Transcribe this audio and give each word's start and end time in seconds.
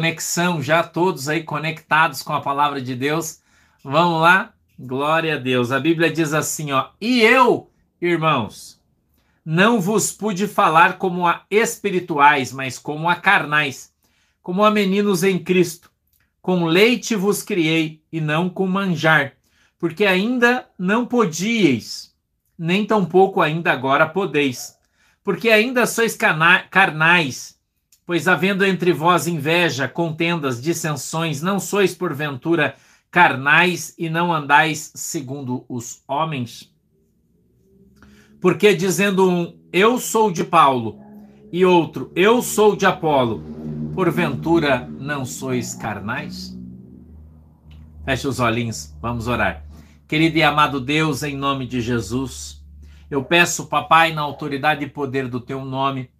conexão, 0.00 0.62
já 0.62 0.82
todos 0.82 1.28
aí 1.28 1.42
conectados 1.42 2.22
com 2.22 2.32
a 2.32 2.40
palavra 2.40 2.80
de 2.80 2.96
Deus. 2.96 3.40
Vamos 3.84 4.22
lá? 4.22 4.54
Glória 4.78 5.34
a 5.34 5.38
Deus. 5.38 5.70
A 5.70 5.78
Bíblia 5.78 6.10
diz 6.10 6.32
assim, 6.32 6.72
ó: 6.72 6.88
"E 6.98 7.20
eu, 7.20 7.70
irmãos, 8.00 8.80
não 9.44 9.78
vos 9.78 10.10
pude 10.10 10.48
falar 10.48 10.96
como 10.96 11.26
a 11.26 11.44
espirituais, 11.50 12.50
mas 12.50 12.78
como 12.78 13.10
a 13.10 13.14
carnais, 13.14 13.92
como 14.42 14.64
a 14.64 14.70
meninos 14.70 15.22
em 15.22 15.38
Cristo. 15.38 15.90
Com 16.40 16.64
leite 16.64 17.14
vos 17.14 17.42
criei 17.42 18.02
e 18.10 18.22
não 18.22 18.48
com 18.48 18.66
manjar, 18.66 19.34
porque 19.78 20.06
ainda 20.06 20.66
não 20.78 21.04
podíeis, 21.04 22.16
nem 22.58 22.86
tampouco 22.86 23.42
ainda 23.42 23.70
agora 23.70 24.08
podeis, 24.08 24.78
porque 25.22 25.50
ainda 25.50 25.84
sois 25.84 26.16
carnais 26.16 27.59
Pois 28.10 28.26
havendo 28.26 28.66
entre 28.66 28.92
vós 28.92 29.28
inveja, 29.28 29.86
contendas, 29.86 30.60
dissensões, 30.60 31.40
não 31.40 31.60
sois 31.60 31.94
porventura 31.94 32.74
carnais 33.08 33.94
e 33.96 34.10
não 34.10 34.34
andais 34.34 34.90
segundo 34.96 35.64
os 35.68 36.02
homens? 36.08 36.74
Porque 38.40 38.74
dizendo 38.74 39.30
um, 39.30 39.56
eu 39.72 39.96
sou 40.00 40.28
de 40.32 40.42
Paulo, 40.42 41.00
e 41.52 41.64
outro, 41.64 42.10
eu 42.16 42.42
sou 42.42 42.74
de 42.74 42.84
Apolo, 42.84 43.44
porventura 43.94 44.90
não 44.98 45.24
sois 45.24 45.76
carnais? 45.76 46.58
Feche 48.04 48.26
os 48.26 48.40
olhinhos, 48.40 48.92
vamos 49.00 49.28
orar. 49.28 49.64
Querido 50.08 50.36
e 50.36 50.42
amado 50.42 50.80
Deus, 50.80 51.22
em 51.22 51.36
nome 51.36 51.64
de 51.64 51.80
Jesus, 51.80 52.60
eu 53.08 53.22
peço, 53.22 53.68
papai, 53.68 54.12
na 54.12 54.22
autoridade 54.22 54.84
e 54.84 54.90
poder 54.90 55.28
do 55.28 55.38
teu 55.38 55.64
nome, 55.64 56.10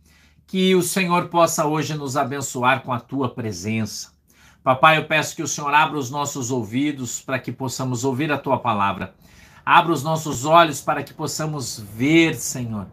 que 0.51 0.75
o 0.75 0.83
Senhor 0.83 1.29
possa 1.29 1.65
hoje 1.65 1.95
nos 1.95 2.17
abençoar 2.17 2.83
com 2.83 2.93
a 2.93 2.99
tua 2.99 3.33
presença. 3.33 4.11
Papai, 4.65 4.99
eu 4.99 5.05
peço 5.05 5.37
que 5.37 5.45
o 5.45 5.47
Senhor 5.47 5.73
abra 5.73 5.97
os 5.97 6.11
nossos 6.11 6.51
ouvidos 6.51 7.21
para 7.21 7.39
que 7.39 7.53
possamos 7.53 8.03
ouvir 8.03 8.33
a 8.33 8.37
tua 8.37 8.59
palavra. 8.59 9.15
Abra 9.65 9.93
os 9.93 10.03
nossos 10.03 10.45
olhos 10.45 10.81
para 10.81 11.05
que 11.05 11.15
possamos 11.15 11.79
ver, 11.79 12.35
Senhor, 12.35 12.89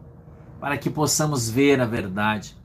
para 0.60 0.78
que 0.78 0.88
possamos 0.88 1.50
ver 1.50 1.80
a 1.80 1.84
verdade. 1.84 2.56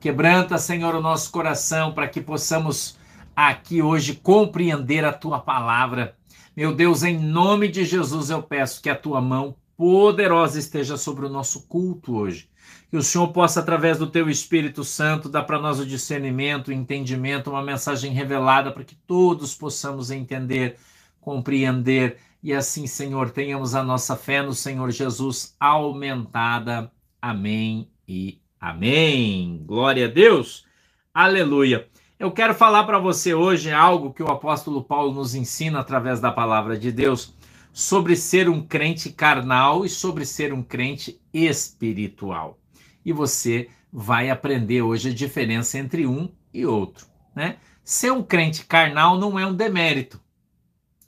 Quebranta, 0.00 0.58
Senhor, 0.58 0.96
o 0.96 1.00
nosso 1.00 1.30
coração 1.30 1.92
para 1.92 2.08
que 2.08 2.20
possamos 2.20 2.98
aqui 3.36 3.80
hoje 3.80 4.16
compreender 4.16 5.04
a 5.04 5.12
tua 5.12 5.38
palavra. 5.38 6.16
Meu 6.56 6.74
Deus, 6.74 7.04
em 7.04 7.16
nome 7.16 7.68
de 7.68 7.84
Jesus 7.84 8.30
eu 8.30 8.42
peço 8.42 8.82
que 8.82 8.90
a 8.90 8.96
tua 8.96 9.20
mão 9.20 9.54
poderosa 9.76 10.58
esteja 10.58 10.96
sobre 10.96 11.24
o 11.24 11.30
nosso 11.30 11.68
culto 11.68 12.16
hoje 12.16 12.49
que 12.90 12.96
o 12.96 13.02
Senhor 13.02 13.28
possa, 13.28 13.60
através 13.60 13.98
do 13.98 14.08
teu 14.08 14.28
Espírito 14.28 14.82
Santo, 14.82 15.28
dar 15.28 15.44
para 15.44 15.60
nós 15.60 15.78
o 15.78 15.86
discernimento, 15.86 16.68
o 16.68 16.72
entendimento, 16.72 17.50
uma 17.50 17.62
mensagem 17.62 18.12
revelada 18.12 18.72
para 18.72 18.82
que 18.82 18.96
todos 18.96 19.54
possamos 19.54 20.10
entender, 20.10 20.76
compreender 21.20 22.18
e 22.42 22.54
assim, 22.54 22.86
Senhor, 22.86 23.30
tenhamos 23.30 23.74
a 23.74 23.82
nossa 23.82 24.16
fé 24.16 24.42
no 24.42 24.54
Senhor 24.54 24.90
Jesus 24.90 25.54
aumentada. 25.60 26.90
Amém 27.20 27.90
e 28.08 28.40
amém. 28.58 29.62
Glória 29.66 30.06
a 30.06 30.08
Deus. 30.08 30.64
Aleluia. 31.12 31.86
Eu 32.18 32.32
quero 32.32 32.54
falar 32.54 32.84
para 32.84 32.98
você 32.98 33.34
hoje 33.34 33.70
algo 33.70 34.12
que 34.12 34.22
o 34.22 34.28
apóstolo 34.28 34.82
Paulo 34.82 35.12
nos 35.12 35.34
ensina 35.34 35.80
através 35.80 36.18
da 36.18 36.32
palavra 36.32 36.78
de 36.78 36.90
Deus 36.90 37.34
sobre 37.72 38.16
ser 38.16 38.48
um 38.48 38.66
crente 38.66 39.10
carnal 39.10 39.84
e 39.84 39.88
sobre 39.88 40.24
ser 40.24 40.52
um 40.52 40.62
crente 40.62 41.20
espiritual 41.32 42.59
e 43.04 43.12
você 43.12 43.68
vai 43.92 44.30
aprender 44.30 44.82
hoje 44.82 45.10
a 45.10 45.14
diferença 45.14 45.78
entre 45.78 46.06
um 46.06 46.30
e 46.52 46.64
outro. 46.64 47.06
Né? 47.34 47.56
Ser 47.84 48.12
um 48.12 48.22
crente 48.22 48.64
carnal 48.64 49.18
não 49.18 49.38
é 49.38 49.46
um 49.46 49.54
demérito. 49.54 50.20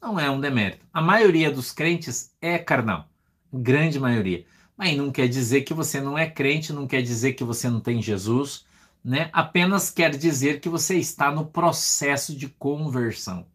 Não 0.00 0.18
é 0.18 0.30
um 0.30 0.40
demérito. 0.40 0.84
A 0.92 1.00
maioria 1.00 1.50
dos 1.50 1.70
crentes 1.70 2.34
é 2.40 2.58
carnal. 2.58 3.08
Grande 3.52 4.00
maioria. 4.00 4.44
Mas 4.76 4.96
não 4.96 5.12
quer 5.12 5.28
dizer 5.28 5.62
que 5.62 5.74
você 5.74 6.00
não 6.00 6.18
é 6.18 6.28
crente, 6.28 6.72
não 6.72 6.86
quer 6.86 7.02
dizer 7.02 7.34
que 7.34 7.44
você 7.44 7.68
não 7.70 7.80
tem 7.80 8.02
Jesus, 8.02 8.64
né? 9.04 9.30
Apenas 9.32 9.90
quer 9.90 10.16
dizer 10.16 10.60
que 10.60 10.68
você 10.68 10.96
está 10.96 11.30
no 11.30 11.46
processo 11.46 12.34
de 12.34 12.48
conversão. 12.48 13.46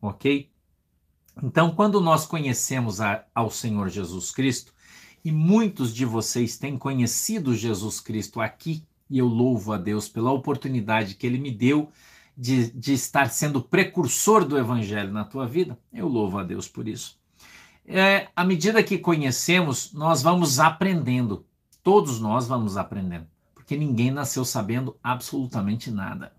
Ok? 0.00 0.50
Então, 1.42 1.72
quando 1.72 2.00
nós 2.00 2.26
conhecemos 2.26 3.00
a, 3.00 3.24
ao 3.34 3.50
Senhor 3.50 3.88
Jesus 3.88 4.32
Cristo, 4.32 4.72
e 5.28 5.30
muitos 5.30 5.94
de 5.94 6.06
vocês 6.06 6.56
têm 6.56 6.78
conhecido 6.78 7.54
Jesus 7.54 8.00
Cristo 8.00 8.40
aqui, 8.40 8.82
e 9.10 9.18
eu 9.18 9.26
louvo 9.26 9.74
a 9.74 9.76
Deus 9.76 10.08
pela 10.08 10.32
oportunidade 10.32 11.16
que 11.16 11.26
Ele 11.26 11.36
me 11.36 11.50
deu 11.50 11.92
de, 12.34 12.70
de 12.70 12.94
estar 12.94 13.28
sendo 13.28 13.60
precursor 13.60 14.42
do 14.42 14.56
Evangelho 14.56 15.12
na 15.12 15.26
tua 15.26 15.46
vida. 15.46 15.78
Eu 15.92 16.08
louvo 16.08 16.38
a 16.38 16.42
Deus 16.42 16.66
por 16.66 16.88
isso. 16.88 17.18
É, 17.86 18.28
à 18.34 18.42
medida 18.42 18.82
que 18.82 18.96
conhecemos, 18.96 19.92
nós 19.92 20.22
vamos 20.22 20.58
aprendendo. 20.58 21.44
Todos 21.82 22.18
nós 22.18 22.48
vamos 22.48 22.78
aprendendo. 22.78 23.26
Porque 23.54 23.76
ninguém 23.76 24.10
nasceu 24.10 24.46
sabendo 24.46 24.96
absolutamente 25.02 25.90
nada. 25.90 26.32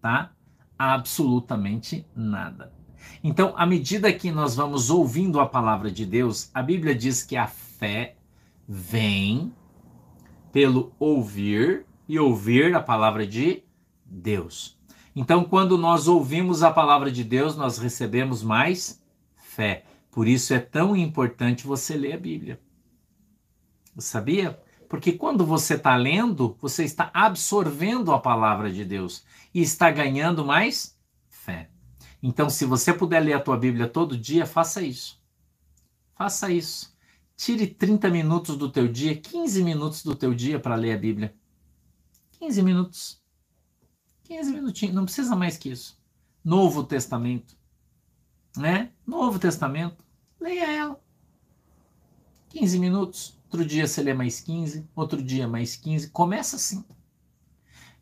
Tá? 0.00 0.30
Absolutamente 0.78 2.06
nada. 2.14 2.72
Então, 3.24 3.54
à 3.56 3.66
medida 3.66 4.12
que 4.12 4.30
nós 4.30 4.54
vamos 4.54 4.88
ouvindo 4.88 5.40
a 5.40 5.46
palavra 5.46 5.90
de 5.90 6.06
Deus, 6.06 6.48
a 6.54 6.62
Bíblia 6.62 6.94
diz 6.94 7.24
que 7.24 7.36
a 7.36 7.48
fé 7.78 8.16
vem 8.66 9.52
pelo 10.52 10.92
ouvir 10.98 11.84
e 12.08 12.18
ouvir 12.18 12.74
a 12.74 12.80
palavra 12.80 13.26
de 13.26 13.64
Deus. 14.04 14.78
Então, 15.16 15.44
quando 15.44 15.78
nós 15.78 16.08
ouvimos 16.08 16.62
a 16.62 16.70
palavra 16.70 17.10
de 17.10 17.22
Deus, 17.22 17.56
nós 17.56 17.78
recebemos 17.78 18.42
mais 18.42 19.02
fé. 19.36 19.84
Por 20.10 20.26
isso 20.26 20.54
é 20.54 20.58
tão 20.58 20.96
importante 20.96 21.66
você 21.66 21.96
ler 21.96 22.14
a 22.14 22.18
Bíblia. 22.18 22.60
Sabia? 23.98 24.60
Porque 24.88 25.12
quando 25.12 25.44
você 25.44 25.74
está 25.74 25.96
lendo, 25.96 26.56
você 26.60 26.84
está 26.84 27.10
absorvendo 27.12 28.12
a 28.12 28.20
palavra 28.20 28.72
de 28.72 28.84
Deus 28.84 29.24
e 29.52 29.60
está 29.60 29.90
ganhando 29.90 30.44
mais 30.44 30.98
fé. 31.28 31.70
Então, 32.22 32.48
se 32.48 32.64
você 32.64 32.92
puder 32.92 33.20
ler 33.20 33.34
a 33.34 33.40
tua 33.40 33.56
Bíblia 33.56 33.88
todo 33.88 34.16
dia, 34.16 34.46
faça 34.46 34.82
isso. 34.82 35.20
Faça 36.14 36.50
isso. 36.50 36.93
Tire 37.44 37.66
30 37.66 38.08
minutos 38.08 38.56
do 38.56 38.72
teu 38.72 38.88
dia, 38.88 39.14
15 39.14 39.62
minutos 39.62 40.02
do 40.02 40.14
teu 40.16 40.32
dia 40.32 40.58
para 40.58 40.76
ler 40.76 40.94
a 40.94 40.96
Bíblia. 40.96 41.34
15 42.40 42.62
minutos. 42.62 43.22
15 44.22 44.50
minutinhos, 44.50 44.94
não 44.94 45.04
precisa 45.04 45.36
mais 45.36 45.58
que 45.58 45.68
isso. 45.68 46.00
Novo 46.42 46.82
Testamento. 46.82 47.54
Né? 48.56 48.92
Novo 49.06 49.38
Testamento. 49.38 50.02
Leia 50.40 50.72
ela. 50.72 50.98
15 52.48 52.78
minutos. 52.78 53.38
Outro 53.52 53.66
dia 53.66 53.86
você 53.86 54.02
lê 54.02 54.14
mais 54.14 54.40
15, 54.40 54.88
outro 54.96 55.22
dia 55.22 55.46
mais 55.46 55.76
15. 55.76 56.08
Começa 56.12 56.56
assim. 56.56 56.82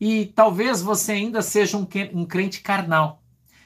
E 0.00 0.26
talvez 0.26 0.80
você 0.80 1.10
ainda 1.10 1.42
seja 1.42 1.76
um 1.76 2.24
crente 2.24 2.60
carnal. 2.60 3.20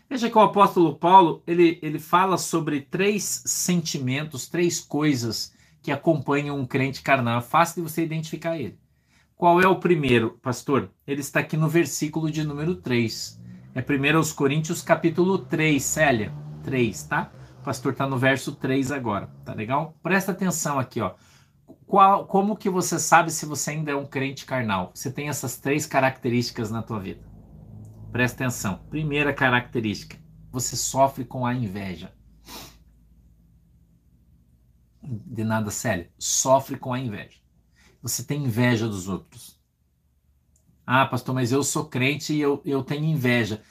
Veja 0.08 0.30
que 0.30 0.38
o 0.38 0.40
apóstolo 0.40 0.96
Paulo 0.96 1.42
ele, 1.46 1.78
ele 1.82 1.98
fala 1.98 2.38
sobre 2.38 2.80
três 2.80 3.42
sentimentos, 3.44 4.48
três 4.48 4.80
coisas 4.80 5.54
que 5.86 5.92
acompanham 5.92 6.58
um 6.58 6.66
crente 6.66 7.00
carnal. 7.00 7.38
É 7.38 7.42
fácil 7.42 7.76
de 7.76 7.88
você 7.88 8.02
identificar 8.02 8.58
ele. 8.58 8.76
Qual 9.36 9.60
é 9.60 9.68
o 9.68 9.78
primeiro, 9.78 10.32
pastor? 10.42 10.90
Ele 11.06 11.20
está 11.20 11.38
aqui 11.38 11.56
no 11.56 11.68
versículo 11.68 12.28
de 12.28 12.42
número 12.42 12.74
3. 12.74 13.40
É 13.72 13.80
1 13.80 14.34
Coríntios 14.34 14.82
capítulo 14.82 15.38
3, 15.38 15.80
Célia. 15.80 16.32
3, 16.64 17.04
tá? 17.04 17.30
O 17.60 17.62
pastor 17.62 17.92
está 17.92 18.04
no 18.04 18.18
verso 18.18 18.56
3 18.56 18.90
agora, 18.90 19.30
tá 19.44 19.54
legal? 19.54 19.94
Presta 20.02 20.32
atenção 20.32 20.76
aqui, 20.76 21.00
ó. 21.00 21.14
Qual, 21.86 22.26
como 22.26 22.56
que 22.56 22.68
você 22.68 22.98
sabe 22.98 23.30
se 23.30 23.46
você 23.46 23.70
ainda 23.70 23.92
é 23.92 23.96
um 23.96 24.06
crente 24.06 24.44
carnal? 24.44 24.90
Você 24.92 25.12
tem 25.12 25.28
essas 25.28 25.56
três 25.56 25.86
características 25.86 26.68
na 26.68 26.82
tua 26.82 26.98
vida. 26.98 27.20
Presta 28.10 28.42
atenção. 28.42 28.80
Primeira 28.90 29.32
característica: 29.32 30.16
você 30.50 30.74
sofre 30.74 31.24
com 31.24 31.46
a 31.46 31.54
inveja. 31.54 32.12
De 35.06 35.44
nada 35.44 35.70
sério. 35.70 36.08
Sofre 36.18 36.76
com 36.76 36.92
a 36.92 36.98
inveja. 36.98 37.38
Você 38.02 38.24
tem 38.24 38.44
inveja 38.44 38.88
dos 38.88 39.08
outros. 39.08 39.58
Ah, 40.86 41.06
pastor, 41.06 41.34
mas 41.34 41.50
eu 41.50 41.62
sou 41.62 41.86
crente 41.86 42.32
e 42.32 42.40
eu, 42.40 42.62
eu 42.64 42.82
tenho 42.82 43.04
inveja. 43.04 43.62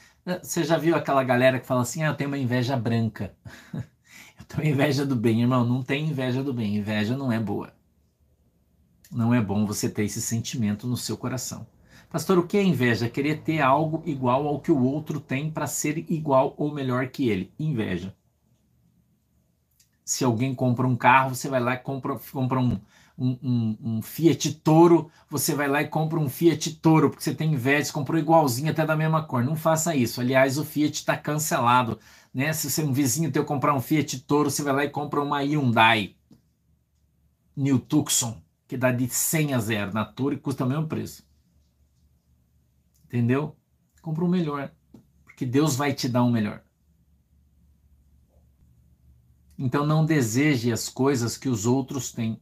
Você 0.42 0.64
já 0.64 0.76
viu 0.76 0.96
aquela 0.96 1.22
galera 1.24 1.58
que 1.60 1.66
fala 1.66 1.82
assim: 1.82 2.02
ah, 2.02 2.08
eu 2.08 2.14
tenho 2.14 2.28
uma 2.28 2.38
inveja 2.38 2.76
branca. 2.76 3.34
eu 3.74 4.44
tenho 4.46 4.68
inveja 4.74 5.06
do 5.06 5.16
bem. 5.16 5.40
Irmão, 5.40 5.64
não 5.64 5.82
tem 5.82 6.08
inveja 6.08 6.42
do 6.42 6.52
bem. 6.52 6.76
Inveja 6.76 7.16
não 7.16 7.32
é 7.32 7.40
boa. 7.40 7.72
Não 9.10 9.32
é 9.32 9.40
bom 9.40 9.64
você 9.64 9.88
ter 9.88 10.04
esse 10.04 10.20
sentimento 10.20 10.86
no 10.86 10.96
seu 10.96 11.16
coração. 11.16 11.66
Pastor, 12.10 12.38
o 12.38 12.46
que 12.46 12.56
é 12.56 12.62
inveja? 12.62 13.08
Querer 13.08 13.42
ter 13.42 13.60
algo 13.60 14.02
igual 14.04 14.46
ao 14.46 14.60
que 14.60 14.70
o 14.70 14.82
outro 14.82 15.20
tem 15.20 15.50
para 15.50 15.66
ser 15.66 15.98
igual 16.10 16.54
ou 16.56 16.72
melhor 16.72 17.08
que 17.08 17.28
ele. 17.28 17.52
Inveja. 17.58 18.14
Se 20.06 20.24
alguém 20.24 20.54
compra 20.54 20.86
um 20.86 20.94
carro, 20.94 21.34
você 21.34 21.48
vai 21.48 21.58
lá 21.58 21.74
e 21.74 21.78
compra, 21.78 22.16
compra 22.30 22.60
um, 22.60 22.80
um, 23.18 23.38
um, 23.42 23.78
um, 23.82 24.02
Fiat 24.02 24.54
Toro, 24.54 25.10
você 25.28 25.52
vai 25.52 25.66
lá 25.66 25.82
e 25.82 25.88
compra 25.88 26.20
um 26.20 26.28
Fiat 26.28 26.76
Toro, 26.76 27.10
porque 27.10 27.24
você 27.24 27.34
tem 27.34 27.54
inveja, 27.54 27.92
comprou 27.92 28.16
igualzinho 28.16 28.70
até 28.70 28.86
da 28.86 28.94
mesma 28.94 29.24
cor. 29.24 29.42
Não 29.42 29.56
faça 29.56 29.96
isso. 29.96 30.20
Aliás, 30.20 30.58
o 30.58 30.64
Fiat 30.64 30.94
está 30.94 31.16
cancelado. 31.16 31.98
Né? 32.32 32.52
Se 32.52 32.70
você, 32.70 32.84
um 32.84 32.92
vizinho 32.92 33.32
teu 33.32 33.44
comprar 33.44 33.74
um 33.74 33.80
Fiat 33.80 34.20
Toro, 34.20 34.48
você 34.48 34.62
vai 34.62 34.72
lá 34.72 34.84
e 34.84 34.90
compra 34.90 35.20
uma 35.20 35.40
Hyundai 35.40 36.14
New 37.56 37.80
Tucson, 37.80 38.40
que 38.68 38.76
dá 38.76 38.92
de 38.92 39.08
100 39.08 39.54
a 39.54 39.58
0 39.58 39.92
na 39.92 40.04
Toro 40.04 40.34
e 40.34 40.38
custa 40.38 40.64
o 40.64 40.68
mesmo 40.68 40.86
preço. 40.86 41.26
Entendeu? 43.06 43.56
Compra 44.00 44.24
o 44.24 44.28
melhor, 44.28 44.70
porque 45.24 45.44
Deus 45.44 45.74
vai 45.74 45.92
te 45.92 46.08
dar 46.08 46.22
um 46.22 46.30
melhor. 46.30 46.62
Então 49.58 49.86
não 49.86 50.04
deseje 50.04 50.72
as 50.72 50.88
coisas 50.88 51.36
que 51.38 51.48
os 51.48 51.66
outros 51.66 52.12
têm 52.12 52.40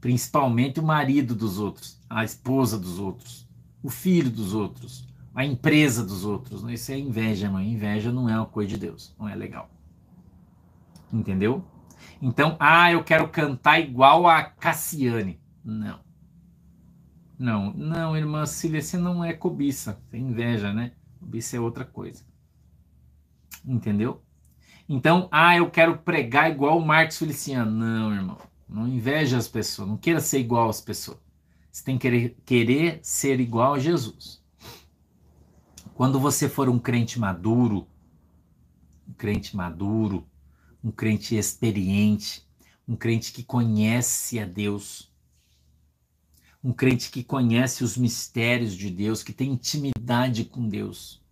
principalmente 0.00 0.78
o 0.78 0.84
marido 0.84 1.34
dos 1.34 1.58
outros, 1.58 2.00
a 2.08 2.22
esposa 2.22 2.78
dos 2.78 2.98
outros, 2.98 3.48
o 3.82 3.90
filho 3.90 4.30
dos 4.30 4.54
outros, 4.54 5.06
a 5.34 5.44
empresa 5.44 6.04
dos 6.04 6.24
outros. 6.24 6.62
Isso 6.70 6.92
é 6.92 6.98
inveja, 6.98 7.50
mãe. 7.50 7.72
Inveja 7.72 8.12
não 8.12 8.28
é 8.28 8.36
uma 8.36 8.46
coisa 8.46 8.70
de 8.70 8.78
Deus, 8.78 9.14
não 9.18 9.28
é 9.28 9.34
legal. 9.34 9.68
Entendeu? 11.12 11.64
Então, 12.20 12.56
ah, 12.58 12.90
eu 12.90 13.02
quero 13.04 13.28
cantar 13.28 13.80
igual 13.80 14.26
a 14.26 14.42
Cassiane. 14.44 15.40
Não. 15.64 16.00
Não, 17.38 17.72
não, 17.74 18.16
irmã 18.16 18.46
Cília, 18.46 18.80
você 18.80 18.96
não 18.96 19.22
é 19.22 19.34
cobiça, 19.34 20.00
é 20.10 20.16
inveja, 20.16 20.72
né? 20.72 20.92
Cobiça 21.18 21.56
é 21.56 21.60
outra 21.60 21.84
coisa. 21.84 22.24
Entendeu? 23.64 24.22
Então, 24.88 25.28
ah, 25.32 25.56
eu 25.56 25.70
quero 25.70 25.98
pregar 25.98 26.50
igual 26.50 26.78
o 26.78 26.86
Marcos 26.86 27.18
Feliciano. 27.18 27.70
Não, 27.70 28.14
irmão. 28.14 28.38
Não 28.68 28.86
inveja 28.86 29.36
as 29.36 29.48
pessoas, 29.48 29.88
não 29.88 29.96
queira 29.96 30.20
ser 30.20 30.40
igual 30.40 30.68
às 30.68 30.80
pessoas. 30.80 31.18
Você 31.70 31.84
tem 31.84 31.96
que 31.96 32.02
querer, 32.02 32.36
querer 32.44 33.00
ser 33.02 33.38
igual 33.38 33.74
a 33.74 33.78
Jesus. 33.78 34.42
Quando 35.94 36.18
você 36.18 36.48
for 36.48 36.68
um 36.68 36.78
crente 36.78 37.18
maduro, 37.18 37.86
um 39.08 39.12
crente 39.12 39.56
maduro, 39.56 40.26
um 40.82 40.90
crente 40.90 41.36
experiente, 41.36 42.46
um 42.88 42.96
crente 42.96 43.32
que 43.32 43.42
conhece 43.42 44.38
a 44.38 44.44
Deus, 44.44 45.12
um 46.62 46.72
crente 46.72 47.10
que 47.10 47.22
conhece 47.22 47.84
os 47.84 47.96
mistérios 47.96 48.74
de 48.74 48.90
Deus, 48.90 49.22
que 49.22 49.32
tem 49.32 49.52
intimidade 49.52 50.44
com 50.44 50.68
Deus. 50.68 51.22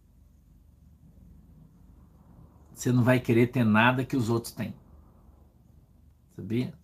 Você 2.74 2.90
não 2.90 3.04
vai 3.04 3.20
querer 3.20 3.46
ter 3.46 3.64
nada 3.64 4.04
que 4.04 4.16
os 4.16 4.28
outros 4.28 4.52
têm. 4.52 4.74
Sabia? 6.34 6.76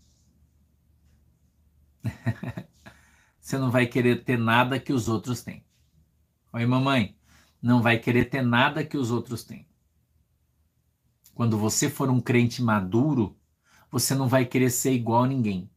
você 3.41 3.59
não 3.59 3.71
vai 3.71 3.87
querer 3.87 4.25
ter 4.25 4.39
nada 4.39 4.79
que 4.79 4.93
os 4.93 5.09
outros 5.09 5.43
têm. 5.43 5.65
Oi, 6.53 6.65
mamãe, 6.65 7.19
não 7.61 7.83
vai 7.83 7.99
querer 7.99 8.27
ter 8.27 8.43
nada 8.43 8.85
que 8.85 8.97
os 8.97 9.11
outros 9.11 9.43
têm. 9.43 9.69
Quando 11.35 11.59
você 11.59 11.91
for 11.91 12.09
um 12.09 12.21
crente 12.21 12.63
maduro, 12.63 13.37
você 13.91 14.15
não 14.15 14.29
vai 14.29 14.47
querer 14.47 14.71
ser 14.71 14.93
igual 14.93 15.25
a 15.25 15.29
ninguém. 15.29 15.69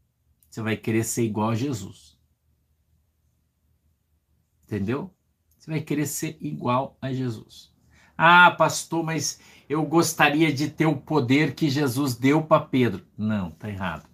Você 0.50 0.62
vai 0.62 0.78
querer 0.78 1.04
ser 1.04 1.24
igual 1.24 1.50
a 1.50 1.56
Jesus. 1.56 2.20
Entendeu? 4.64 5.12
Você 5.58 5.72
vai 5.72 5.82
querer 5.82 6.06
ser 6.06 6.38
igual 6.40 6.98
a 7.02 7.12
Jesus. 7.12 7.74
Ah, 8.18 8.52
pastor, 8.52 9.04
mas 9.04 9.40
eu 9.74 9.84
gostaria 9.84 10.54
de 10.54 10.70
ter 10.70 10.86
o 10.86 10.96
poder 10.96 11.56
que 11.56 11.68
Jesus 11.68 12.16
deu 12.16 12.44
para 12.44 12.64
Pedro. 12.64 13.04
Não, 13.18 13.50
tá 13.50 13.68
errado. 13.68 14.08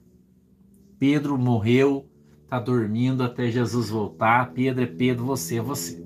Pedro 0.97 1.38
morreu, 1.38 2.09
está 2.44 2.57
dormindo 2.57 3.23
até 3.23 3.51
Jesus 3.51 3.89
voltar. 3.89 4.53
Pedro 4.53 4.83
é 4.83 4.88
Pedro, 4.88 5.25
você 5.25 5.57
é 5.57 5.61
você. 5.61 6.01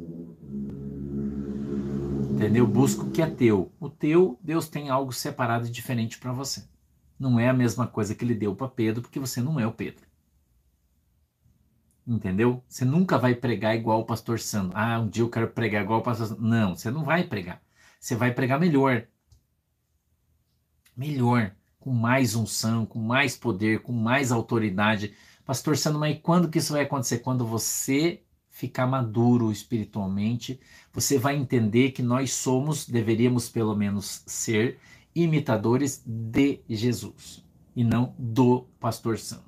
Entendeu? 2.32 2.66
Busca 2.66 3.04
o 3.04 3.12
que 3.12 3.22
é 3.22 3.28
teu. 3.28 3.72
O 3.80 3.90
teu, 3.90 4.40
Deus 4.42 4.68
tem 4.68 4.90
algo 4.90 5.14
separado 5.14 5.68
e 5.68 5.72
diferente 5.72 6.18
para 6.18 6.32
você. 6.32 6.68
Não 7.20 7.40
é 7.40 7.48
a 7.48 7.54
mesma 7.54 7.86
coisa 7.86 8.16
que 8.16 8.26
ele 8.26 8.34
deu 8.34 8.56
para 8.56 8.68
Pedro, 8.68 9.04
porque 9.04 9.20
você 9.20 9.40
não 9.40 9.60
é 9.60 9.68
o 9.68 9.72
Pedro. 9.72 10.04
Entendeu? 12.08 12.64
Você 12.68 12.84
nunca 12.84 13.20
vai 13.20 13.36
pregar 13.36 13.76
igual 13.76 14.00
o 14.00 14.06
pastor 14.06 14.40
Sandro. 14.40 14.76
Ah, 14.76 15.00
um 15.00 15.08
dia 15.08 15.24
eu 15.24 15.30
quero 15.30 15.48
pregar 15.48 15.84
igual 15.84 16.00
o 16.00 16.04
pastor 16.04 16.26
Sandro. 16.26 16.44
Não, 16.44 16.76
você 16.76 16.90
não 16.90 17.04
vai 17.04 17.24
pregar. 17.24 17.62
Você 18.00 18.16
vai 18.16 18.34
pregar 18.34 18.60
melhor. 18.60 19.08
Melhor 20.96 21.56
com 21.80 21.92
mais 21.92 22.34
unção, 22.34 22.86
com 22.86 23.00
mais 23.00 23.36
poder, 23.36 23.82
com 23.82 23.92
mais 23.92 24.32
autoridade. 24.32 25.14
Pastor 25.46 25.76
Sandro, 25.76 26.00
mas 26.00 26.18
quando 26.24 26.50
que 26.50 26.60
isso 26.60 26.72
vai 26.72 26.84
acontecer? 26.84 27.20
Quando 27.20 27.46
você 27.46 28.24
ficar 28.50 28.88
maduro 28.88 29.52
espiritualmente, 29.52 30.60
você 30.94 31.18
vai 31.18 31.36
entender 31.36 31.92
que 31.92 32.02
nós 32.02 32.34
somos, 32.34 32.88
deveríamos 32.88 33.50
pelo 33.50 33.76
menos 33.76 34.24
ser, 34.26 34.80
imitadores 35.14 36.02
de 36.06 36.62
Jesus 36.70 37.44
e 37.76 37.84
não 37.84 38.16
do 38.18 38.68
pastor 38.80 39.18
Sandro, 39.18 39.46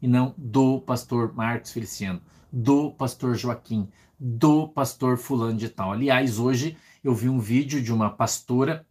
e 0.00 0.08
não 0.08 0.34
do 0.38 0.80
pastor 0.80 1.34
Marcos 1.34 1.72
Feliciano, 1.72 2.22
do 2.50 2.90
pastor 2.92 3.34
Joaquim, 3.34 3.88
do 4.18 4.68
pastor 4.68 5.18
fulano 5.18 5.58
de 5.58 5.68
tal. 5.68 5.92
Aliás, 5.92 6.38
hoje 6.38 6.76
eu 7.02 7.14
vi 7.14 7.28
um 7.28 7.38
vídeo 7.38 7.82
de 7.82 7.92
uma 7.92 8.10
pastora 8.10 8.86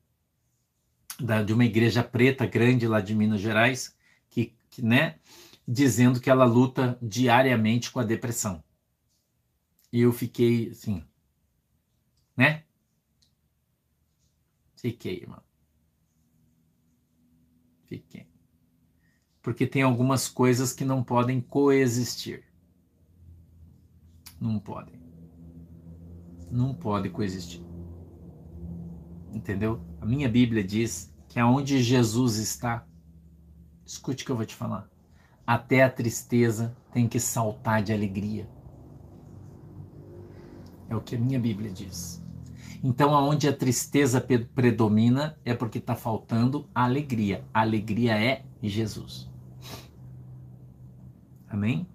da, 1.20 1.44
de 1.44 1.54
uma 1.54 1.66
igreja 1.66 2.04
preta 2.04 2.46
grande 2.46 2.88
lá 2.88 3.02
de 3.02 3.16
Minas 3.16 3.42
Gerais, 3.42 3.96
que, 4.30 4.56
que, 4.70 4.82
né, 4.82 5.20
dizendo 5.68 6.20
que 6.20 6.30
ela 6.30 6.46
luta 6.46 6.98
diariamente 7.02 7.92
com 7.92 8.00
a 8.00 8.04
depressão. 8.04 8.64
E 9.92 10.02
eu 10.02 10.12
fiquei 10.12 10.70
assim, 10.70 11.04
né? 12.38 12.64
Fiquei, 14.76 15.18
irmão. 15.18 15.42
Fiquei. 17.86 18.28
Porque 19.42 19.66
tem 19.66 19.82
algumas 19.82 20.30
coisas 20.30 20.72
que 20.72 20.86
não 20.86 21.04
podem 21.04 21.42
coexistir. 21.42 22.46
Não 24.40 24.60
podem. 24.60 25.02
Não 26.52 26.74
pode 26.74 27.10
coexistir. 27.10 27.62
Entendeu? 29.34 29.89
A 30.02 30.06
minha 30.06 30.30
Bíblia 30.30 30.64
diz 30.64 31.14
que 31.28 31.40
aonde 31.40 31.82
Jesus 31.82 32.38
está, 32.38 32.86
escute 33.86 34.24
o 34.24 34.26
que 34.26 34.32
eu 34.32 34.36
vou 34.36 34.46
te 34.46 34.56
falar. 34.56 34.90
Até 35.46 35.84
a 35.84 35.90
tristeza 35.90 36.76
tem 36.92 37.08
que 37.08 37.20
saltar 37.20 37.84
de 37.84 37.92
alegria. 37.92 38.48
É 40.88 40.96
o 40.96 41.02
que 41.02 41.16
a 41.16 41.20
minha 41.20 41.40
Bíblia 41.40 41.72
diz. 41.72 42.24
Então, 42.84 43.14
aonde 43.14 43.48
a 43.48 43.56
tristeza 43.56 44.22
predomina 44.22 45.38
é 45.44 45.54
porque 45.54 45.80
está 45.80 45.96
faltando 45.96 46.68
a 46.74 46.86
alegria. 46.86 47.44
A 47.54 47.62
alegria 47.62 48.18
é 48.18 48.46
Jesus. 48.64 49.30
Amém? 51.50 51.86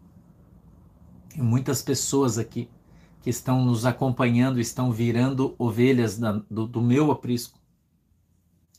Tem 1.31 1.43
muitas 1.43 1.81
pessoas 1.81 2.39
aqui 2.39 2.69
que 3.23 3.31
estão 3.31 3.65
nos 3.65 3.87
acompanhando, 3.87 4.61
estão 4.61 4.93
virando 4.93 5.55
ovelhas 5.59 6.19
da, 6.19 6.33
do, 6.51 6.67
do, 6.67 6.83
meu 6.83 7.11
aprisco, 7.11 7.59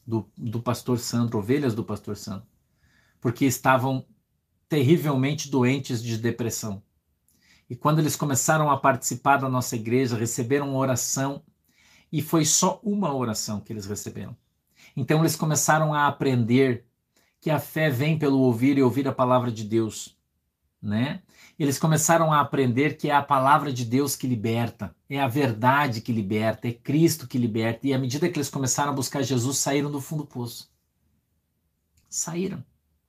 do, 0.06 0.30
do 0.38 0.62
pastor 0.62 1.00
Sandro, 1.00 1.40
ovelhas 1.40 1.74
do 1.74 1.84
pastor 1.84 2.16
Sandro, 2.16 2.48
porque 3.20 3.46
estavam 3.46 4.06
terrivelmente 4.70 5.50
doentes 5.50 6.02
de 6.04 6.18
depressão. 6.18 6.82
E 7.70 7.76
quando 7.76 8.00
eles 8.00 8.16
começaram 8.16 8.70
a 8.70 8.78
participar 8.78 9.38
da 9.38 9.50
nossa 9.50 9.76
igreja, 9.76 10.18
receberam 10.18 10.70
uma 10.70 10.78
oração, 10.78 11.44
e 12.12 12.22
foi 12.22 12.46
só 12.46 12.80
uma 12.84 13.14
oração 13.14 13.60
que 13.60 13.74
eles 13.74 13.86
receberam. 13.86 14.38
Então 14.96 15.20
eles 15.20 15.36
começaram 15.36 15.94
a 15.94 16.08
aprender 16.08 16.86
que 17.42 17.50
a 17.50 17.60
fé 17.60 17.90
vem 17.90 18.18
pelo 18.18 18.40
ouvir 18.40 18.78
e 18.78 18.84
ouvir 18.84 19.08
a 19.08 19.12
palavra 19.12 19.52
de 19.52 19.64
Deus, 19.64 20.18
né? 20.82 21.22
Eles 21.58 21.80
começaram 21.80 22.34
a 22.34 22.42
aprender 22.42 22.98
que 22.98 23.10
é 23.10 23.16
a 23.16 23.24
palavra 23.24 23.72
de 23.72 23.86
Deus 23.86 24.16
que 24.16 24.28
liberta, 24.28 24.94
é 25.10 25.20
a 25.22 25.28
verdade 25.28 26.02
que 26.02 26.12
liberta, 26.12 26.68
é 26.68 26.74
Cristo 26.74 27.28
que 27.28 27.38
liberta. 27.38 27.88
E 27.88 27.94
à 27.94 27.98
medida 27.98 28.30
que 28.30 28.38
eles 28.38 28.50
começaram 28.50 28.92
a 28.92 28.96
buscar 28.96 29.22
Jesus, 29.22 29.58
saíram 29.58 29.90
do 29.90 30.02
fundo 30.02 30.24
do 30.24 30.30
poço. 30.30 30.70
Saíram. 32.10 32.64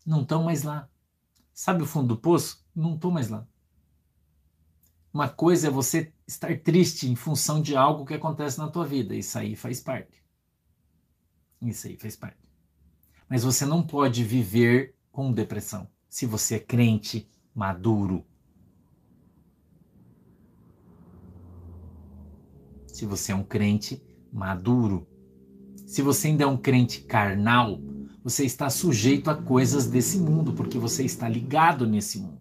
Não 0.05 0.23
estão 0.23 0.45
mais 0.45 0.63
lá. 0.63 0.89
Sabe 1.53 1.83
o 1.83 1.87
fundo 1.87 2.09
do 2.09 2.17
poço? 2.17 2.65
Não 2.75 2.95
estou 2.95 3.11
mais 3.11 3.29
lá. 3.29 3.47
Uma 5.13 5.29
coisa 5.29 5.67
é 5.67 5.71
você 5.71 6.13
estar 6.27 6.57
triste 6.61 7.09
em 7.09 7.17
função 7.17 7.61
de 7.61 7.75
algo 7.75 8.05
que 8.05 8.15
acontece 8.15 8.59
na 8.59 8.69
tua 8.69 8.87
vida. 8.87 9.15
Isso 9.17 9.37
aí 9.39 9.57
faz 9.57 9.81
parte. 9.81 10.23
Isso 11.63 11.87
aí 11.89 11.97
faz 11.97 12.15
parte. 12.15 12.39
Mas 13.29 13.43
você 13.43 13.67
não 13.67 13.83
pode 13.83 14.23
viver 14.23 14.95
com 15.11 15.33
depressão 15.33 15.89
se 16.09 16.27
você 16.27 16.57
é 16.57 16.61
crente 16.61 17.29
maduro, 17.55 18.25
se 22.97 23.05
você 23.05 23.31
é 23.31 23.35
um 23.35 23.45
crente 23.45 24.03
maduro. 24.33 25.07
Se 25.87 26.01
você 26.01 26.29
ainda 26.29 26.45
é 26.45 26.47
um 26.47 26.57
crente 26.57 27.03
carnal, 27.03 27.79
você 28.25 28.47
está 28.47 28.71
sujeito 28.71 29.31
a 29.31 29.35
coisas 29.35 29.87
desse 29.87 30.19
mundo, 30.19 30.55
porque 30.55 30.79
você 30.79 31.05
está 31.05 31.29
ligado 31.29 31.87
nesse 31.87 32.19
mundo. 32.19 32.41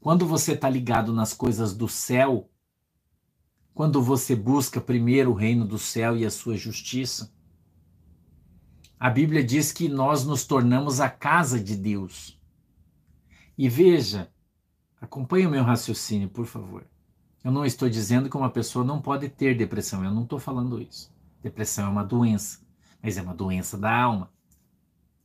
Quando 0.00 0.26
você 0.26 0.54
está 0.54 0.68
ligado 0.68 1.12
nas 1.12 1.32
coisas 1.32 1.72
do 1.72 1.88
céu, 1.88 2.50
quando 3.72 4.02
você 4.02 4.34
busca 4.34 4.80
primeiro 4.80 5.30
o 5.30 5.34
reino 5.34 5.64
do 5.64 5.78
céu 5.78 6.16
e 6.16 6.26
a 6.26 6.30
sua 6.30 6.56
justiça, 6.56 7.32
a 8.98 9.08
Bíblia 9.08 9.44
diz 9.44 9.70
que 9.70 9.88
nós 9.88 10.24
nos 10.24 10.44
tornamos 10.44 11.00
a 11.00 11.08
casa 11.08 11.62
de 11.62 11.76
Deus. 11.76 12.40
E 13.56 13.68
veja, 13.68 14.32
acompanhe 15.00 15.46
o 15.46 15.50
meu 15.50 15.62
raciocínio, 15.62 16.28
por 16.28 16.44
favor. 16.44 16.84
Eu 17.44 17.52
não 17.52 17.66
estou 17.66 17.90
dizendo 17.90 18.30
que 18.30 18.36
uma 18.38 18.48
pessoa 18.48 18.82
não 18.82 19.02
pode 19.02 19.28
ter 19.28 19.54
depressão, 19.54 20.02
eu 20.02 20.10
não 20.10 20.22
estou 20.22 20.38
falando 20.38 20.80
isso. 20.80 21.14
Depressão 21.42 21.86
é 21.86 21.90
uma 21.90 22.02
doença, 22.02 22.66
mas 23.02 23.18
é 23.18 23.22
uma 23.22 23.34
doença 23.34 23.76
da 23.76 23.94
alma. 23.94 24.32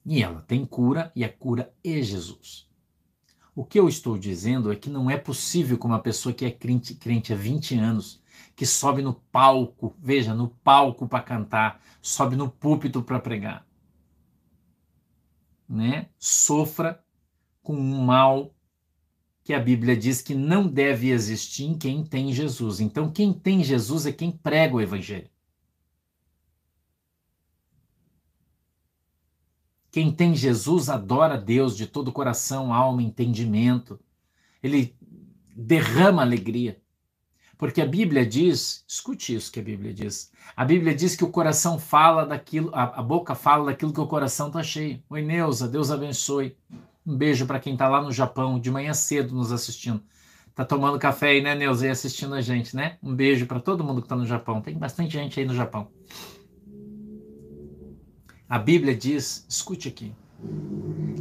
E 0.06 0.22
ela 0.22 0.42
tem 0.42 0.66
cura, 0.66 1.14
e 1.16 1.24
a 1.24 1.32
cura 1.32 1.74
é 1.82 2.02
Jesus. 2.02 2.68
O 3.56 3.64
que 3.64 3.80
eu 3.80 3.88
estou 3.88 4.18
dizendo 4.18 4.70
é 4.70 4.76
que 4.76 4.90
não 4.90 5.10
é 5.10 5.18
possível 5.18 5.78
que 5.78 5.86
uma 5.86 6.00
pessoa 6.00 6.34
que 6.34 6.44
é 6.44 6.52
crente, 6.52 6.94
crente 6.94 7.32
há 7.32 7.38
20 7.38 7.78
anos, 7.78 8.22
que 8.54 8.66
sobe 8.66 9.02
no 9.02 9.14
palco, 9.14 9.96
veja, 9.98 10.34
no 10.34 10.50
palco 10.50 11.08
para 11.08 11.24
cantar, 11.24 11.82
sobe 12.02 12.36
no 12.36 12.50
púlpito 12.50 13.02
para 13.02 13.20
pregar, 13.20 13.66
né? 15.68 16.10
Sofra 16.18 17.02
com 17.64 17.76
um 17.76 18.04
mal 18.04 18.54
que 19.50 19.54
a 19.56 19.60
Bíblia 19.60 19.98
diz 19.98 20.22
que 20.22 20.36
não 20.36 20.68
deve 20.68 21.10
existir 21.10 21.64
em 21.64 21.74
quem 21.76 22.04
tem 22.04 22.32
Jesus. 22.32 22.80
Então, 22.80 23.10
quem 23.10 23.34
tem 23.34 23.64
Jesus 23.64 24.06
é 24.06 24.12
quem 24.12 24.32
prega 24.32 24.76
o 24.76 24.80
evangelho. 24.80 25.28
Quem 29.90 30.12
tem 30.12 30.36
Jesus 30.36 30.88
adora 30.88 31.36
Deus 31.36 31.76
de 31.76 31.88
todo 31.88 32.12
coração, 32.12 32.72
alma, 32.72 33.02
entendimento. 33.02 34.00
Ele 34.62 34.96
derrama 35.56 36.22
alegria. 36.22 36.80
Porque 37.58 37.82
a 37.82 37.88
Bíblia 37.88 38.24
diz, 38.24 38.86
escute 38.88 39.34
isso 39.34 39.52
que 39.52 39.60
a 39.60 39.64
Bíblia 39.64 39.92
diz. 39.92 40.32
A 40.56 40.64
Bíblia 40.64 40.94
diz 40.94 41.16
que 41.16 41.24
o 41.24 41.32
coração 41.32 41.80
fala 41.80 42.24
daquilo, 42.24 42.70
a, 42.72 43.00
a 43.00 43.02
boca 43.02 43.34
fala 43.34 43.66
daquilo 43.66 43.94
que 43.94 44.00
o 44.00 44.06
coração 44.06 44.50
está 44.50 44.62
cheio. 44.62 45.02
Oi, 45.10 45.24
Neuza, 45.24 45.68
Deus 45.68 45.90
abençoe. 45.90 46.56
Um 47.06 47.16
beijo 47.16 47.46
para 47.46 47.60
quem 47.60 47.74
está 47.74 47.88
lá 47.88 48.02
no 48.02 48.12
Japão, 48.12 48.60
de 48.60 48.70
manhã 48.70 48.94
cedo 48.94 49.34
nos 49.34 49.52
assistindo. 49.52 50.02
Tá 50.54 50.66
tomando 50.66 51.00
café 51.00 51.30
aí, 51.30 51.42
né, 51.42 51.56
Neuza, 51.56 51.88
e 51.88 51.90
assistindo 51.90 52.36
a 52.36 52.42
gente, 52.42 52.76
né? 52.76 52.98
Um 53.02 53.16
beijo 53.16 53.46
para 53.46 53.60
todo 53.60 53.84
mundo 53.84 54.02
que 54.02 54.06
está 54.06 54.16
no 54.16 54.26
Japão. 54.26 54.62
Tem 54.62 54.78
bastante 54.78 55.14
gente 55.14 55.40
aí 55.40 55.46
no 55.46 55.56
Japão. 55.56 55.88
A 58.48 58.60
Bíblia 58.60 58.96
diz, 58.96 59.46
escute 59.48 59.88
aqui, 59.88 60.14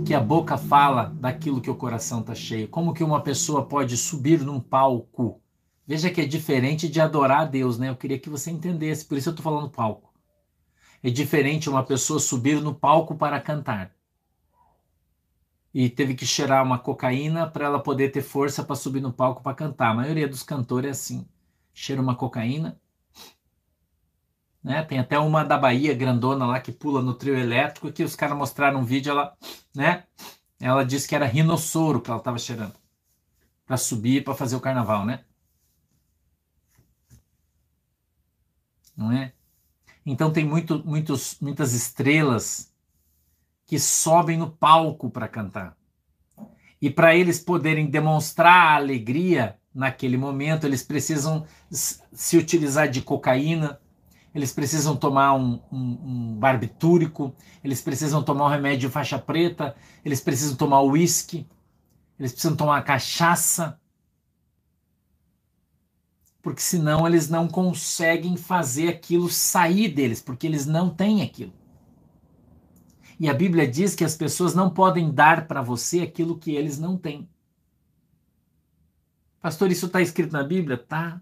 que 0.05 0.15
a 0.15 0.21
boca 0.21 0.57
fala 0.57 1.15
daquilo 1.21 1.61
que 1.61 1.71
o 1.71 1.75
coração 1.75 2.21
está 2.21 2.35
cheio. 2.35 2.69
Como 2.69 2.95
que 2.95 3.05
uma 3.05 3.21
pessoa 3.21 3.67
pode 3.67 3.97
subir 3.97 4.41
num 4.41 4.59
palco? 4.59 5.41
Veja 5.87 6.11
que 6.11 6.21
é 6.21 6.27
diferente 6.27 6.89
de 6.89 7.01
adorar 7.01 7.43
a 7.43 7.45
Deus, 7.45 7.79
né? 7.79 7.91
Eu 7.91 7.97
queria 7.97 8.19
que 8.19 8.29
você 8.29 8.51
entendesse, 8.51 9.05
por 9.05 9.17
isso 9.17 9.29
eu 9.29 9.33
estou 9.33 9.45
falando 9.45 9.71
palco. 9.71 10.13
É 11.03 11.11
diferente 11.11 11.71
uma 11.71 11.85
pessoa 11.85 12.19
subir 12.19 12.61
no 12.61 12.75
palco 12.75 13.15
para 13.15 13.41
cantar. 13.41 13.98
E 15.75 15.89
teve 15.91 16.15
que 16.15 16.27
cheirar 16.27 16.65
uma 16.65 16.79
cocaína 16.79 17.47
para 17.49 17.67
ela 17.67 17.83
poder 17.83 18.11
ter 18.11 18.23
força 18.23 18.65
para 18.65 18.77
subir 18.77 19.01
no 19.01 19.13
palco 19.13 19.43
para 19.43 19.55
cantar. 19.55 19.91
A 19.91 19.95
maioria 19.95 20.29
dos 20.29 20.43
cantores 20.43 20.89
é 20.89 20.91
assim. 20.91 21.29
Cheira 21.75 22.01
uma 22.03 22.15
cocaína 22.17 22.81
né? 24.63 24.83
Tem 24.85 24.99
até 24.99 25.19
uma 25.19 25.45
da 25.45 25.57
Bahia 25.59 25.95
grandona 25.95 26.47
lá 26.47 26.61
que 26.61 26.73
pula 26.73 27.03
no 27.03 27.15
trio 27.15 27.37
elétrico 27.39 27.93
que 27.93 28.03
os 28.05 28.17
caras 28.17 28.37
mostraram 28.37 28.81
um 28.81 28.85
vídeo, 28.85 29.11
ela, 29.11 29.37
né? 29.75 30.05
Ela 30.61 30.85
disse 30.85 31.09
que 31.09 31.15
era 31.15 31.27
rinossoro 31.27 32.01
que 32.01 32.11
ela 32.11 32.19
estava 32.19 32.39
cheirando 32.39 32.75
para 33.67 33.77
subir 33.77 34.25
para 34.25 34.35
fazer 34.35 34.57
o 34.57 34.61
carnaval, 34.61 35.07
né? 35.07 35.25
Não 38.97 39.13
é? 39.13 39.33
Então 40.05 40.33
tem 40.33 40.45
muito, 40.45 40.85
muitos, 40.85 41.39
muitas 41.41 41.73
estrelas 41.73 42.68
que 43.69 43.79
sobem 43.79 44.39
no 44.39 44.51
palco 44.51 45.11
para 45.11 45.29
cantar. 45.29 45.77
E 46.81 46.89
para 46.89 47.15
eles 47.15 47.39
poderem 47.39 47.87
demonstrar 47.87 48.73
a 48.73 48.77
alegria 48.77 49.59
naquele 49.75 50.17
momento, 50.17 50.67
eles 50.67 50.83
precisam 50.83 51.45
se 51.71 52.39
utilizar 52.39 52.89
de 52.89 53.03
cocaína, 53.03 53.79
eles 54.35 54.53
precisam 54.55 54.97
tomar 54.97 55.35
um, 55.35 55.61
um, 55.71 55.99
um 56.03 56.37
barbitúrico, 56.39 57.35
eles 57.63 57.83
precisam 57.83 58.23
tomar 58.23 58.47
um 58.47 58.51
remédio 58.51 58.89
faixa 58.89 59.19
preta, 59.19 59.77
eles 60.03 60.23
precisam 60.23 60.57
tomar 60.57 60.81
uísque, 60.81 61.47
eles 62.19 62.33
precisam 62.33 62.57
tomar 62.57 62.83
cachaça, 62.85 63.79
porque 66.41 66.63
senão 66.63 67.07
eles 67.07 67.29
não 67.29 67.47
conseguem 67.47 68.35
fazer 68.35 68.89
aquilo 68.89 69.29
sair 69.29 69.89
deles, 69.89 70.23
porque 70.23 70.47
eles 70.47 70.65
não 70.65 70.89
têm 70.89 71.21
aquilo. 71.21 71.58
E 73.19 73.29
a 73.29 73.35
Bíblia 73.35 73.67
diz 73.67 73.95
que 73.95 74.05
as 74.05 74.17
pessoas 74.17 74.55
não 74.55 74.71
podem 74.71 75.11
dar 75.11 75.47
para 75.47 75.61
você 75.61 76.01
aquilo 76.01 76.39
que 76.39 76.55
eles 76.55 76.79
não 76.79 76.97
têm. 76.97 77.29
Pastor, 79.41 79.71
isso 79.71 79.87
está 79.87 80.01
escrito 80.01 80.33
na 80.33 80.43
Bíblia? 80.43 80.77
Tá 80.77 81.21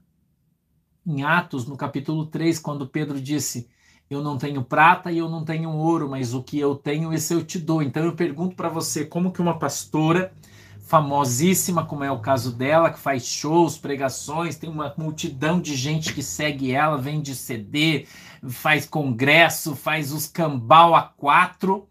em 1.06 1.22
Atos, 1.22 1.66
no 1.66 1.76
capítulo 1.76 2.26
3, 2.26 2.58
quando 2.58 2.86
Pedro 2.86 3.20
disse: 3.20 3.68
Eu 4.10 4.22
não 4.22 4.36
tenho 4.36 4.62
prata 4.62 5.10
e 5.12 5.18
eu 5.18 5.28
não 5.28 5.44
tenho 5.44 5.70
ouro, 5.70 6.08
mas 6.08 6.34
o 6.34 6.42
que 6.42 6.58
eu 6.58 6.74
tenho, 6.74 7.12
esse 7.12 7.32
eu 7.32 7.44
te 7.44 7.58
dou. 7.58 7.82
Então 7.82 8.04
eu 8.04 8.14
pergunto 8.14 8.56
para 8.56 8.68
você: 8.68 9.04
como 9.04 9.32
que 9.32 9.40
uma 9.40 9.58
pastora 9.58 10.32
famosíssima, 10.80 11.84
como 11.84 12.04
é 12.04 12.10
o 12.12 12.20
caso 12.20 12.52
dela, 12.52 12.90
que 12.90 12.98
faz 12.98 13.26
shows, 13.26 13.76
pregações, 13.76 14.56
tem 14.56 14.70
uma 14.70 14.94
multidão 14.96 15.60
de 15.60 15.74
gente 15.74 16.14
que 16.14 16.22
segue 16.22 16.72
ela, 16.72 16.96
vende 16.96 17.34
CD, 17.34 18.06
faz 18.48 18.86
congresso, 18.86 19.76
faz 19.76 20.12
os 20.12 20.26
cambal 20.26 20.94
a 20.94 21.02
quatro, 21.02 21.88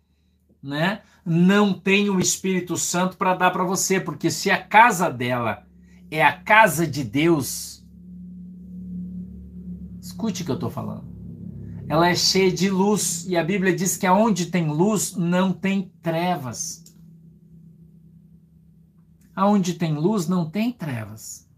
né? 0.62 1.02
Não 1.26 1.74
tem 1.74 2.10
o 2.10 2.20
Espírito 2.20 2.78
Santo 2.78 3.18
para 3.18 3.36
dar 3.36 3.52
para 3.52 3.64
você, 3.64 4.00
porque 4.00 4.30
se 4.30 4.52
a 4.52 4.62
casa 4.62 5.10
dela 5.10 5.66
é 6.12 6.24
a 6.24 6.34
casa 6.34 6.86
de 6.86 7.04
Deus, 7.04 7.76
Escute 10.06 10.44
o 10.44 10.46
que 10.46 10.52
eu 10.52 10.56
estou 10.56 10.70
falando. 10.70 11.04
Ela 11.90 12.10
é 12.10 12.16
cheia 12.16 12.52
de 12.52 12.70
luz 12.70 13.26
e 13.28 13.36
a 13.36 13.44
Bíblia 13.44 13.76
diz 13.76 13.98
que 13.98 14.06
aonde 14.06 14.46
tem 14.46 14.70
luz 14.70 15.16
não 15.16 15.52
tem 15.52 15.92
trevas. 16.02 16.96
Aonde 19.36 19.74
tem 19.74 19.94
luz 19.94 20.28
não 20.28 20.50
tem 20.50 20.72
trevas. 20.72 21.50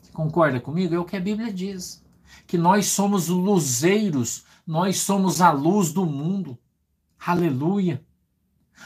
Você 0.00 0.12
concorda 0.12 0.60
comigo? 0.60 0.94
É 0.94 0.98
o 0.98 1.04
que 1.04 1.16
a 1.16 1.20
Bíblia 1.20 1.52
diz. 1.52 2.02
Que 2.46 2.58
nós 2.58 2.86
somos 2.86 3.28
luzeiros, 3.28 4.44
nós 4.66 4.98
somos 4.98 5.40
a 5.40 5.50
luz 5.50 5.92
do 5.92 6.04
mundo. 6.04 6.58
Aleluia. 7.18 8.04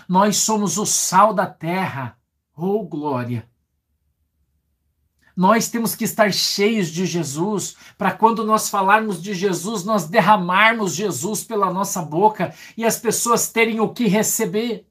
Nós 0.09 0.37
somos 0.39 0.79
o 0.79 0.87
sal 0.87 1.35
da 1.35 1.47
terra. 1.47 2.19
Oh, 2.57 2.85
glória. 2.85 3.49
Nós 5.35 5.71
temos 5.71 5.95
que 5.95 6.05
estar 6.05 6.33
cheios 6.33 6.89
de 6.89 7.07
Jesus, 7.07 7.75
para 7.97 8.13
quando 8.13 8.45
nós 8.45 8.69
falarmos 8.69 9.23
de 9.23 9.33
Jesus, 9.33 9.83
nós 9.83 10.07
derramarmos 10.07 10.95
Jesus 10.95 11.43
pela 11.43 11.73
nossa 11.73 12.03
boca 12.03 12.55
e 12.77 12.85
as 12.85 12.99
pessoas 12.99 13.51
terem 13.51 13.81
o 13.81 13.89
que 13.89 14.07
receber. 14.07 14.87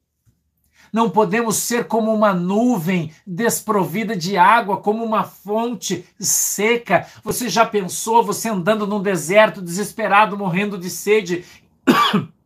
Não 0.92 1.08
podemos 1.08 1.56
ser 1.56 1.86
como 1.86 2.12
uma 2.12 2.34
nuvem 2.34 3.10
desprovida 3.26 4.14
de 4.14 4.36
água, 4.36 4.76
como 4.76 5.02
uma 5.02 5.24
fonte 5.24 6.04
seca. 6.20 7.06
Você 7.24 7.48
já 7.48 7.64
pensou 7.64 8.22
você 8.22 8.50
andando 8.50 8.86
num 8.86 9.00
deserto, 9.00 9.62
desesperado, 9.62 10.36
morrendo 10.36 10.76
de 10.76 10.90
sede? 10.90 11.44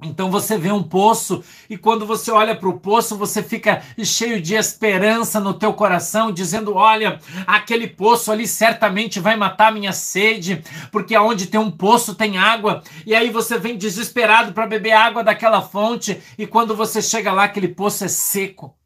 Então 0.00 0.30
você 0.30 0.56
vê 0.56 0.70
um 0.70 0.82
poço 0.82 1.42
e 1.68 1.76
quando 1.76 2.06
você 2.06 2.30
olha 2.30 2.54
para 2.54 2.68
o 2.68 2.78
poço, 2.78 3.16
você 3.16 3.42
fica 3.42 3.82
cheio 4.04 4.40
de 4.40 4.54
esperança 4.54 5.40
no 5.40 5.52
teu 5.52 5.74
coração, 5.74 6.30
dizendo: 6.30 6.74
"Olha, 6.74 7.20
aquele 7.46 7.88
poço 7.88 8.30
ali 8.30 8.46
certamente 8.46 9.18
vai 9.18 9.36
matar 9.36 9.72
minha 9.72 9.92
sede, 9.92 10.62
porque 10.92 11.16
aonde 11.16 11.46
tem 11.48 11.58
um 11.58 11.70
poço 11.70 12.14
tem 12.14 12.38
água". 12.38 12.82
E 13.04 13.12
aí 13.14 13.28
você 13.30 13.58
vem 13.58 13.76
desesperado 13.76 14.52
para 14.52 14.68
beber 14.68 14.92
água 14.92 15.24
daquela 15.24 15.60
fonte 15.60 16.22
e 16.38 16.46
quando 16.46 16.76
você 16.76 17.02
chega 17.02 17.32
lá 17.32 17.44
aquele 17.44 17.68
poço 17.68 18.04
é 18.04 18.08
seco. 18.08 18.76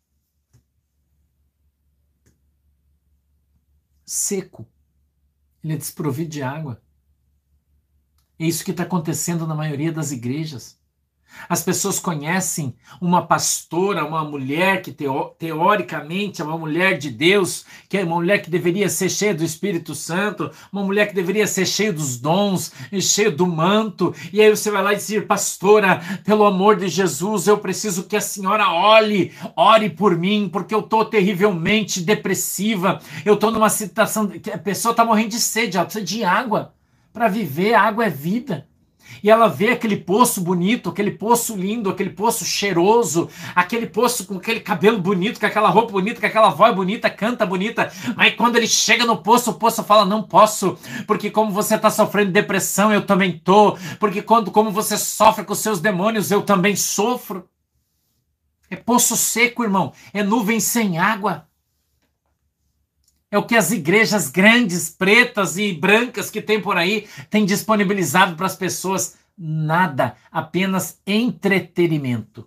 Seco. 4.06 4.66
Ele 5.62 5.74
é 5.74 5.76
desprovido 5.76 6.30
de 6.30 6.42
água. 6.42 6.82
É 8.38 8.46
isso 8.46 8.64
que 8.64 8.70
está 8.70 8.82
acontecendo 8.82 9.46
na 9.46 9.54
maioria 9.54 9.92
das 9.92 10.10
igrejas. 10.10 10.81
As 11.48 11.62
pessoas 11.62 11.98
conhecem 11.98 12.74
uma 13.00 13.26
pastora, 13.26 14.04
uma 14.04 14.24
mulher 14.24 14.82
que 14.82 14.92
teo, 14.92 15.34
teoricamente 15.38 16.40
é 16.40 16.44
uma 16.44 16.56
mulher 16.56 16.98
de 16.98 17.10
Deus, 17.10 17.64
que 17.88 17.98
é 17.98 18.04
uma 18.04 18.16
mulher 18.16 18.38
que 18.42 18.50
deveria 18.50 18.88
ser 18.88 19.08
cheia 19.08 19.34
do 19.34 19.44
Espírito 19.44 19.94
Santo, 19.94 20.50
uma 20.72 20.82
mulher 20.82 21.08
que 21.08 21.14
deveria 21.14 21.46
ser 21.46 21.66
cheia 21.66 21.92
dos 21.92 22.16
dons, 22.18 22.72
cheia 23.00 23.30
do 23.30 23.46
manto. 23.46 24.14
E 24.32 24.40
aí 24.40 24.50
você 24.50 24.70
vai 24.70 24.82
lá 24.82 24.92
e 24.92 24.96
diz: 24.96 25.24
Pastora, 25.24 26.00
pelo 26.24 26.44
amor 26.44 26.76
de 26.76 26.88
Jesus, 26.88 27.46
eu 27.46 27.58
preciso 27.58 28.04
que 28.04 28.16
a 28.16 28.20
senhora 28.20 28.70
olhe, 28.70 29.32
ore 29.56 29.90
por 29.90 30.16
mim, 30.16 30.48
porque 30.52 30.74
eu 30.74 30.80
estou 30.80 31.04
terrivelmente 31.04 32.00
depressiva. 32.00 33.00
Eu 33.24 33.34
estou 33.34 33.50
numa 33.50 33.68
situação 33.68 34.26
que 34.26 34.50
a 34.50 34.58
pessoa 34.58 34.92
está 34.92 35.04
morrendo 35.04 35.30
de 35.30 35.40
sede, 35.40 35.76
ela 35.76 35.86
precisa 35.86 36.04
de 36.04 36.24
água 36.24 36.74
para 37.12 37.28
viver. 37.28 37.74
Água 37.74 38.06
é 38.06 38.10
vida 38.10 38.66
e 39.22 39.30
ela 39.30 39.48
vê 39.48 39.70
aquele 39.70 39.96
poço 39.96 40.40
bonito, 40.40 40.90
aquele 40.90 41.10
poço 41.10 41.56
lindo, 41.56 41.90
aquele 41.90 42.10
poço 42.10 42.44
cheiroso, 42.44 43.28
aquele 43.54 43.86
poço 43.86 44.26
com 44.26 44.36
aquele 44.36 44.60
cabelo 44.60 44.98
bonito, 44.98 45.40
com 45.40 45.46
aquela 45.46 45.68
roupa 45.68 45.92
bonita, 45.92 46.20
com 46.20 46.26
aquela 46.26 46.50
voz 46.50 46.74
bonita, 46.74 47.10
canta 47.10 47.44
bonita. 47.44 47.92
Mas 48.16 48.34
quando 48.34 48.56
ele 48.56 48.66
chega 48.66 49.04
no 49.04 49.16
poço, 49.16 49.50
o 49.50 49.54
poço 49.54 49.82
fala: 49.82 50.04
Não 50.04 50.22
posso, 50.22 50.78
porque 51.06 51.30
como 51.30 51.50
você 51.50 51.74
está 51.74 51.90
sofrendo 51.90 52.32
depressão, 52.32 52.92
eu 52.92 53.04
também 53.04 53.38
tô. 53.38 53.76
Porque 53.98 54.22
quando 54.22 54.50
como 54.50 54.70
você 54.70 54.96
sofre 54.96 55.44
com 55.44 55.54
seus 55.54 55.80
demônios, 55.80 56.30
eu 56.30 56.42
também 56.42 56.76
sofro. 56.76 57.48
É 58.70 58.76
poço 58.76 59.16
seco, 59.16 59.62
irmão. 59.62 59.92
É 60.14 60.22
nuvem 60.22 60.58
sem 60.58 60.98
água. 60.98 61.46
É 63.32 63.38
o 63.38 63.46
que 63.46 63.56
as 63.56 63.70
igrejas 63.72 64.28
grandes, 64.28 64.90
pretas 64.90 65.56
e 65.56 65.72
brancas 65.72 66.30
que 66.30 66.42
tem 66.42 66.60
por 66.60 66.76
aí 66.76 67.08
têm 67.30 67.46
disponibilizado 67.46 68.36
para 68.36 68.44
as 68.44 68.54
pessoas. 68.54 69.16
Nada, 69.38 70.18
apenas 70.30 71.00
entretenimento. 71.06 72.46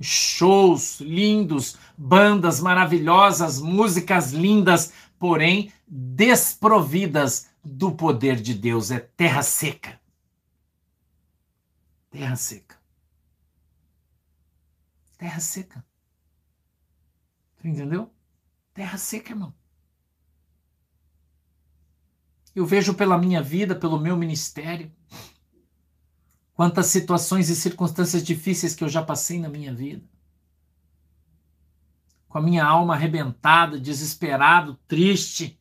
Shows 0.00 0.98
lindos, 0.98 1.76
bandas 1.94 2.58
maravilhosas, 2.58 3.60
músicas 3.60 4.32
lindas, 4.32 4.94
porém 5.18 5.70
desprovidas 5.86 7.50
do 7.62 7.92
poder 7.92 8.36
de 8.36 8.54
Deus. 8.54 8.90
É 8.90 8.98
terra 8.98 9.42
seca. 9.42 10.00
Terra 12.10 12.36
seca. 12.36 12.76
Terra 15.18 15.40
seca. 15.40 15.84
Entendeu? 17.62 18.13
Terra 18.74 18.98
seca, 18.98 19.30
irmão. 19.30 19.54
Eu 22.54 22.66
vejo 22.66 22.94
pela 22.94 23.16
minha 23.16 23.40
vida, 23.40 23.74
pelo 23.74 23.98
meu 23.98 24.16
ministério, 24.16 24.92
quantas 26.52 26.86
situações 26.86 27.48
e 27.48 27.56
circunstâncias 27.56 28.22
difíceis 28.22 28.74
que 28.74 28.82
eu 28.82 28.88
já 28.88 29.02
passei 29.02 29.38
na 29.38 29.48
minha 29.48 29.72
vida. 29.72 30.04
Com 32.28 32.38
a 32.38 32.42
minha 32.42 32.64
alma 32.64 32.94
arrebentada, 32.94 33.78
desesperado, 33.78 34.76
triste, 34.88 35.60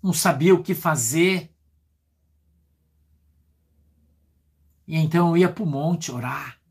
não 0.00 0.12
sabia 0.12 0.54
o 0.54 0.62
que 0.62 0.74
fazer. 0.74 1.52
E 4.86 4.96
então 4.96 5.30
eu 5.30 5.36
ia 5.36 5.52
para 5.52 5.64
o 5.64 5.66
monte 5.66 6.12
orar. 6.12 6.61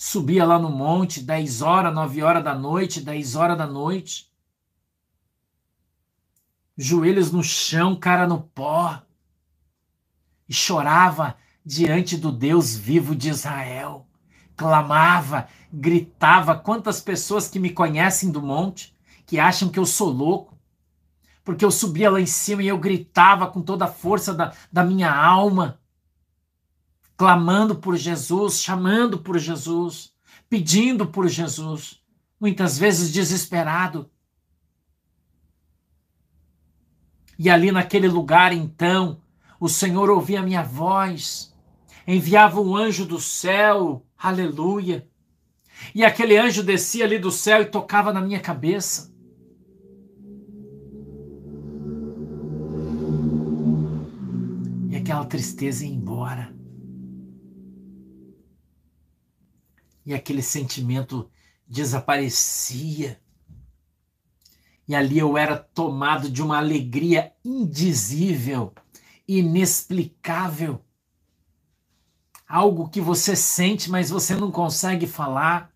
Subia 0.00 0.46
lá 0.46 0.60
no 0.60 0.70
monte, 0.70 1.20
10 1.20 1.60
horas, 1.60 1.92
9 1.92 2.22
horas 2.22 2.44
da 2.44 2.54
noite, 2.54 3.00
10 3.00 3.34
horas 3.34 3.58
da 3.58 3.66
noite. 3.66 4.32
Joelhos 6.76 7.32
no 7.32 7.42
chão, 7.42 7.98
cara 7.98 8.24
no 8.24 8.40
pó. 8.40 9.02
E 10.48 10.54
chorava 10.54 11.36
diante 11.66 12.16
do 12.16 12.30
Deus 12.30 12.76
vivo 12.76 13.12
de 13.16 13.28
Israel. 13.28 14.06
Clamava, 14.56 15.48
gritava. 15.72 16.56
Quantas 16.56 17.00
pessoas 17.00 17.48
que 17.48 17.58
me 17.58 17.70
conhecem 17.70 18.30
do 18.30 18.40
monte, 18.40 18.96
que 19.26 19.40
acham 19.40 19.68
que 19.68 19.80
eu 19.80 19.84
sou 19.84 20.10
louco, 20.10 20.56
porque 21.44 21.64
eu 21.64 21.72
subia 21.72 22.08
lá 22.08 22.20
em 22.20 22.26
cima 22.26 22.62
e 22.62 22.68
eu 22.68 22.78
gritava 22.78 23.48
com 23.48 23.60
toda 23.60 23.86
a 23.86 23.92
força 23.92 24.32
da, 24.32 24.52
da 24.72 24.84
minha 24.84 25.12
alma 25.12 25.80
clamando 27.18 27.74
por 27.74 27.96
Jesus, 27.96 28.62
chamando 28.62 29.18
por 29.18 29.36
Jesus, 29.38 30.14
pedindo 30.48 31.04
por 31.04 31.26
Jesus, 31.26 32.00
muitas 32.40 32.78
vezes 32.78 33.12
desesperado. 33.12 34.08
E 37.36 37.50
ali 37.50 37.72
naquele 37.72 38.06
lugar, 38.06 38.52
então, 38.52 39.20
o 39.58 39.68
Senhor 39.68 40.08
ouvia 40.08 40.38
a 40.38 40.44
minha 40.44 40.62
voz, 40.62 41.52
enviava 42.06 42.60
um 42.60 42.76
anjo 42.76 43.04
do 43.04 43.18
céu, 43.18 44.06
aleluia. 44.16 45.04
E 45.92 46.04
aquele 46.04 46.36
anjo 46.36 46.62
descia 46.62 47.04
ali 47.04 47.18
do 47.18 47.32
céu 47.32 47.62
e 47.62 47.66
tocava 47.66 48.12
na 48.12 48.20
minha 48.20 48.38
cabeça. 48.38 49.12
E 54.88 54.94
aquela 54.94 55.24
tristeza 55.24 55.84
ia 55.84 55.92
embora. 55.92 56.57
E 60.08 60.14
aquele 60.14 60.40
sentimento 60.40 61.30
desaparecia. 61.66 63.20
E 64.88 64.94
ali 64.94 65.18
eu 65.18 65.36
era 65.36 65.54
tomado 65.54 66.30
de 66.30 66.42
uma 66.42 66.56
alegria 66.56 67.30
indizível, 67.44 68.72
inexplicável. 69.28 70.80
Algo 72.48 72.88
que 72.88 73.02
você 73.02 73.36
sente, 73.36 73.90
mas 73.90 74.08
você 74.08 74.34
não 74.34 74.50
consegue 74.50 75.06
falar. 75.06 75.70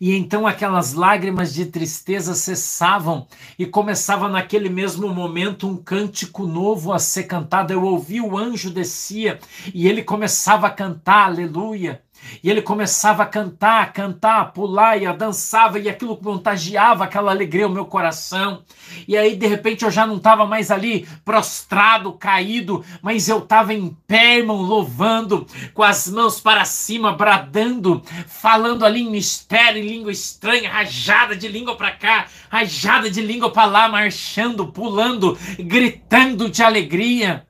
E 0.00 0.16
então 0.16 0.46
aquelas 0.46 0.94
lágrimas 0.94 1.52
de 1.52 1.66
tristeza 1.66 2.34
cessavam 2.34 3.26
e 3.58 3.66
começava 3.66 4.26
naquele 4.26 4.70
mesmo 4.70 5.12
momento 5.12 5.68
um 5.68 5.76
cântico 5.76 6.46
novo 6.46 6.94
a 6.94 6.98
ser 6.98 7.24
cantado. 7.24 7.74
Eu 7.74 7.84
ouvi 7.84 8.22
o 8.22 8.38
anjo 8.38 8.70
descia 8.70 9.38
e 9.74 9.86
ele 9.86 10.02
começava 10.02 10.66
a 10.66 10.70
cantar, 10.70 11.26
aleluia. 11.26 12.02
E 12.42 12.50
ele 12.50 12.62
começava 12.62 13.22
a 13.22 13.26
cantar, 13.26 13.82
a 13.82 13.86
cantar, 13.86 14.40
a 14.40 14.44
pular 14.44 14.96
e 14.96 15.06
a 15.06 15.12
dançava, 15.12 15.78
e 15.78 15.88
aquilo 15.88 16.16
contagiava 16.16 17.04
aquela 17.04 17.30
alegria 17.30 17.64
ao 17.64 17.70
meu 17.70 17.84
coração. 17.84 18.62
E 19.06 19.16
aí, 19.16 19.36
de 19.36 19.46
repente, 19.46 19.84
eu 19.84 19.90
já 19.90 20.06
não 20.06 20.16
estava 20.16 20.46
mais 20.46 20.70
ali 20.70 21.06
prostrado, 21.24 22.12
caído, 22.12 22.84
mas 23.02 23.28
eu 23.28 23.38
estava 23.38 23.74
em 23.74 23.96
pé, 24.06 24.38
irmão, 24.38 24.62
louvando, 24.62 25.46
com 25.74 25.82
as 25.82 26.08
mãos 26.08 26.40
para 26.40 26.64
cima, 26.64 27.12
bradando, 27.12 28.02
falando 28.26 28.84
ali 28.84 29.02
em 29.02 29.10
mistério, 29.10 29.82
em 29.82 29.86
língua 29.86 30.12
estranha, 30.12 30.70
rajada 30.70 31.36
de 31.36 31.48
língua 31.48 31.76
para 31.76 31.92
cá, 31.92 32.26
rajada 32.48 33.10
de 33.10 33.20
língua 33.20 33.50
para 33.50 33.66
lá, 33.66 33.88
marchando, 33.88 34.66
pulando, 34.66 35.38
gritando 35.58 36.48
de 36.48 36.62
alegria 36.62 37.46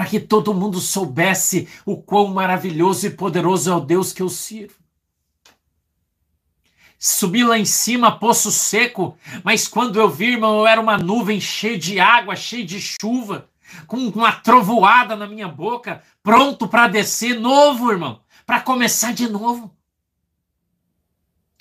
para 0.00 0.08
que 0.08 0.18
todo 0.18 0.54
mundo 0.54 0.80
soubesse 0.80 1.68
o 1.84 1.94
quão 1.94 2.28
maravilhoso 2.28 3.06
e 3.06 3.10
poderoso 3.10 3.70
é 3.70 3.74
o 3.74 3.80
Deus 3.80 4.14
que 4.14 4.22
eu 4.22 4.30
sirvo. 4.30 4.76
Subi 6.98 7.44
lá 7.44 7.58
em 7.58 7.66
cima, 7.66 8.18
poço 8.18 8.50
seco, 8.50 9.18
mas 9.44 9.68
quando 9.68 10.00
eu 10.00 10.08
vi, 10.08 10.32
irmão, 10.32 10.60
eu 10.60 10.66
era 10.66 10.80
uma 10.80 10.96
nuvem 10.96 11.38
cheia 11.38 11.78
de 11.78 12.00
água, 12.00 12.34
cheia 12.34 12.64
de 12.64 12.80
chuva, 12.80 13.50
com 13.86 13.98
uma 13.98 14.32
trovoada 14.32 15.14
na 15.14 15.26
minha 15.26 15.48
boca, 15.48 16.02
pronto 16.22 16.66
para 16.66 16.88
descer 16.88 17.38
novo, 17.38 17.92
irmão, 17.92 18.22
para 18.46 18.58
começar 18.58 19.12
de 19.12 19.28
novo. 19.28 19.70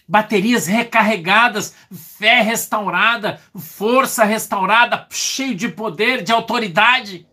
Baterias 0.07 0.65
recarregadas, 0.65 1.75
fé 1.91 2.39
restaurada, 2.39 3.41
força 3.53 4.23
restaurada, 4.23 5.05
cheio 5.11 5.53
de 5.55 5.67
poder, 5.67 6.23
de 6.23 6.31
autoridade. 6.31 7.27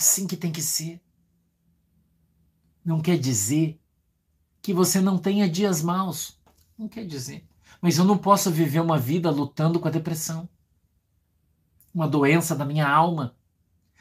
Assim 0.00 0.26
que 0.26 0.36
tem 0.36 0.50
que 0.50 0.62
ser. 0.62 0.98
Não 2.82 3.02
quer 3.02 3.18
dizer 3.18 3.78
que 4.62 4.72
você 4.72 4.98
não 4.98 5.18
tenha 5.18 5.46
dias 5.48 5.82
maus. 5.82 6.40
Não 6.76 6.88
quer 6.88 7.06
dizer. 7.06 7.46
Mas 7.82 7.98
eu 7.98 8.04
não 8.04 8.16
posso 8.16 8.50
viver 8.50 8.80
uma 8.80 8.98
vida 8.98 9.30
lutando 9.30 9.78
com 9.78 9.86
a 9.86 9.90
depressão. 9.90 10.48
Uma 11.94 12.08
doença 12.08 12.56
da 12.56 12.64
minha 12.64 12.88
alma. 12.88 13.36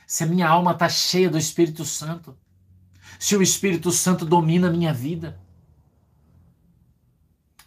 Se 0.08 0.24
a 0.24 0.28
minha 0.28 0.48
alma 0.48 0.72
está 0.72 0.88
cheia 0.88 1.30
do 1.30 1.38
Espírito 1.38 1.84
Santo. 1.84 2.38
Se 3.20 3.36
o 3.36 3.42
Espírito 3.42 3.92
Santo 3.92 4.26
domina 4.26 4.70
a 4.70 4.72
minha 4.72 4.94
vida 4.94 5.38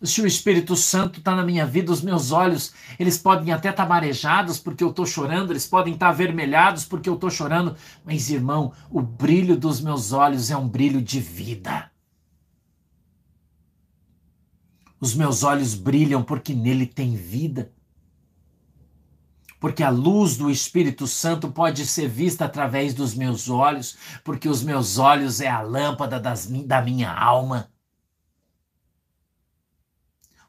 se 0.04 0.20
o 0.20 0.26
Espírito 0.26 0.74
Santo 0.74 1.18
está 1.20 1.34
na 1.34 1.44
minha 1.44 1.64
vida, 1.64 1.92
os 1.92 2.02
meus 2.02 2.32
olhos, 2.32 2.72
eles 2.98 3.18
podem 3.18 3.52
até 3.52 3.70
estar 3.70 3.84
tá 3.84 3.88
marejados 3.88 4.58
porque 4.58 4.82
eu 4.82 4.90
estou 4.90 5.06
chorando, 5.06 5.52
eles 5.52 5.66
podem 5.66 5.94
estar 5.94 6.06
tá 6.06 6.10
avermelhados 6.12 6.84
porque 6.84 7.08
eu 7.08 7.14
estou 7.14 7.30
chorando, 7.30 7.76
mas 8.04 8.30
irmão, 8.30 8.72
o 8.90 9.00
brilho 9.00 9.56
dos 9.56 9.80
meus 9.80 10.12
olhos 10.12 10.50
é 10.50 10.56
um 10.56 10.68
brilho 10.68 11.00
de 11.00 11.20
vida. 11.20 11.90
Os 15.00 15.14
meus 15.14 15.42
olhos 15.42 15.74
brilham 15.74 16.22
porque 16.22 16.54
nele 16.54 16.86
tem 16.86 17.16
vida. 17.16 17.72
porque 19.60 19.84
a 19.84 19.90
luz 19.90 20.36
do 20.36 20.50
Espírito 20.50 21.06
Santo 21.06 21.52
pode 21.52 21.86
ser 21.86 22.08
vista 22.08 22.44
através 22.44 22.94
dos 22.94 23.14
meus 23.14 23.48
olhos, 23.48 23.96
porque 24.24 24.48
os 24.48 24.60
meus 24.64 24.98
olhos 24.98 25.40
é 25.40 25.48
a 25.48 25.60
lâmpada 25.62 26.18
das, 26.18 26.46
da 26.66 26.82
minha 26.82 27.12
alma. 27.12 27.70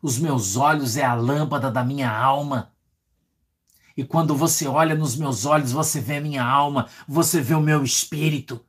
Os 0.04 0.20
meus 0.20 0.58
olhos 0.58 0.98
é 0.98 1.06
a 1.06 1.14
lâmpada 1.14 1.72
da 1.72 1.82
minha 1.82 2.12
alma. 2.12 2.74
E 3.96 4.04
quando 4.04 4.36
você 4.36 4.68
olha 4.68 4.96
nos 4.96 5.16
meus 5.16 5.46
olhos, 5.46 5.72
você 5.72 6.02
vê 6.02 6.18
a 6.18 6.22
minha 6.22 6.44
alma, 6.44 6.90
você 7.08 7.40
vê 7.40 7.56
o 7.56 7.62
meu 7.62 7.86
espírito. 7.86 8.60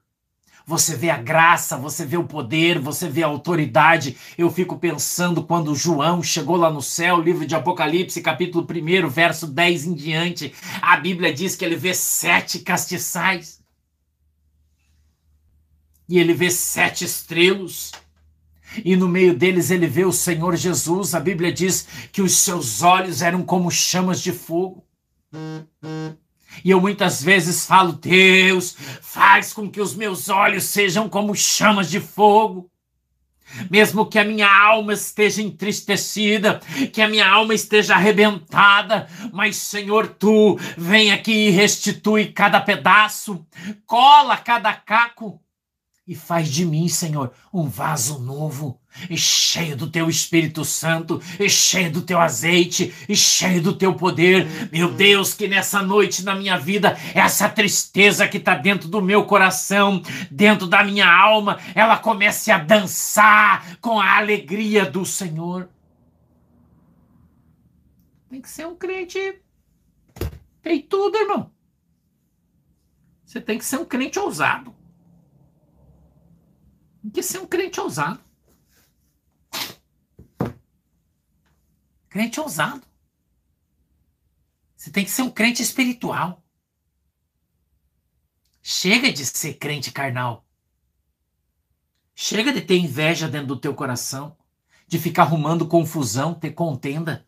Você 0.65 0.97
vê 0.97 1.11
a 1.11 1.17
graça, 1.17 1.77
você 1.77 2.07
vê 2.07 2.17
o 2.17 2.23
poder, 2.23 2.79
você 2.79 3.09
vê 3.09 3.25
a 3.25 3.27
autoridade. 3.27 4.17
Eu 4.39 4.49
fico 4.49 4.79
pensando 4.79 5.43
quando 5.43 5.75
João 5.75 6.23
chegou 6.23 6.55
lá 6.55 6.71
no 6.71 6.81
céu, 6.81 7.21
livro 7.21 7.45
de 7.45 7.57
Apocalipse, 7.57 8.23
capítulo 8.23 8.65
1, 8.65 9.09
verso 9.09 9.49
10 9.49 9.87
em 9.87 9.95
diante. 9.95 10.55
A 10.81 10.97
Bíblia 10.97 11.35
diz 11.35 11.57
que 11.57 11.65
ele 11.65 11.75
vê 11.75 11.93
sete 11.95 12.61
castiçais. 12.61 13.61
E 16.09 16.17
ele 16.17 16.33
vê 16.33 16.49
sete 16.49 17.05
estrelas. 17.05 17.91
E 18.83 18.97
no 18.97 19.09
meio 19.09 19.35
deles 19.35 19.71
ele 19.71 19.87
vê 19.87 20.05
o 20.05 20.13
Senhor 20.13 20.57
Jesus. 20.57 21.15
A 21.15 21.21
Bíblia 21.21 21.53
diz 21.53 21.87
que 22.13 22.23
os 22.23 22.37
seus 22.39 22.83
olhos 22.83 23.23
eram 23.23 23.43
como 23.43 23.71
chamas 23.71 24.21
de 24.21 24.33
fogo. 24.33 24.85
E 26.65 26.71
eu 26.71 26.81
muitas 26.81 27.23
vezes 27.23 27.67
falo, 27.67 27.93
Deus, 27.93 28.77
faz 29.03 29.53
com 29.53 29.69
que 29.71 29.81
os 29.81 29.95
meus 29.95 30.29
olhos 30.29 30.65
sejam 30.65 31.09
como 31.09 31.35
chamas 31.35 31.91
de 31.91 32.01
fogo. 32.01 32.71
Mesmo 33.71 34.07
que 34.07 34.19
a 34.19 34.25
minha 34.25 34.49
alma 34.49 34.95
esteja 34.95 35.43
entristecida, 35.43 36.61
que 36.93 37.01
a 37.01 37.09
minha 37.09 37.29
alma 37.29 37.55
esteja 37.55 37.95
arrebentada, 37.95 39.07
mas 39.33 39.57
Senhor, 39.57 40.09
tu 40.09 40.59
vem 40.77 41.13
aqui 41.13 41.49
e 41.49 41.51
restitui 41.51 42.33
cada 42.33 42.61
pedaço, 42.61 43.47
cola 43.87 44.37
cada 44.37 44.73
caco 44.73 45.44
e 46.07 46.15
faz 46.15 46.49
de 46.49 46.67
mim, 46.67 46.87
Senhor, 46.87 47.33
um 47.53 47.67
vaso 47.67 48.19
novo, 48.19 48.79
e 49.09 49.17
cheio 49.17 49.75
do 49.75 49.91
teu 49.91 50.09
Espírito 50.09 50.63
Santo, 50.63 51.21
e 51.41 51.49
cheio 51.49 51.91
do 51.91 52.03
teu 52.03 52.21
azeite, 52.21 52.95
e 53.09 53.17
cheio 53.17 53.63
do 53.63 53.75
teu 53.75 53.95
poder. 53.95 54.47
Meu 54.71 54.93
Deus, 54.93 55.33
que 55.33 55.49
nessa 55.49 55.83
noite 55.83 56.23
na 56.23 56.35
minha 56.35 56.59
vida, 56.59 56.99
essa 57.15 57.49
tristeza 57.49 58.29
que 58.29 58.37
está 58.37 58.55
dentro 58.55 58.87
do 58.87 59.01
meu 59.01 59.25
coração, 59.25 60.03
dentro 60.31 60.67
da 60.67 60.85
minha 60.85 61.11
alma, 61.11 61.59
ela 61.75 61.97
comece 61.97 62.51
a 62.51 62.59
dançar 62.59 63.79
com 63.81 63.99
a 63.99 64.19
alegria 64.19 64.85
do 64.85 65.07
Senhor. 65.07 65.71
Tem 68.29 68.43
que 68.43 68.51
ser 68.51 68.67
um 68.67 68.77
crente. 68.77 69.41
Tem 70.61 70.83
tudo, 70.83 71.17
irmão. 71.17 71.51
Você 73.25 73.41
tem 73.41 73.57
que 73.57 73.65
ser 73.65 73.79
um 73.79 73.85
crente 73.87 74.19
ousado. 74.19 74.84
Que 77.13 77.23
ser 77.23 77.39
um 77.39 77.47
crente 77.47 77.81
ousado. 77.81 78.21
Crente 82.09 82.41
ousado. 82.41 82.83
Você 84.77 84.91
tem 84.91 85.05
que 85.05 85.11
ser 85.11 85.23
um 85.23 85.31
crente 85.31 85.63
espiritual. 85.63 86.43
Chega 88.63 89.13
de 89.13 89.27
ser 89.27 89.55
crente 89.55 89.91
carnal. 89.91 90.47
Chega 92.15 92.53
de 92.53 92.61
ter 92.61 92.79
inveja 92.79 93.29
dentro 93.29 93.49
do 93.49 93.61
teu 93.61 93.75
coração, 93.75 94.37
de 94.87 94.99
ficar 94.99 95.23
arrumando 95.23 95.67
confusão, 95.67 96.33
ter 96.33 96.53
contenda, 96.53 97.27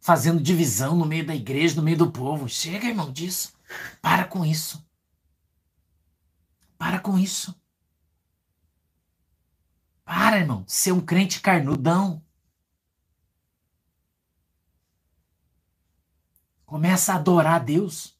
fazendo 0.00 0.42
divisão 0.42 0.96
no 0.96 1.04
meio 1.04 1.26
da 1.26 1.34
igreja, 1.34 1.76
no 1.76 1.82
meio 1.82 1.98
do 1.98 2.10
povo. 2.10 2.48
Chega, 2.48 2.86
irmão, 2.86 3.12
disso. 3.12 3.52
Para 4.00 4.24
com 4.24 4.44
isso. 4.44 4.84
Para 6.78 6.98
com 6.98 7.18
isso. 7.18 7.54
Para, 10.06 10.38
irmão, 10.38 10.64
ser 10.68 10.92
um 10.92 11.00
crente 11.00 11.40
carnudão. 11.40 12.22
Começa 16.64 17.12
a 17.12 17.16
adorar 17.16 17.56
a 17.56 17.58
Deus. 17.58 18.16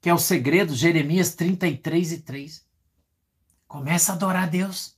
Que 0.00 0.10
é 0.10 0.14
o 0.14 0.18
segredo, 0.18 0.74
Jeremias 0.74 1.32
33 1.36 2.12
e 2.12 2.20
3. 2.22 2.66
Começa 3.68 4.10
a 4.10 4.16
adorar 4.16 4.42
a 4.42 4.46
Deus. 4.46 4.96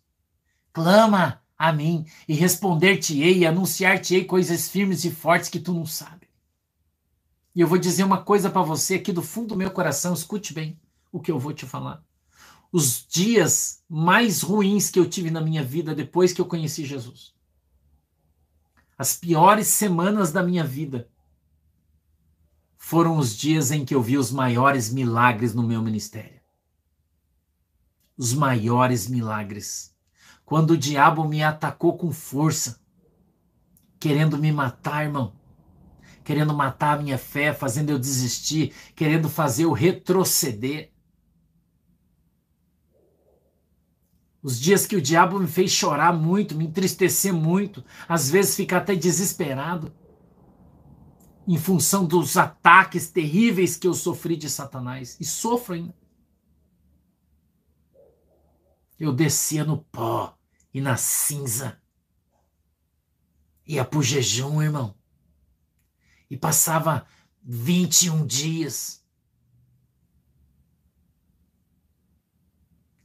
Clama 0.73 1.42
a 1.59 1.70
mim 1.75 2.07
e 2.27 2.33
responder-te-ei 2.33 3.44
anunciar-te-ei 3.44 4.25
coisas 4.25 4.66
firmes 4.66 5.05
e 5.05 5.11
fortes 5.11 5.51
que 5.51 5.61
tu 5.61 5.75
não 5.75 5.85
sabe. 5.85 6.27
E 7.55 7.61
eu 7.61 7.68
vou 7.68 7.77
dizer 7.77 8.05
uma 8.05 8.25
coisa 8.25 8.49
para 8.49 8.62
você 8.62 8.94
aqui 8.94 9.12
do 9.12 9.23
fundo 9.23 9.49
do 9.49 9.57
meu 9.57 9.70
coração, 9.70 10.14
escute 10.14 10.55
bem 10.55 10.81
o 11.12 11.20
que 11.20 11.31
eu 11.31 11.38
vou 11.38 11.53
te 11.53 11.66
falar 11.66 12.03
os 12.72 13.06
dias 13.06 13.83
mais 13.88 14.42
ruins 14.42 14.90
que 14.90 14.98
eu 14.98 15.09
tive 15.09 15.30
na 15.30 15.40
minha 15.40 15.64
vida 15.64 15.94
depois 15.94 16.33
que 16.33 16.40
eu 16.40 16.46
conheci 16.46 16.85
Jesus. 16.85 17.35
As 18.96 19.16
piores 19.16 19.66
semanas 19.66 20.30
da 20.30 20.42
minha 20.42 20.62
vida 20.62 21.09
foram 22.76 23.18
os 23.18 23.37
dias 23.37 23.70
em 23.70 23.85
que 23.85 23.94
eu 23.94 24.02
vi 24.02 24.18
os 24.18 24.30
maiores 24.30 24.92
milagres 24.92 25.54
no 25.54 25.62
meu 25.62 25.83
ministério. 25.83 26.40
Os 28.16 28.35
maiores 28.35 29.09
milagres. 29.09 29.94
Quando 30.44 30.72
o 30.72 30.76
diabo 30.76 31.26
me 31.26 31.42
atacou 31.42 31.96
com 31.96 32.12
força, 32.12 32.80
querendo 33.98 34.37
me 34.37 34.50
matar, 34.50 35.04
irmão. 35.04 35.33
Querendo 36.24 36.52
matar 36.52 36.98
a 36.98 37.02
minha 37.02 37.16
fé, 37.16 37.52
fazendo 37.52 37.90
eu 37.90 37.98
desistir, 37.98 38.74
querendo 38.94 39.28
fazer 39.28 39.64
eu 39.64 39.72
retroceder. 39.72 40.92
Os 44.42 44.59
dias 44.59 44.87
que 44.87 44.96
o 44.96 45.03
diabo 45.03 45.38
me 45.38 45.46
fez 45.46 45.70
chorar 45.70 46.14
muito, 46.14 46.57
me 46.57 46.66
entristecer 46.66 47.33
muito, 47.33 47.85
às 48.09 48.31
vezes 48.31 48.57
ficar 48.57 48.79
até 48.79 48.94
desesperado, 48.94 49.92
em 51.46 51.59
função 51.59 52.07
dos 52.07 52.37
ataques 52.37 53.11
terríveis 53.11 53.76
que 53.76 53.87
eu 53.87 53.92
sofri 53.92 54.37
de 54.37 54.48
Satanás, 54.48 55.16
e 55.20 55.24
sofro 55.24 55.74
ainda. 55.74 55.94
Eu 58.98 59.12
descia 59.12 59.64
no 59.64 59.79
pó 59.79 60.38
e 60.72 60.81
na 60.81 60.96
cinza, 60.96 61.81
ia 63.66 63.85
pro 63.85 64.03
jejum, 64.03 64.62
irmão, 64.62 64.94
e 66.31 66.37
passava 66.37 67.07
21 67.42 68.26
dias 68.26 68.99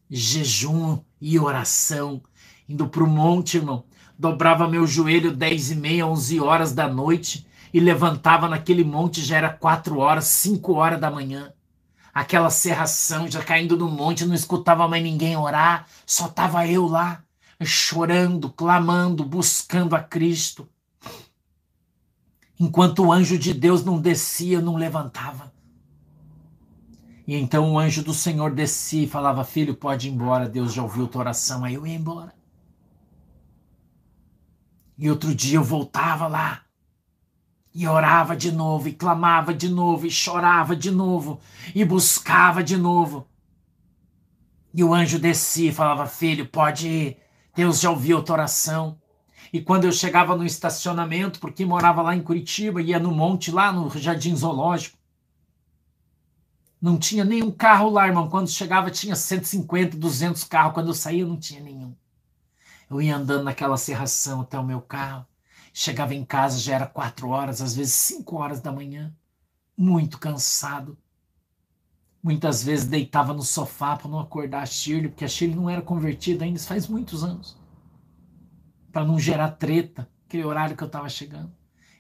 jejum 0.10 1.00
e 1.20 1.40
oração, 1.40 2.22
indo 2.68 2.88
para 2.88 3.04
o 3.04 3.08
monte, 3.08 3.58
irmão. 3.58 3.84
Dobrava 4.18 4.68
meu 4.68 4.88
joelho 4.88 5.36
dez 5.36 5.72
e 5.72 5.76
meia, 5.76 6.08
onze 6.08 6.40
horas 6.40 6.74
da 6.74 6.88
noite 6.88 7.46
e 7.74 7.80
levantava 7.80 8.48
naquele 8.48 8.84
monte, 8.86 9.22
já 9.22 9.36
era 9.36 9.50
quatro 9.50 9.98
horas, 10.00 10.26
cinco 10.26 10.76
horas 10.76 11.00
da 11.00 11.12
manhã. 11.12 11.52
Aquela 12.14 12.50
serração, 12.50 13.30
já 13.30 13.44
caindo 13.44 13.76
no 13.76 13.92
monte, 13.92 14.26
não 14.26 14.34
escutava 14.34 14.88
mais 14.88 15.04
ninguém 15.04 15.36
orar, 15.36 15.86
só 16.06 16.30
tava 16.30 16.66
eu 16.66 16.88
lá, 16.88 17.22
chorando, 17.62 18.50
clamando, 18.50 19.26
buscando 19.26 19.94
a 19.94 20.00
Cristo. 20.00 20.66
Enquanto 22.58 23.04
o 23.04 23.12
anjo 23.12 23.38
de 23.38 23.54
Deus 23.54 23.84
não 23.84 24.00
descia, 24.00 24.62
não 24.62 24.78
levantava. 24.78 25.52
E 27.28 27.36
então 27.36 27.74
o 27.74 27.80
anjo 27.80 28.04
do 28.04 28.14
Senhor 28.14 28.52
descia 28.52 29.04
e 29.04 29.10
falava: 29.10 29.44
Filho, 29.44 29.76
pode 29.76 30.08
ir 30.08 30.12
embora, 30.12 30.48
Deus 30.48 30.74
já 30.74 30.84
ouviu 30.84 31.08
tua 31.08 31.22
oração. 31.22 31.64
Aí 31.64 31.74
eu 31.74 31.86
ia 31.86 31.96
embora. 31.96 32.34
E 34.98 35.10
outro 35.10 35.34
dia 35.34 35.58
eu 35.58 35.64
voltava 35.64 36.28
lá. 36.28 36.62
E 37.74 37.86
orava 37.88 38.38
de 38.38 38.52
novo, 38.52 38.88
e 38.88 38.94
clamava 38.94 39.54
de 39.54 39.68
novo, 39.68 40.06
e 40.06 40.12
chorava 40.12 40.76
de 40.76 40.90
novo, 40.90 41.42
e 41.74 41.84
buscava 41.84 42.64
de 42.64 42.78
novo. 42.78 43.28
E 44.74 44.82
o 44.84 44.94
anjo 44.94 45.20
descia 45.20 45.72
e 45.72 45.74
falava: 45.74 46.06
Filho, 46.06 46.46
pode 46.46 46.88
ir, 46.88 47.18
Deus 47.56 47.80
já 47.80 47.90
ouviu 47.90 48.24
tua 48.24 48.36
oração. 48.36 48.98
E 49.52 49.62
quando 49.62 49.86
eu 49.86 49.92
chegava 49.92 50.36
no 50.36 50.46
estacionamento, 50.46 51.40
porque 51.40 51.66
morava 51.66 52.02
lá 52.02 52.16
em 52.16 52.22
Curitiba, 52.22 52.82
ia 52.82 53.00
no 53.00 53.12
monte, 53.12 53.52
lá 53.52 53.72
no 53.72 53.90
Jardim 53.90 54.36
Zoológico, 54.36 54.98
não 56.86 57.00
tinha 57.00 57.26
nenhum 57.26 57.50
carro 57.50 57.90
lá, 57.90 58.06
irmão. 58.06 58.30
Quando 58.30 58.48
chegava 58.48 58.92
tinha 58.92 59.16
150, 59.16 59.98
200 59.98 60.44
carros. 60.44 60.76
Quando 60.76 60.90
eu 60.90 60.94
saía 60.94 61.26
não 61.26 61.36
tinha 61.36 61.60
nenhum. 61.60 61.96
Eu 62.88 63.02
ia 63.02 63.18
andando 63.18 63.44
naquela 63.44 63.76
serração 63.76 64.42
até 64.42 64.60
o 64.60 64.64
meu 64.64 64.80
carro. 64.80 65.26
Chegava 65.74 66.14
em 66.14 66.24
casa, 66.24 66.60
já 66.60 66.76
era 66.76 66.86
quatro 66.86 67.30
horas, 67.30 67.60
às 67.60 67.76
vezes 67.76 67.96
cinco 67.96 68.36
horas 68.36 68.62
da 68.62 68.72
manhã. 68.72 69.12
Muito 69.76 70.20
cansado. 70.20 70.96
Muitas 72.22 72.64
vezes 72.64 72.86
deitava 72.86 73.34
no 73.34 73.42
sofá 73.42 73.98
para 73.98 74.08
não 74.08 74.20
acordar 74.20 74.62
a 74.62 74.66
Shirley, 74.68 75.10
porque 75.10 75.26
a 75.26 75.28
Shirley 75.28 75.56
não 75.56 75.68
era 75.68 75.82
convertida 75.82 76.46
ainda, 76.46 76.58
isso 76.58 76.68
faz 76.68 76.88
muitos 76.88 77.24
anos. 77.24 77.58
Para 78.92 79.04
não 79.04 79.20
gerar 79.20 79.50
treta, 79.54 80.08
aquele 80.28 80.46
horário 80.46 80.78
que 80.78 80.84
eu 80.84 80.88
estava 80.88 81.10
chegando. 81.10 81.52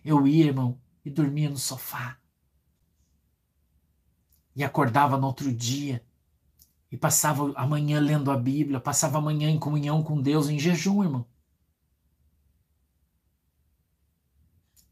Eu 0.04 0.28
ia, 0.28 0.45
irmão, 0.45 0.80
e 1.04 1.10
dormia 1.10 1.50
no 1.50 1.58
sofá 1.58 2.19
e 4.56 4.63
acordava 4.63 5.18
no 5.18 5.28
outro 5.28 5.52
dia 5.54 6.04
e 6.91 6.98
passava 6.98 7.52
a 7.56 7.68
manhã 7.68 8.00
lendo 8.00 8.32
a 8.32 8.38
Bíblia, 8.38 8.80
passava 8.80 9.18
a 9.18 9.22
manhã 9.22 9.50
em 9.50 9.60
comunhão 9.60 10.02
com 10.02 10.22
Deus, 10.22 10.48
em 10.48 10.58
jejum, 10.58 11.04
irmão. 11.04 11.26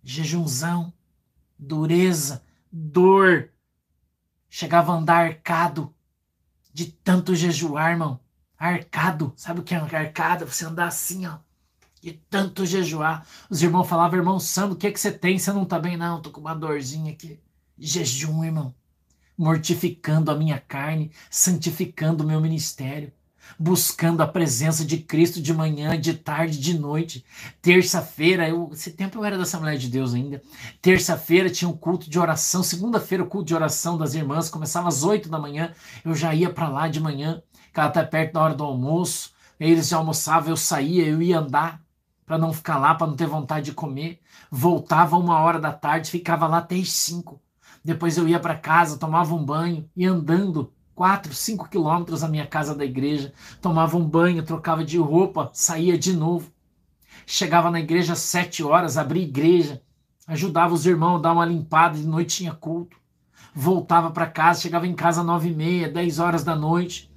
Jejumzão, 0.04 0.94
dureza, 1.58 2.44
dor. 2.70 3.52
Chegava 4.50 4.92
a 4.92 4.98
andar 4.98 5.26
arcado 5.26 5.96
de 6.74 6.92
tanto 6.92 7.34
jejuar, 7.34 7.92
irmão. 7.92 8.20
Arcado, 8.58 9.34
sabe 9.38 9.62
o 9.62 9.64
que 9.64 9.74
é 9.74 9.78
arcado? 9.78 10.46
Você 10.46 10.66
andar 10.66 10.88
assim, 10.88 11.26
ó, 11.26 11.38
de 12.02 12.14
tanto 12.30 12.66
jejuar. 12.66 13.26
Os 13.50 13.62
irmãos 13.62 13.86
falavam, 13.86 14.20
irmão 14.20 14.40
Sandro, 14.40 14.76
o 14.76 14.78
que, 14.78 14.88
é 14.88 14.92
que 14.92 15.00
você 15.00 15.12
tem? 15.12 15.40
Você 15.40 15.54
não 15.54 15.66
tá 15.66 15.80
bem? 15.80 15.96
Não, 15.96 16.22
tô 16.22 16.32
com 16.32 16.42
uma 16.42 16.54
dorzinha 16.54 17.14
aqui. 17.14 17.40
Jejum, 17.78 18.44
irmão 18.44 18.76
mortificando 19.38 20.32
a 20.32 20.36
minha 20.36 20.60
carne, 20.60 21.12
santificando 21.30 22.24
o 22.24 22.28
meu 22.28 22.40
ministério, 22.40 23.12
buscando 23.60 24.22
a 24.22 24.28
presença 24.28 24.86
de 24.86 24.98
Cristo 24.98 25.42
de 25.42 25.54
manhã, 25.54 26.00
de 26.00 26.14
tarde, 26.14 26.60
de 26.60 26.78
noite. 26.78 27.26
Terça-feira, 27.62 28.48
esse 28.72 28.92
tempo 28.92 29.20
eu 29.20 29.26
era 29.26 29.38
da 29.38 29.44
Assembleia 29.44 29.78
de 29.78 29.90
Deus 29.90 30.14
ainda. 30.14 30.42
Terça-feira 30.82 31.50
tinha 31.50 31.70
um 31.70 31.78
culto 31.78 32.10
de 32.10 32.20
oração, 32.20 32.64
segunda-feira 32.64 33.24
o 33.24 33.28
culto 33.28 33.48
de 33.48 33.56
oração 33.56 33.98
das 33.98 34.14
irmãs 34.14 34.50
começava 34.50 34.88
às 34.88 35.04
oito 35.04 35.30
da 35.30 35.40
manhã, 35.40 35.74
eu 36.04 36.16
já 36.16 36.34
ia 36.34 36.50
para 36.50 36.70
lá 36.70 36.88
de 36.88 37.00
manhã, 37.00 37.42
ficava 37.68 37.90
até 37.90 38.04
perto 38.04 38.34
da 38.34 38.42
hora 38.42 38.54
do 38.54 38.64
almoço. 38.64 39.32
Eles 39.60 39.88
já 39.88 39.98
almoçavam, 39.98 40.50
eu 40.50 40.58
saía, 40.58 41.06
eu 41.06 41.22
ia 41.22 41.40
andar 41.40 41.82
para 42.26 42.38
não 42.38 42.54
ficar 42.54 42.78
lá, 42.78 42.96
para 42.96 43.08
não 43.08 43.16
ter 43.16 43.28
vontade 43.28 43.66
de 43.66 43.74
comer. 43.74 44.20
Voltava 44.50 45.18
uma 45.18 45.40
hora 45.40 45.60
da 45.60 45.72
tarde, 45.72 46.10
ficava 46.10 46.48
lá 46.48 46.58
até 46.58 46.76
as 46.76 46.92
cinco. 46.92 47.42
Depois 47.84 48.18
eu 48.18 48.28
ia 48.28 48.40
para 48.40 48.56
casa, 48.56 48.98
tomava 48.98 49.36
um 49.36 49.44
banho 49.44 49.90
e 49.96 50.06
andando 50.06 50.72
4, 50.96 51.34
5 51.34 51.70
quilômetros 51.70 52.22
da 52.22 52.28
minha 52.28 52.46
casa 52.46 52.74
da 52.76 52.86
igreja, 52.86 53.34
tomava 53.62 53.98
um 53.98 54.08
banho, 54.08 54.44
trocava 54.44 54.86
de 54.86 54.98
roupa, 54.98 55.50
saía 55.54 55.98
de 55.98 56.14
novo. 56.14 56.52
Chegava 57.26 57.72
na 57.72 57.80
igreja 57.80 58.14
às 58.14 58.20
7 58.20 58.64
horas, 58.64 58.98
abria 58.98 59.24
igreja, 59.24 59.82
ajudava 60.28 60.74
os 60.74 60.86
irmãos 60.86 61.18
a 61.18 61.22
dar 61.22 61.34
uma 61.34 61.46
limpada, 61.46 61.98
de 61.98 62.08
noite 62.08 62.38
tinha 62.38 62.54
culto. 62.54 62.98
Voltava 63.54 64.12
para 64.12 64.28
casa, 64.28 64.62
chegava 64.62 64.88
em 64.88 64.96
casa 64.96 65.22
às 65.22 65.28
9 65.28 65.50
e 65.50 65.54
meia, 65.54 65.92
10 65.92 66.20
horas 66.20 66.44
da 66.44 66.56
noite. 66.56 67.12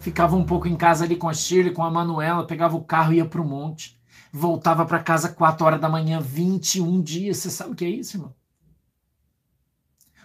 Ficava 0.00 0.36
um 0.36 0.44
pouco 0.44 0.68
em 0.68 0.76
casa 0.76 1.04
ali 1.04 1.16
com 1.16 1.28
a 1.28 1.34
Shirley, 1.34 1.72
com 1.72 1.82
a 1.82 1.90
Manuela, 1.90 2.46
pegava 2.46 2.76
o 2.76 2.84
carro 2.84 3.12
e 3.12 3.16
ia 3.16 3.24
para 3.24 3.40
o 3.40 3.46
monte. 3.46 3.98
Voltava 4.32 4.84
para 4.84 5.02
casa 5.02 5.28
4 5.28 5.64
horas 5.64 5.80
da 5.80 5.88
manhã, 5.88 6.20
21 6.20 7.00
dias. 7.00 7.38
Você 7.38 7.50
sabe 7.50 7.72
o 7.72 7.74
que 7.74 7.84
é 7.84 7.88
isso, 7.88 8.16
irmão? 8.16 8.34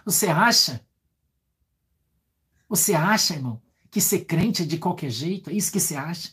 Você 0.04 0.28
acha? 0.28 0.84
Você 2.68 2.94
acha, 2.94 3.34
irmão, 3.34 3.60
que 3.90 4.00
ser 4.00 4.24
crente 4.24 4.62
é 4.62 4.66
de 4.66 4.78
qualquer 4.78 5.10
jeito? 5.10 5.50
É 5.50 5.52
isso 5.52 5.72
que 5.72 5.80
você 5.80 5.96
acha? 5.96 6.30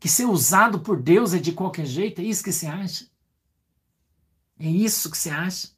Que 0.00 0.08
ser 0.08 0.24
usado 0.24 0.80
por 0.80 1.00
Deus 1.00 1.34
é 1.34 1.38
de 1.38 1.52
qualquer 1.52 1.86
jeito? 1.86 2.20
É 2.20 2.24
isso 2.24 2.42
que 2.42 2.52
você 2.52 2.66
acha? 2.66 3.06
É 4.58 4.66
isso 4.66 5.10
que 5.10 5.18
você 5.18 5.30
acha? 5.30 5.68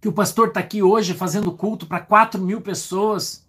Que 0.00 0.08
o 0.08 0.12
pastor 0.12 0.48
está 0.48 0.60
aqui 0.60 0.82
hoje 0.82 1.12
fazendo 1.12 1.52
culto 1.52 1.86
para 1.86 2.00
4 2.00 2.40
mil 2.40 2.60
pessoas? 2.60 3.46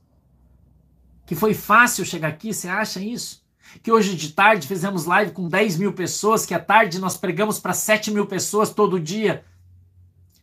Que 1.25 1.35
foi 1.35 1.53
fácil 1.53 2.05
chegar 2.05 2.29
aqui? 2.29 2.53
Você 2.53 2.67
acha 2.67 2.99
isso? 2.99 3.43
Que 3.83 3.91
hoje 3.91 4.15
de 4.15 4.33
tarde 4.33 4.67
fizemos 4.67 5.05
live 5.05 5.31
com 5.31 5.47
10 5.47 5.77
mil 5.77 5.93
pessoas, 5.93 6.45
que 6.45 6.53
à 6.53 6.59
tarde 6.59 6.99
nós 6.99 7.15
pregamos 7.15 7.59
para 7.59 7.73
7 7.73 8.11
mil 8.11 8.25
pessoas 8.25 8.73
todo 8.73 8.99
dia 8.99 9.45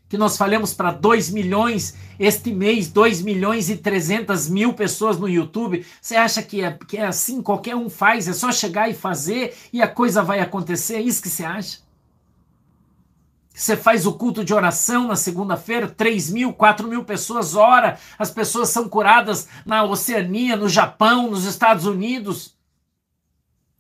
que 0.09 0.17
nós 0.17 0.37
falamos 0.37 0.73
para 0.73 0.93
2 0.93 1.31
milhões 1.31 1.95
este 2.19 2.53
mês, 2.53 2.89
2 2.89 3.23
milhões 3.23 3.69
e 3.69 3.77
300 3.77 4.49
mil 4.49 4.73
pessoas 4.73 5.19
no 5.19 5.29
YouTube. 5.29 5.85
Você 6.01 6.17
acha 6.17 6.43
que 6.43 6.63
é, 6.63 6.73
que 6.73 6.97
é 6.97 7.07
assim? 7.07 7.43
Qualquer 7.43 7.77
um 7.77 7.91
faz, 7.91 8.29
é 8.29 8.33
só 8.33 8.53
chegar 8.53 8.89
e 8.89 8.95
fazer 8.95 9.55
e 9.73 9.83
a 9.83 9.89
coisa 9.89 10.23
vai 10.23 10.41
acontecer? 10.41 10.97
É 10.97 11.03
isso 11.03 11.23
que 11.23 11.29
você 11.29 11.45
acha? 11.45 11.79
Você 13.53 13.75
faz 13.77 14.07
o 14.07 14.13
culto 14.13 14.45
de 14.45 14.53
oração 14.53 15.09
na 15.09 15.17
segunda-feira, 15.17 15.89
3 15.89 16.31
mil, 16.31 16.53
4 16.53 16.87
mil 16.87 17.05
pessoas 17.05 17.55
ora, 17.55 17.99
as 18.19 18.31
pessoas 18.31 18.69
são 18.69 18.87
curadas 18.87 19.49
na 19.65 19.83
Oceania, 19.83 20.57
no 20.57 20.69
Japão, 20.69 21.31
nos 21.31 21.47
Estados 21.47 21.87
Unidos 21.87 22.56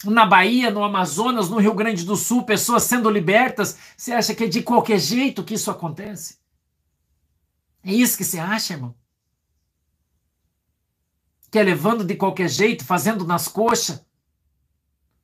na 0.04 0.26
Bahia, 0.26 0.70
no 0.70 0.84
Amazonas, 0.84 1.48
no 1.48 1.58
Rio 1.58 1.74
Grande 1.74 2.04
do 2.04 2.16
Sul, 2.16 2.44
pessoas 2.44 2.82
sendo 2.82 3.08
libertas. 3.08 3.78
Você 3.96 4.12
acha 4.12 4.34
que 4.34 4.44
é 4.44 4.48
de 4.48 4.62
qualquer 4.62 4.98
jeito 4.98 5.44
que 5.44 5.54
isso 5.54 5.70
acontece? 5.70 6.38
É 7.82 7.92
isso 7.92 8.16
que 8.16 8.24
você 8.24 8.38
acha, 8.38 8.74
irmão? 8.74 8.94
Que 11.50 11.58
é 11.58 11.62
levando 11.62 12.04
de 12.04 12.14
qualquer 12.14 12.48
jeito, 12.48 12.84
fazendo 12.84 13.24
nas 13.24 13.48
coxas, 13.48 14.04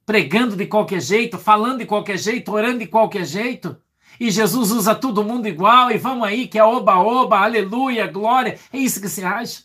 pregando 0.06 0.56
de 0.56 0.66
qualquer 0.66 1.00
jeito, 1.00 1.38
falando 1.38 1.78
de 1.78 1.86
qualquer 1.86 2.16
jeito, 2.16 2.52
orando 2.52 2.78
de 2.78 2.86
qualquer 2.86 3.26
jeito? 3.26 3.76
E 4.18 4.30
Jesus 4.30 4.70
usa 4.70 4.94
todo 4.94 5.24
mundo 5.24 5.48
igual, 5.48 5.90
e 5.90 5.98
vamos 5.98 6.26
aí, 6.26 6.46
que 6.46 6.58
é 6.58 6.64
oba-oba, 6.64 7.38
aleluia, 7.38 8.06
glória. 8.06 8.58
É 8.72 8.78
isso 8.78 9.00
que 9.00 9.08
você 9.08 9.24
acha? 9.24 9.64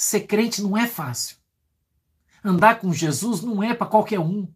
Ser 0.00 0.20
crente 0.20 0.62
não 0.62 0.78
é 0.78 0.86
fácil. 0.88 1.36
Andar 2.42 2.80
com 2.80 2.90
Jesus 2.90 3.42
não 3.42 3.62
é 3.62 3.74
para 3.74 3.86
qualquer 3.86 4.18
um. 4.18 4.50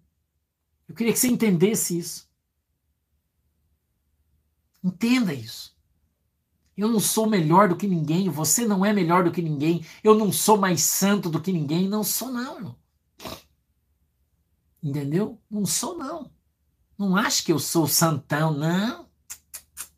Eu 0.89 0.95
queria 0.95 1.13
que 1.13 1.19
você 1.19 1.29
entendesse 1.29 1.99
isso. 1.99 2.31
Entenda 4.83 5.35
isso. 5.35 5.77
Eu 6.75 6.89
não 6.89 6.99
sou 6.99 7.29
melhor 7.29 7.69
do 7.69 7.77
que 7.77 7.87
ninguém, 7.87 8.31
você 8.31 8.67
não 8.67 8.87
é 8.87 8.91
melhor 8.95 9.23
do 9.23 9.31
que 9.31 9.43
ninguém, 9.43 9.85
eu 10.03 10.15
não 10.15 10.33
sou 10.33 10.57
mais 10.57 10.83
santo 10.83 11.29
do 11.29 11.43
que 11.43 11.53
ninguém, 11.53 11.91
não 11.91 12.03
sou 12.03 12.31
não, 12.31 12.57
irmão. 12.57 12.79
Entendeu? 14.83 15.39
Não 15.51 15.67
sou 15.67 15.99
não. 15.99 16.33
Não 16.97 17.19
acho 17.19 17.45
que 17.45 17.53
eu 17.53 17.59
sou 17.59 17.87
santão, 17.87 18.55
não. 18.55 19.11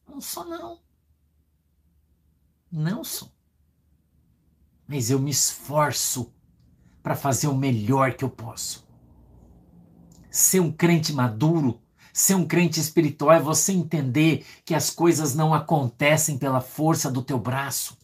Não 0.08 0.20
sou 0.20 0.44
não. 0.44 0.80
Não 2.68 3.04
sou 3.04 3.35
mas 4.86 5.10
eu 5.10 5.18
me 5.18 5.30
esforço 5.30 6.32
para 7.02 7.14
fazer 7.14 7.48
o 7.48 7.56
melhor 7.56 8.14
que 8.14 8.24
eu 8.24 8.30
posso. 8.30 8.86
Ser 10.30 10.60
um 10.60 10.72
crente 10.72 11.12
maduro, 11.12 11.80
ser 12.12 12.34
um 12.34 12.46
crente 12.46 12.80
espiritual 12.80 13.32
é 13.32 13.40
você 13.40 13.72
entender 13.72 14.44
que 14.64 14.74
as 14.74 14.90
coisas 14.90 15.34
não 15.34 15.54
acontecem 15.54 16.38
pela 16.38 16.60
força 16.60 17.10
do 17.10 17.22
teu 17.22 17.38
braço. 17.38 17.96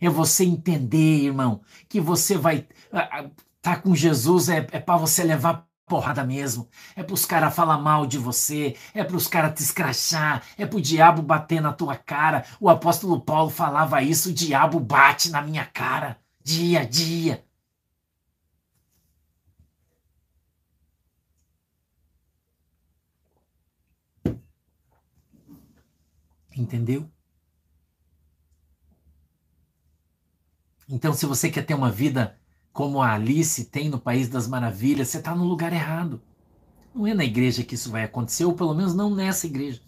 É 0.00 0.08
você 0.08 0.44
entender, 0.44 1.24
irmão, 1.24 1.60
que 1.88 2.00
você 2.00 2.36
vai 2.36 2.66
estar 2.86 3.30
tá 3.60 3.76
com 3.76 3.94
Jesus 3.94 4.48
é, 4.48 4.66
é 4.72 4.80
para 4.80 4.96
você 4.96 5.22
levar 5.22 5.69
porrada 5.90 6.24
mesmo. 6.24 6.68
É 6.96 7.02
pros 7.02 7.26
caras 7.26 7.54
falar 7.54 7.78
mal 7.78 8.06
de 8.06 8.16
você, 8.18 8.76
é 8.94 9.02
pros 9.04 9.26
caras 9.26 9.54
te 9.54 9.62
escrachar, 9.62 10.42
é 10.56 10.64
pro 10.64 10.80
diabo 10.80 11.20
bater 11.22 11.60
na 11.60 11.72
tua 11.72 11.96
cara. 11.96 12.44
O 12.60 12.68
apóstolo 12.70 13.20
Paulo 13.20 13.50
falava 13.50 14.02
isso: 14.02 14.30
o 14.30 14.32
diabo 14.32 14.78
bate 14.80 15.30
na 15.30 15.42
minha 15.42 15.66
cara, 15.66 16.18
dia 16.42 16.80
a 16.80 16.84
dia. 16.84 17.44
Entendeu? 26.56 27.10
Então, 30.88 31.12
se 31.14 31.24
você 31.24 31.50
quer 31.50 31.62
ter 31.64 31.74
uma 31.74 31.90
vida 31.90 32.39
como 32.72 33.02
a 33.02 33.14
Alice 33.14 33.64
tem 33.64 33.88
no 33.88 33.98
País 33.98 34.28
das 34.28 34.46
Maravilhas, 34.46 35.08
você 35.08 35.18
está 35.18 35.34
no 35.34 35.44
lugar 35.44 35.72
errado. 35.72 36.20
Não 36.94 37.06
é 37.06 37.14
na 37.14 37.24
igreja 37.24 37.64
que 37.64 37.74
isso 37.74 37.90
vai 37.90 38.04
acontecer, 38.04 38.44
ou 38.44 38.54
pelo 38.54 38.74
menos 38.74 38.94
não 38.94 39.14
nessa 39.14 39.46
igreja. 39.46 39.80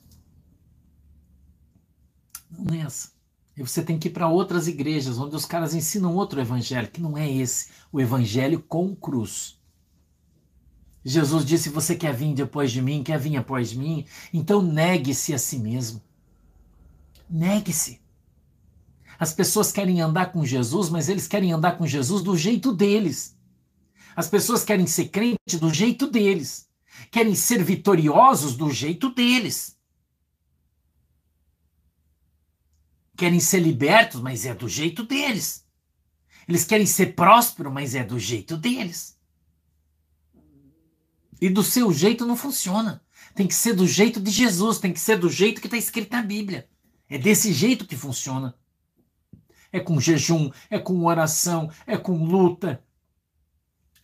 Não 2.51 2.65
nessa. 2.65 3.11
E 3.57 3.63
você 3.63 3.83
tem 3.83 3.99
que 3.99 4.09
ir 4.09 4.13
para 4.13 4.29
outras 4.29 4.67
igrejas, 4.67 5.19
onde 5.19 5.37
os 5.37 5.45
caras 5.45 5.75
ensinam 5.75 6.15
outro 6.15 6.41
evangelho, 6.41 6.91
que 6.91 7.01
não 7.01 7.17
é 7.17 7.31
esse, 7.31 7.69
o 7.93 8.01
evangelho 8.01 8.61
com 8.61 8.95
cruz. 8.95 9.61
Jesus 11.05 11.45
disse: 11.45 11.69
Você 11.69 11.97
quer 11.97 12.15
vir 12.15 12.35
depois 12.35 12.71
de 12.71 12.81
mim, 12.81 13.03
quer 13.03 13.19
vir 13.19 13.37
após 13.37 13.73
mim? 13.73 14.07
Então 14.33 14.63
negue-se 14.63 15.35
a 15.35 15.39
si 15.39 15.59
mesmo. 15.59 16.01
Negue-se. 17.29 18.02
As 19.23 19.33
pessoas 19.33 19.71
querem 19.71 20.01
andar 20.01 20.33
com 20.33 20.45
Jesus, 20.45 20.89
mas 20.89 21.09
eles 21.09 21.29
querem 21.29 21.53
andar 21.53 21.79
com 21.79 21.87
Jesus 21.87 22.25
do 22.25 22.37
jeito 22.37 22.73
deles. 22.73 23.39
As 24.17 24.29
pessoas 24.29 24.65
querem 24.65 24.85
ser 24.85 25.11
crentes 25.11 25.61
do 25.61 25.73
jeito 25.73 26.09
deles. 26.09 26.69
Querem 27.09 27.37
ser 27.37 27.63
vitoriosos 27.63 28.57
do 28.57 28.69
jeito 28.69 29.11
deles. 29.11 29.79
Querem 33.17 33.39
ser 33.39 33.61
libertos, 33.61 34.21
mas 34.21 34.45
é 34.45 34.57
do 34.57 34.69
jeito 34.69 35.05
deles. 35.05 35.65
Eles 36.49 36.65
querem 36.65 36.85
ser 36.85 37.15
prósperos, 37.15 37.73
mas 37.73 37.95
é 37.95 38.03
do 38.03 38.19
jeito 38.19 38.57
deles. 38.57 39.17
E 41.41 41.49
do 41.49 41.63
seu 41.63 41.93
jeito 41.93 42.27
não 42.27 42.37
funciona. 42.37 43.01
Tem 43.37 43.47
que 43.47 43.55
ser 43.55 43.75
do 43.75 43.87
jeito 43.87 44.21
de 44.21 44.33
Jesus, 44.33 44.81
tem 44.81 44.93
que 44.93 44.99
ser 44.99 45.17
do 45.17 45.31
jeito 45.31 45.61
que 45.61 45.69
está 45.69 45.77
escrito 45.77 46.11
na 46.11 46.23
Bíblia. 46.23 46.69
É 47.09 47.17
desse 47.17 47.53
jeito 47.53 47.87
que 47.87 47.97
funciona. 47.97 48.61
É 49.73 49.81
com 49.81 49.99
jejum, 49.99 50.51
é 50.69 50.79
com 50.79 51.05
oração, 51.07 51.71
é 51.87 51.97
com 51.97 52.25
luta, 52.25 52.83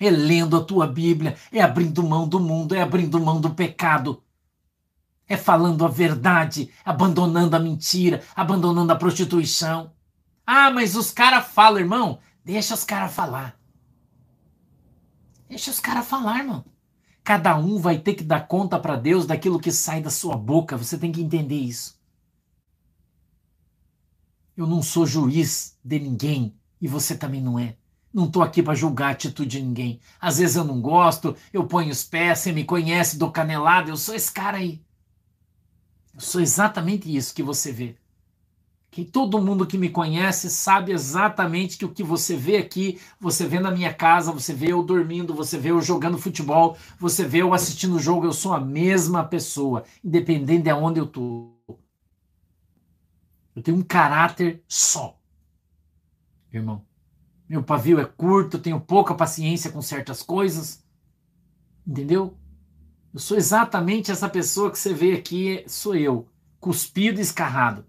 é 0.00 0.10
lendo 0.10 0.56
a 0.56 0.64
tua 0.64 0.86
Bíblia, 0.86 1.36
é 1.52 1.60
abrindo 1.60 2.02
mão 2.02 2.26
do 2.26 2.40
mundo, 2.40 2.74
é 2.74 2.80
abrindo 2.80 3.20
mão 3.20 3.40
do 3.40 3.50
pecado, 3.50 4.22
é 5.28 5.36
falando 5.36 5.84
a 5.84 5.88
verdade, 5.88 6.70
abandonando 6.84 7.54
a 7.54 7.58
mentira, 7.58 8.22
abandonando 8.34 8.92
a 8.92 8.96
prostituição. 8.96 9.92
Ah, 10.46 10.70
mas 10.70 10.96
os 10.96 11.10
caras 11.10 11.48
falam, 11.48 11.80
irmão. 11.80 12.18
Deixa 12.42 12.72
os 12.72 12.82
caras 12.82 13.12
falar. 13.12 13.60
Deixa 15.46 15.70
os 15.70 15.78
caras 15.78 16.06
falar, 16.06 16.38
irmão. 16.38 16.64
Cada 17.22 17.58
um 17.58 17.78
vai 17.78 17.98
ter 17.98 18.14
que 18.14 18.24
dar 18.24 18.48
conta 18.48 18.78
para 18.78 18.96
Deus 18.96 19.26
daquilo 19.26 19.60
que 19.60 19.70
sai 19.70 20.00
da 20.00 20.08
sua 20.08 20.34
boca. 20.34 20.78
Você 20.78 20.96
tem 20.96 21.12
que 21.12 21.20
entender 21.20 21.56
isso. 21.56 21.97
Eu 24.58 24.66
não 24.66 24.82
sou 24.82 25.06
juiz 25.06 25.78
de 25.84 26.00
ninguém 26.00 26.52
e 26.80 26.88
você 26.88 27.16
também 27.16 27.40
não 27.40 27.60
é. 27.60 27.76
Não 28.12 28.24
estou 28.24 28.42
aqui 28.42 28.60
para 28.60 28.74
julgar 28.74 29.10
a 29.10 29.12
atitude 29.12 29.50
de 29.50 29.62
ninguém. 29.62 30.00
Às 30.20 30.38
vezes 30.38 30.56
eu 30.56 30.64
não 30.64 30.80
gosto, 30.80 31.36
eu 31.52 31.64
ponho 31.64 31.92
os 31.92 32.02
pés, 32.02 32.40
você 32.40 32.50
me 32.50 32.64
conhece, 32.64 33.16
dou 33.16 33.30
canelada, 33.30 33.88
eu 33.88 33.96
sou 33.96 34.16
esse 34.16 34.32
cara 34.32 34.56
aí. 34.56 34.82
Eu 36.12 36.20
sou 36.20 36.40
exatamente 36.40 37.14
isso 37.14 37.32
que 37.32 37.40
você 37.40 37.70
vê. 37.70 37.94
Que 38.90 39.04
todo 39.04 39.40
mundo 39.40 39.64
que 39.64 39.78
me 39.78 39.90
conhece 39.90 40.50
sabe 40.50 40.90
exatamente 40.90 41.78
que 41.78 41.84
o 41.84 41.92
que 41.92 42.02
você 42.02 42.34
vê 42.34 42.56
aqui, 42.56 43.00
você 43.20 43.46
vê 43.46 43.60
na 43.60 43.70
minha 43.70 43.94
casa, 43.94 44.32
você 44.32 44.52
vê 44.52 44.72
eu 44.72 44.82
dormindo, 44.82 45.32
você 45.32 45.56
vê 45.56 45.70
eu 45.70 45.80
jogando 45.80 46.18
futebol, 46.18 46.76
você 46.98 47.24
vê 47.24 47.42
eu 47.42 47.54
assistindo 47.54 47.94
o 47.94 48.00
jogo, 48.00 48.26
eu 48.26 48.32
sou 48.32 48.52
a 48.52 48.58
mesma 48.60 49.22
pessoa, 49.22 49.84
independente 50.02 50.64
de 50.64 50.72
onde 50.72 50.98
eu 50.98 51.06
tô. 51.06 51.57
Eu 53.54 53.62
tenho 53.62 53.76
um 53.76 53.82
caráter 53.82 54.62
só. 54.68 55.18
Irmão, 56.52 56.86
meu 57.48 57.62
pavio 57.62 57.98
é 57.98 58.04
curto, 58.04 58.56
eu 58.56 58.62
tenho 58.62 58.80
pouca 58.80 59.14
paciência 59.14 59.70
com 59.70 59.82
certas 59.82 60.22
coisas. 60.22 60.84
Entendeu? 61.86 62.38
Eu 63.12 63.20
sou 63.20 63.36
exatamente 63.36 64.10
essa 64.10 64.28
pessoa 64.28 64.70
que 64.70 64.78
você 64.78 64.92
vê 64.92 65.14
aqui, 65.14 65.64
sou 65.66 65.96
eu, 65.96 66.28
cuspido 66.60 67.18
e 67.18 67.22
escarrado. 67.22 67.86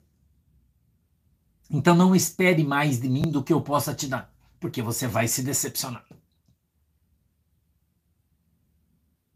Então 1.70 1.96
não 1.96 2.16
espere 2.16 2.64
mais 2.64 3.00
de 3.00 3.10
mim 3.10 3.30
do 3.30 3.44
que 3.44 3.54
eu 3.54 3.62
possa 3.62 3.94
te 3.94 4.08
dar, 4.08 4.34
porque 4.60 4.82
você 4.82 5.08
vai 5.08 5.28
se 5.28 5.44
decepcionar. 5.44 6.06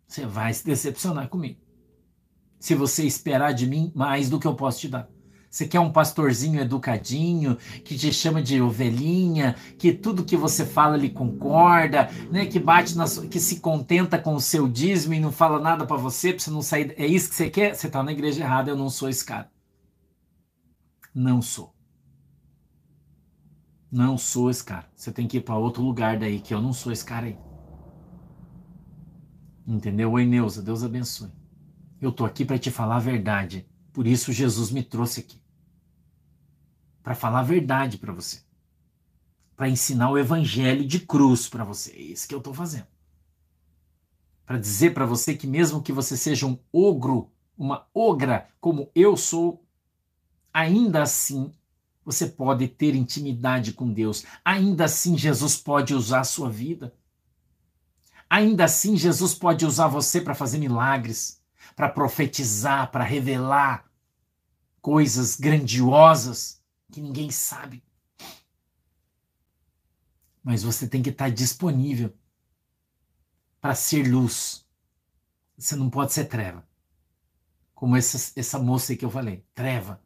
Você 0.07 0.25
vai 0.25 0.53
se 0.53 0.65
decepcionar 0.65 1.27
comigo. 1.27 1.59
Se 2.59 2.75
você 2.75 3.05
esperar 3.05 3.51
de 3.51 3.67
mim 3.67 3.91
mais 3.93 4.29
do 4.29 4.39
que 4.39 4.47
eu 4.47 4.55
posso 4.55 4.79
te 4.79 4.87
dar. 4.87 5.09
Você 5.53 5.67
quer 5.67 5.79
um 5.79 5.91
pastorzinho 5.91 6.59
educadinho, 6.59 7.57
que 7.85 7.95
te 7.95 8.11
chama 8.11 8.41
de 8.41 8.59
ovelhinha, 8.59 9.55
que 9.77 9.93
tudo 9.93 10.25
que 10.25 10.35
você 10.35 10.65
fala 10.65 10.97
ele 10.97 11.11
concorda, 11.11 12.09
né? 12.31 12.47
Que 12.47 12.59
bate 12.59 12.97
na 12.97 13.05
que 13.29 13.39
se 13.39 13.59
contenta 13.59 14.17
com 14.17 14.33
o 14.33 14.41
seu 14.41 14.67
dízimo 14.67 15.13
e 15.13 15.19
não 15.19 15.31
fala 15.31 15.59
nada 15.59 15.85
para 15.85 15.95
você, 15.95 16.33
para 16.33 16.39
você 16.39 16.49
não 16.49 16.63
sair. 16.63 16.95
É 16.97 17.05
isso 17.05 17.29
que 17.29 17.35
você 17.35 17.51
quer? 17.51 17.75
Você 17.75 17.87
tá 17.87 18.01
na 18.01 18.11
igreja 18.11 18.43
errada, 18.43 18.71
eu 18.71 18.75
não 18.75 18.89
sou 18.89 19.07
esse 19.07 19.23
cara. 19.23 19.47
Não 21.13 21.39
sou. 21.39 21.71
Não 23.91 24.17
sou 24.17 24.49
esse 24.49 24.63
cara. 24.63 24.89
Você 24.95 25.11
tem 25.11 25.27
que 25.27 25.37
ir 25.37 25.41
para 25.41 25.55
outro 25.55 25.83
lugar 25.83 26.17
daí, 26.17 26.39
que 26.39 26.51
eu 26.51 26.63
não 26.63 26.73
sou 26.73 26.91
esse 26.91 27.05
cara 27.05 27.27
aí. 27.27 27.37
Entendeu? 29.67 30.11
Oi, 30.13 30.25
Neuza, 30.25 30.63
Deus 30.63 30.83
abençoe. 30.83 31.29
Eu 32.01 32.11
tô 32.11 32.25
aqui 32.25 32.43
para 32.43 32.57
te 32.57 32.71
falar 32.71 32.95
a 32.95 32.99
verdade. 32.99 33.67
Por 33.93 34.07
isso 34.07 34.33
Jesus 34.33 34.71
me 34.71 34.81
trouxe 34.81 35.19
aqui. 35.19 35.42
Para 37.03 37.13
falar 37.13 37.41
a 37.41 37.43
verdade 37.43 37.97
para 37.97 38.13
você. 38.13 38.39
Para 39.55 39.69
ensinar 39.69 40.09
o 40.09 40.17
evangelho 40.17 40.87
de 40.87 40.99
cruz 41.01 41.49
para 41.49 41.65
você. 41.65 41.91
É 41.91 42.01
isso 42.01 42.27
que 42.27 42.33
eu 42.33 42.41
tô 42.41 42.53
fazendo. 42.53 42.87
Para 44.45 44.57
dizer 44.57 44.93
para 44.93 45.05
você 45.05 45.35
que 45.35 45.45
mesmo 45.45 45.81
que 45.81 45.91
você 45.91 46.15
seja 46.15 46.47
um 46.47 46.57
ogro, 46.71 47.29
uma 47.57 47.87
ogra 47.93 48.49
como 48.59 48.89
eu 48.95 49.15
sou, 49.17 49.65
ainda 50.53 51.03
assim 51.03 51.53
você 52.05 52.27
pode 52.27 52.67
ter 52.67 52.95
intimidade 52.95 53.73
com 53.73 53.91
Deus. 53.91 54.25
Ainda 54.43 54.85
assim, 54.85 55.17
Jesus 55.17 55.57
pode 55.57 55.93
usar 55.93 56.21
a 56.21 56.25
sua 56.25 56.49
vida. 56.49 56.93
Ainda 58.29 58.65
assim, 58.65 58.97
Jesus 58.97 59.33
pode 59.33 59.65
usar 59.65 59.87
você 59.87 60.19
para 60.19 60.35
fazer 60.35 60.57
milagres, 60.57 61.41
para 61.75 61.87
profetizar, 61.87 62.91
para 62.91 63.03
revelar 63.03 63.85
coisas 64.81 65.37
grandiosas 65.37 66.62
que 66.93 67.01
ninguém 67.01 67.31
sabe. 67.31 67.83
Mas 70.43 70.63
você 70.63 70.87
tem 70.87 71.01
que 71.01 71.09
estar 71.09 71.29
disponível 71.29 72.15
para 73.59 73.75
ser 73.75 74.07
luz. 74.07 74.65
Você 75.57 75.75
não 75.75 75.89
pode 75.89 76.13
ser 76.13 76.25
treva. 76.25 76.67
Como 77.73 77.95
essa, 77.95 78.39
essa 78.39 78.59
moça 78.59 78.95
que 78.95 79.03
eu 79.03 79.09
falei, 79.09 79.45
treva 79.53 80.01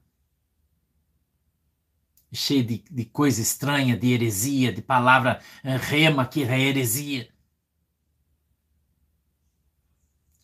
cheio 2.33 2.63
de, 2.63 2.83
de 2.89 3.05
coisa 3.05 3.41
estranha, 3.41 3.97
de 3.97 4.11
heresia, 4.11 4.71
de 4.71 4.81
palavra 4.81 5.41
uh, 5.63 5.77
rema 5.77 6.25
que 6.25 6.43
é 6.43 6.59
heresia. 6.59 7.29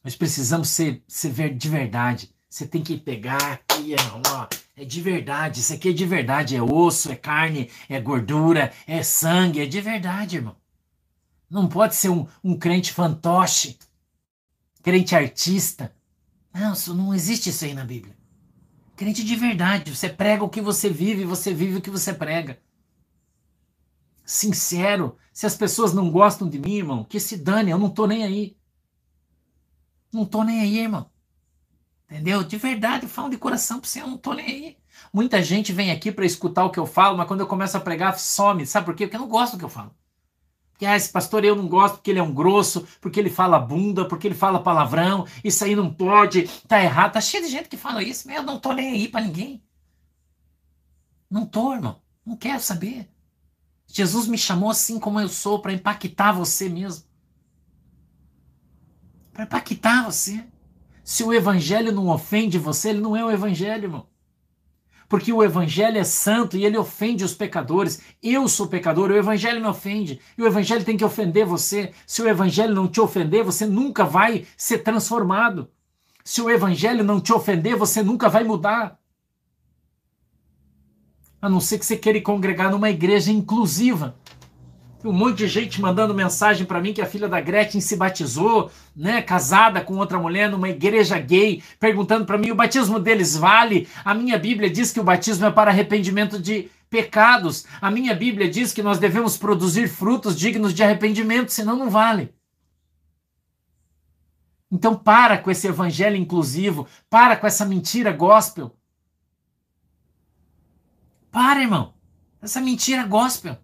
Nós 0.03 0.15
precisamos 0.15 0.69
ser, 0.69 1.03
ser 1.08 1.56
de 1.56 1.69
verdade. 1.69 2.34
Você 2.53 2.67
tem 2.67 2.83
que 2.83 2.95
pegar 2.97 3.53
aqui, 3.53 3.95
ó, 4.29 4.47
é 4.75 4.85
de 4.85 5.01
verdade. 5.01 5.59
Isso 5.59 5.73
aqui 5.73 5.89
é 5.89 5.91
de 5.91 6.05
verdade. 6.05 6.55
É 6.55 6.61
osso, 6.61 7.11
é 7.11 7.15
carne, 7.15 7.71
é 7.89 7.99
gordura, 7.99 8.71
é 8.85 9.01
sangue. 9.01 9.59
É 9.59 9.65
de 9.65 9.81
verdade, 9.81 10.35
irmão. 10.35 10.55
Não 11.49 11.67
pode 11.67 11.95
ser 11.95 12.09
um, 12.09 12.27
um 12.43 12.55
crente 12.55 12.93
fantoche, 12.93 13.79
crente 14.83 15.15
artista. 15.15 15.95
Não, 16.53 16.73
isso, 16.73 16.93
não 16.93 17.11
existe 17.11 17.49
isso 17.49 17.65
aí 17.65 17.73
na 17.73 17.83
Bíblia. 17.83 18.15
Crente 18.95 19.23
de 19.23 19.35
verdade. 19.35 19.89
Você 19.89 20.07
prega 20.07 20.43
o 20.43 20.49
que 20.49 20.61
você 20.61 20.91
vive, 20.91 21.25
você 21.25 21.55
vive 21.55 21.77
o 21.77 21.81
que 21.81 21.89
você 21.89 22.13
prega. 22.13 22.59
Sincero. 24.23 25.17
Se 25.33 25.47
as 25.47 25.55
pessoas 25.55 25.91
não 25.91 26.11
gostam 26.11 26.47
de 26.47 26.59
mim, 26.59 26.75
irmão, 26.75 27.03
que 27.03 27.19
se 27.19 27.35
dane, 27.35 27.71
eu 27.71 27.79
não 27.79 27.89
tô 27.89 28.05
nem 28.05 28.23
aí. 28.23 28.55
Não 30.13 30.23
tô 30.23 30.43
nem 30.43 30.61
aí, 30.61 30.77
irmão. 30.81 31.11
Entendeu? 32.13 32.43
De 32.43 32.58
verdade, 32.58 33.08
falo 33.08 33.32
de 33.32 33.38
coração 33.38 33.80
pra 33.80 33.89
você, 33.89 33.99
eu 33.99 34.06
não 34.06 34.19
tô 34.19 34.34
nem 34.34 34.45
aí. 34.45 34.78
Muita 35.12 35.41
gente 35.41 35.73
vem 35.73 35.89
aqui 35.89 36.12
para 36.12 36.23
escutar 36.23 36.63
o 36.63 36.69
que 36.69 36.78
eu 36.78 36.86
falo, 36.86 37.17
mas 37.17 37.28
quando 37.28 37.39
eu 37.39 37.47
começo 37.47 37.76
a 37.76 37.80
pregar, 37.80 38.19
some. 38.19 38.67
Sabe 38.67 38.86
por 38.86 38.93
quê? 38.93 39.08
Porque 39.08 39.15
eu 39.15 39.21
não 39.21 39.28
gosto 39.28 39.54
do 39.54 39.58
que 39.58 39.65
eu 39.65 39.69
falo. 39.69 39.95
Que 40.78 40.86
ah, 40.86 40.95
esse 40.95 41.12
pastor 41.12 41.43
eu 41.43 41.56
não 41.56 41.67
gosto 41.67 41.95
porque 41.95 42.12
ele 42.12 42.19
é 42.19 42.23
um 42.23 42.32
grosso, 42.32 42.88
porque 43.02 43.19
ele 43.19 43.32
fala 43.32 43.58
bunda, 43.58 44.06
porque 44.08 44.28
ele 44.28 44.36
fala 44.36 44.62
palavrão, 44.62 45.26
isso 45.43 45.63
aí 45.63 45.76
não 45.76 45.91
pode, 45.91 46.47
tá 46.67 46.84
errado. 46.84 47.13
Tá 47.13 47.21
cheio 47.21 47.43
de 47.43 47.49
gente 47.49 47.67
que 47.67 47.78
fala 47.78 48.04
isso, 48.04 48.28
mas 48.28 48.38
eu 48.38 48.43
não 48.43 48.60
tô 48.60 48.73
nem 48.73 48.91
aí 48.91 49.08
para 49.08 49.26
ninguém. 49.26 49.63
Não 51.28 51.47
tô, 51.47 51.73
irmão. 51.73 51.99
Não 52.23 52.38
quero 52.38 52.62
saber. 52.62 53.10
Jesus 53.88 54.28
me 54.28 54.38
chamou 54.38 54.69
assim 54.69 54.99
como 54.99 55.19
eu 55.19 55.28
sou 55.28 55.60
para 55.60 55.73
impactar 55.73 56.32
você 56.32 56.69
mesmo. 56.69 57.06
Para 59.34 59.45
impactar 59.45 60.04
você. 60.04 60.45
Se 61.03 61.23
o 61.23 61.33
evangelho 61.33 61.91
não 61.91 62.07
ofende 62.09 62.57
você, 62.57 62.89
ele 62.89 63.01
não 63.01 63.15
é 63.15 63.23
o 63.23 63.31
evangelho, 63.31 63.85
irmão 63.85 64.07
porque 65.13 65.31
o 65.31 65.43
evangelho 65.43 65.99
é 65.99 66.03
santo 66.03 66.57
e 66.57 66.65
ele 66.65 66.75
ofende 66.75 67.23
os 67.23 67.35
pecadores. 67.35 68.01
Eu 68.19 68.47
sou 68.47 68.65
pecador, 68.65 69.11
o 69.11 69.15
evangelho 69.15 69.61
me 69.61 69.67
ofende. 69.67 70.19
E 70.35 70.41
o 70.41 70.47
evangelho 70.47 70.83
tem 70.83 70.97
que 70.97 71.05
ofender 71.05 71.45
você. 71.45 71.91
Se 72.07 72.23
o 72.23 72.27
evangelho 72.27 72.73
não 72.73 72.87
te 72.87 72.99
ofender, 72.99 73.43
você 73.43 73.67
nunca 73.67 74.03
vai 74.03 74.47
ser 74.57 74.79
transformado. 74.79 75.69
Se 76.23 76.41
o 76.41 76.49
evangelho 76.49 77.03
não 77.03 77.21
te 77.21 77.31
ofender, 77.31 77.75
você 77.75 78.01
nunca 78.01 78.27
vai 78.27 78.43
mudar. 78.43 78.99
A 81.39 81.47
não 81.47 81.59
ser 81.59 81.77
que 81.77 81.85
você 81.85 81.95
queira 81.95 82.19
congregar 82.19 82.71
numa 82.71 82.89
igreja 82.89 83.31
inclusiva 83.31 84.15
um 85.03 85.11
monte 85.11 85.39
de 85.39 85.47
gente 85.47 85.81
mandando 85.81 86.13
mensagem 86.13 86.65
para 86.65 86.81
mim 86.81 86.93
que 86.93 87.01
a 87.01 87.05
filha 87.05 87.27
da 87.27 87.41
Gretchen 87.41 87.81
se 87.81 87.95
batizou, 87.95 88.71
né, 88.95 89.21
casada 89.21 89.81
com 89.81 89.95
outra 89.95 90.17
mulher 90.17 90.49
numa 90.49 90.69
igreja 90.69 91.19
gay, 91.19 91.62
perguntando 91.79 92.25
para 92.25 92.37
mim 92.37 92.51
o 92.51 92.56
batismo 92.56 92.99
deles 92.99 93.35
vale? 93.35 93.87
A 94.04 94.13
minha 94.13 94.37
Bíblia 94.37 94.69
diz 94.69 94.91
que 94.91 94.99
o 94.99 95.04
batismo 95.04 95.45
é 95.45 95.51
para 95.51 95.71
arrependimento 95.71 96.39
de 96.39 96.69
pecados. 96.89 97.65
A 97.81 97.89
minha 97.89 98.15
Bíblia 98.15 98.49
diz 98.49 98.71
que 98.71 98.83
nós 98.83 98.99
devemos 98.99 99.37
produzir 99.37 99.87
frutos 99.87 100.37
dignos 100.37 100.73
de 100.73 100.83
arrependimento, 100.83 101.51
senão 101.51 101.75
não 101.75 101.89
vale. 101.89 102.33
Então 104.71 104.95
para 104.95 105.37
com 105.37 105.51
esse 105.51 105.67
evangelho 105.67 106.15
inclusivo, 106.15 106.87
para 107.10 107.35
com 107.35 107.45
essa 107.45 107.65
mentira 107.65 108.12
gospel. 108.12 108.75
Para, 111.31 111.62
irmão. 111.62 111.93
Essa 112.41 112.62
mentira 112.62 113.06
gospel. 113.06 113.58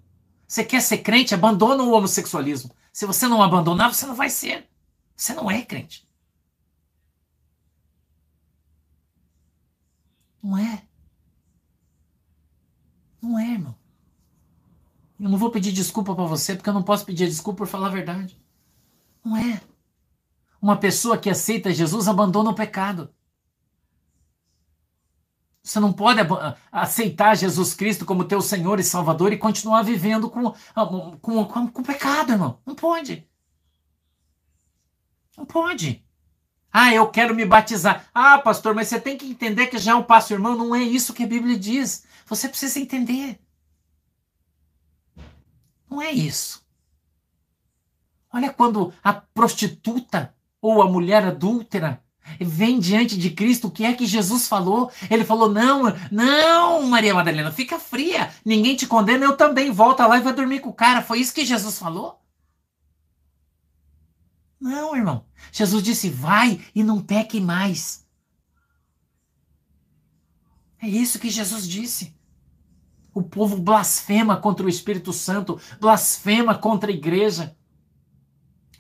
Você 0.50 0.66
quer 0.66 0.82
ser 0.82 0.98
crente? 0.98 1.36
Abandona 1.36 1.84
o 1.84 1.92
homossexualismo. 1.92 2.76
Se 2.92 3.06
você 3.06 3.28
não 3.28 3.44
abandonar, 3.44 3.94
você 3.94 4.08
não 4.08 4.16
vai 4.16 4.32
ser. 4.32 4.68
Você 5.16 5.32
não 5.36 5.50
é 5.50 5.62
crente. 5.62 6.10
Não 10.42 10.58
é. 10.58 10.84
Não 13.22 13.38
é, 13.38 13.52
irmão. 13.52 13.76
Eu 15.20 15.30
não 15.30 15.38
vou 15.38 15.52
pedir 15.52 15.72
desculpa 15.72 16.16
para 16.16 16.24
você 16.26 16.56
porque 16.56 16.70
eu 16.70 16.74
não 16.74 16.82
posso 16.82 17.06
pedir 17.06 17.28
desculpa 17.28 17.60
por 17.60 17.68
falar 17.68 17.88
a 17.88 17.92
verdade. 17.92 18.36
Não 19.24 19.38
é. 19.38 19.62
Uma 20.60 20.78
pessoa 20.78 21.18
que 21.18 21.30
aceita 21.30 21.72
Jesus 21.72 22.08
abandona 22.08 22.50
o 22.50 22.56
pecado. 22.56 23.14
Você 25.70 25.80
não 25.80 25.94
pode 25.94 26.20
aceitar 26.72 27.38
Jesus 27.38 27.76
Cristo 27.76 28.04
como 28.04 28.26
teu 28.26 28.42
Senhor 28.42 28.80
e 28.80 28.84
Salvador 28.84 29.32
e 29.32 29.38
continuar 29.38 29.84
vivendo 29.84 30.28
com, 30.28 30.52
com, 31.22 31.46
com, 31.46 31.68
com 31.68 31.84
pecado, 31.84 32.32
irmão. 32.32 32.60
Não 32.66 32.74
pode. 32.74 33.30
Não 35.38 35.46
pode. 35.46 36.04
Ah, 36.74 36.92
eu 36.92 37.08
quero 37.12 37.36
me 37.36 37.46
batizar. 37.46 38.10
Ah, 38.12 38.40
pastor, 38.40 38.74
mas 38.74 38.88
você 38.88 39.00
tem 39.00 39.16
que 39.16 39.30
entender 39.30 39.68
que 39.68 39.78
já 39.78 39.92
é 39.92 39.96
um 39.96 40.02
passo, 40.02 40.34
irmão. 40.34 40.58
Não 40.58 40.74
é 40.74 40.82
isso 40.82 41.14
que 41.14 41.24
a 41.24 41.28
Bíblia 41.28 41.56
diz. 41.56 42.04
Você 42.26 42.50
precisa 42.50 42.80
entender. 42.80 43.40
Não 45.88 46.02
é 46.02 46.12
isso. 46.12 46.66
Olha 48.34 48.52
quando 48.52 48.92
a 49.04 49.14
prostituta 49.14 50.34
ou 50.60 50.82
a 50.82 50.90
mulher 50.90 51.24
adúltera 51.26 52.04
vem 52.40 52.80
diante 52.80 53.18
de 53.18 53.30
Cristo, 53.30 53.68
o 53.68 53.72
que 53.72 53.86
é 53.86 53.94
que 53.94 54.06
Jesus 54.06 54.48
falou? 54.48 54.92
Ele 55.10 55.24
falou: 55.24 55.50
Não, 55.50 55.84
não, 56.12 56.84
Maria 56.84 57.14
Madalena, 57.14 57.52
fica 57.52 57.80
fria, 57.80 58.32
ninguém 58.46 58.76
te 58.76 58.88
condena, 58.88 59.26
eu 59.26 59.36
também. 59.36 59.72
Volta 59.72 60.06
lá 60.06 60.18
e 60.18 60.22
vai 60.22 60.34
dormir 60.34 60.60
com 60.60 60.70
o 60.70 60.74
cara. 60.74 61.02
Foi 61.02 61.20
isso 61.20 61.34
que 61.34 61.46
Jesus 61.46 61.78
falou? 61.78 62.20
Não, 64.60 64.96
irmão. 64.96 65.26
Jesus 65.52 65.82
disse: 65.84 66.10
Vai 66.10 66.60
e 66.76 66.84
não 66.84 67.02
peque 67.02 67.40
mais. 67.40 68.06
É 70.82 70.88
isso 70.88 71.20
que 71.20 71.30
Jesus 71.30 71.68
disse. 71.68 72.16
O 73.14 73.22
povo 73.24 73.58
blasfema 73.58 74.38
contra 74.38 74.66
o 74.66 74.70
Espírito 74.70 75.12
Santo, 75.12 75.60
blasfema 75.80 76.56
contra 76.56 76.90
a 76.90 76.94
igreja. 76.94 77.56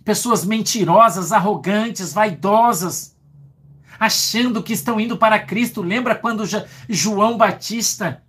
Pessoas 0.06 0.46
mentirosas, 0.46 1.32
arrogantes, 1.32 2.14
vaidosas 2.14 3.19
achando 4.00 4.64
que 4.64 4.74
estão 4.74 5.00
indo 5.00 5.18
para 5.18 5.40
Cristo. 5.40 5.82
Lembra 5.82 6.16
quando 6.16 6.44
João 6.88 7.38
Batista, 7.38 8.24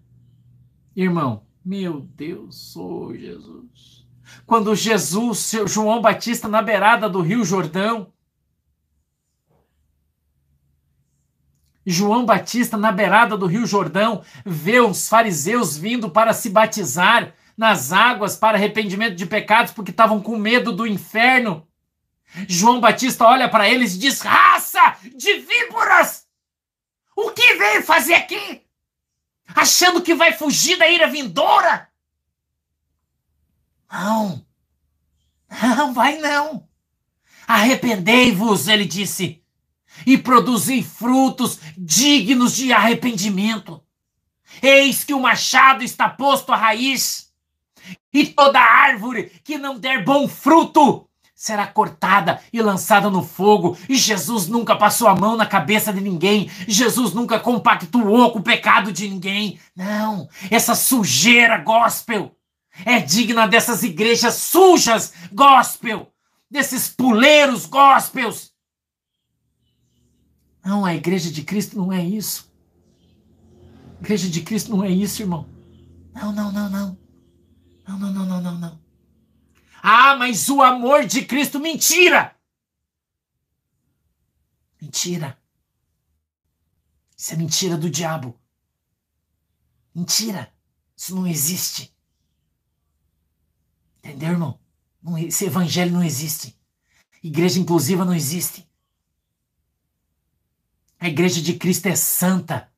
irmão, 0.96 1.44
meu 1.64 2.00
Deus, 2.00 2.74
oh 2.76 3.14
Jesus. 3.14 4.06
Quando 4.46 4.74
Jesus, 4.74 5.52
João 5.66 6.00
Batista 6.00 6.48
na 6.48 6.60
beirada 6.60 7.08
do 7.08 7.20
Rio 7.20 7.44
Jordão, 7.44 8.12
João 11.86 12.24
Batista 12.24 12.76
na 12.76 12.92
beirada 12.92 13.36
do 13.36 13.46
Rio 13.46 13.66
Jordão 13.66 14.22
vê 14.44 14.80
os 14.80 15.08
fariseus 15.08 15.76
vindo 15.76 16.10
para 16.10 16.32
se 16.32 16.50
batizar 16.50 17.34
nas 17.56 17.92
águas 17.92 18.36
para 18.36 18.56
arrependimento 18.56 19.16
de 19.16 19.26
pecados 19.26 19.72
porque 19.72 19.90
estavam 19.90 20.20
com 20.20 20.36
medo 20.36 20.72
do 20.72 20.86
inferno. 20.86 21.66
João 22.48 22.80
Batista 22.80 23.26
olha 23.26 23.48
para 23.48 23.68
eles 23.68 23.94
e 23.94 23.98
diz: 23.98 24.20
Raça 24.20 24.96
de 25.14 25.40
víboras! 25.40 26.26
O 27.16 27.30
que 27.32 27.54
veio 27.54 27.82
fazer 27.82 28.14
aqui? 28.14 28.62
Achando 29.54 30.00
que 30.00 30.14
vai 30.14 30.32
fugir 30.32 30.78
da 30.78 30.88
ira 30.88 31.08
vindoura? 31.08 31.88
Não, 33.90 34.46
não 35.76 35.92
vai 35.92 36.18
não. 36.18 36.68
Arrependei-vos, 37.46 38.68
ele 38.68 38.84
disse, 38.84 39.42
e 40.06 40.16
produzi 40.16 40.84
frutos 40.84 41.58
dignos 41.76 42.54
de 42.54 42.72
arrependimento. 42.72 43.84
Eis 44.62 45.02
que 45.02 45.12
o 45.12 45.20
machado 45.20 45.82
está 45.82 46.08
posto 46.08 46.52
à 46.52 46.56
raiz, 46.56 47.34
e 48.12 48.26
toda 48.26 48.60
árvore 48.60 49.24
que 49.42 49.58
não 49.58 49.78
der 49.78 50.04
bom 50.04 50.28
fruto 50.28 51.09
será 51.40 51.66
cortada 51.66 52.38
e 52.52 52.60
lançada 52.60 53.08
no 53.08 53.22
fogo. 53.22 53.74
E 53.88 53.96
Jesus 53.96 54.46
nunca 54.46 54.76
passou 54.76 55.08
a 55.08 55.16
mão 55.16 55.38
na 55.38 55.46
cabeça 55.46 55.90
de 55.90 55.98
ninguém. 55.98 56.50
Jesus 56.68 57.14
nunca 57.14 57.40
compactuou 57.40 58.30
com 58.30 58.40
o 58.40 58.42
pecado 58.42 58.92
de 58.92 59.08
ninguém. 59.08 59.58
Não, 59.74 60.28
essa 60.50 60.74
sujeira 60.74 61.56
gospel 61.56 62.36
é 62.84 63.00
digna 63.00 63.48
dessas 63.48 63.82
igrejas 63.82 64.34
sujas 64.34 65.14
gospel, 65.32 66.12
desses 66.50 66.88
puleiros 66.88 67.64
gospels. 67.64 68.52
Não, 70.62 70.84
a 70.84 70.94
igreja 70.94 71.30
de 71.30 71.42
Cristo 71.42 71.74
não 71.78 71.90
é 71.90 72.04
isso. 72.04 72.52
A 73.96 74.02
igreja 74.02 74.28
de 74.28 74.42
Cristo 74.42 74.76
não 74.76 74.84
é 74.84 74.90
isso, 74.90 75.22
irmão. 75.22 75.46
Não, 76.12 76.32
não, 76.32 76.52
não, 76.52 76.68
não. 76.68 76.98
Não, 77.88 77.98
não, 77.98 78.12
não, 78.12 78.26
não, 78.26 78.40
não, 78.42 78.58
não. 78.58 78.89
Ah, 79.92 80.14
mas 80.14 80.48
o 80.48 80.62
amor 80.62 81.04
de 81.04 81.24
Cristo, 81.24 81.58
mentira! 81.58 82.36
Mentira. 84.80 85.36
Isso 87.16 87.34
é 87.34 87.36
mentira 87.36 87.76
do 87.76 87.90
diabo. 87.90 88.38
Mentira. 89.92 90.54
Isso 90.96 91.12
não 91.12 91.26
existe. 91.26 91.92
Entendeu, 93.98 94.30
irmão? 94.30 94.60
esse 95.26 95.46
evangelho 95.46 95.90
não 95.90 96.04
existe. 96.04 96.56
Igreja 97.20 97.58
inclusiva 97.58 98.04
não 98.04 98.14
existe. 98.14 98.70
A 101.00 101.08
igreja 101.08 101.42
de 101.42 101.54
Cristo 101.54 101.86
é 101.86 101.96
santa. 101.96 102.69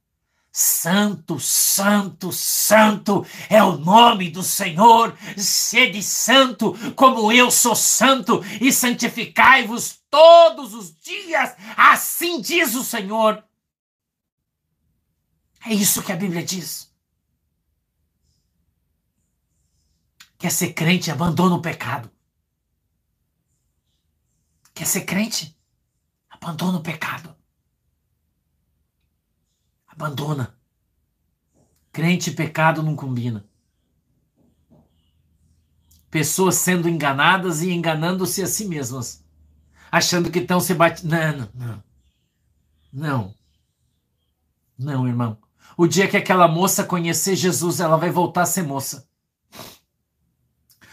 Santo, 0.54 1.40
santo, 1.40 2.30
santo 2.30 3.24
é 3.48 3.62
o 3.64 3.78
nome 3.78 4.30
do 4.30 4.42
Senhor. 4.42 5.16
Sede 5.34 6.02
santo, 6.02 6.74
como 6.94 7.32
eu 7.32 7.50
sou 7.50 7.74
santo, 7.74 8.44
e 8.60 8.70
santificai-vos 8.70 10.02
todos 10.10 10.74
os 10.74 10.94
dias. 11.00 11.56
Assim 11.74 12.42
diz 12.42 12.74
o 12.74 12.84
Senhor. 12.84 13.42
É 15.64 15.72
isso 15.72 16.02
que 16.02 16.12
a 16.12 16.16
Bíblia 16.16 16.44
diz. 16.44 16.92
Quer 20.36 20.50
ser 20.50 20.74
crente, 20.74 21.10
abandona 21.10 21.54
o 21.54 21.62
pecado. 21.62 22.10
Quer 24.74 24.86
ser 24.86 25.06
crente? 25.06 25.56
Abandona 26.28 26.76
o 26.76 26.82
pecado. 26.82 27.34
Abandona. 30.02 30.52
Crente 31.92 32.30
e 32.30 32.34
pecado 32.34 32.82
não 32.82 32.96
combina. 32.96 33.44
Pessoas 36.10 36.56
sendo 36.56 36.88
enganadas 36.88 37.62
e 37.62 37.70
enganando-se 37.70 38.42
a 38.42 38.46
si 38.48 38.64
mesmas. 38.64 39.24
Achando 39.92 40.28
que 40.28 40.40
estão 40.40 40.58
se 40.58 40.74
batendo. 40.74 41.08
Não, 41.08 41.48
não, 41.54 41.82
não. 42.92 43.34
Não, 44.76 45.06
irmão. 45.06 45.38
O 45.76 45.86
dia 45.86 46.08
que 46.08 46.16
aquela 46.16 46.48
moça 46.48 46.82
conhecer 46.82 47.36
Jesus, 47.36 47.78
ela 47.78 47.96
vai 47.96 48.10
voltar 48.10 48.42
a 48.42 48.46
ser 48.46 48.62
moça. 48.62 49.08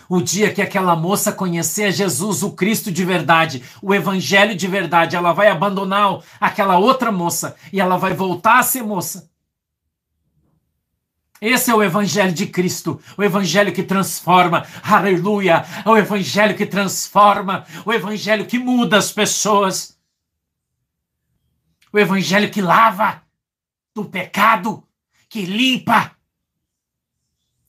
O 0.10 0.20
dia 0.20 0.52
que 0.52 0.60
aquela 0.60 0.96
moça 0.96 1.32
conhecer 1.32 1.92
Jesus, 1.92 2.42
o 2.42 2.54
Cristo 2.54 2.92
de 2.92 3.06
verdade, 3.06 3.64
o 3.80 3.94
Evangelho 3.94 4.56
de 4.56 4.68
verdade, 4.68 5.16
ela 5.16 5.34
vai 5.34 5.50
abandonar 5.50 6.24
aquela 6.42 6.80
outra 6.80 7.12
moça 7.12 7.56
e 7.72 7.80
ela 7.80 7.96
vai 7.96 8.16
voltar 8.16 8.58
a 8.58 8.64
ser 8.64 8.82
moça. 8.82 9.30
Esse 11.40 11.70
é 11.70 11.76
o 11.76 11.84
Evangelho 11.84 12.34
de 12.34 12.48
Cristo, 12.48 13.00
o 13.16 13.24
Evangelho 13.24 13.72
que 13.72 13.84
transforma, 13.84 14.66
aleluia, 14.84 15.64
é 15.86 15.90
o 15.90 15.96
Evangelho 15.96 16.58
que 16.58 16.66
transforma, 16.66 17.66
o 17.86 17.94
Evangelho 17.94 18.48
que 18.48 18.58
muda 18.58 18.98
as 18.98 19.12
pessoas, 19.12 19.98
o 21.94 22.00
Evangelho 22.00 22.50
que 22.50 22.62
lava 22.62 23.22
do 23.94 24.04
pecado, 24.06 24.84
que 25.30 25.46
limpa. 25.46 26.12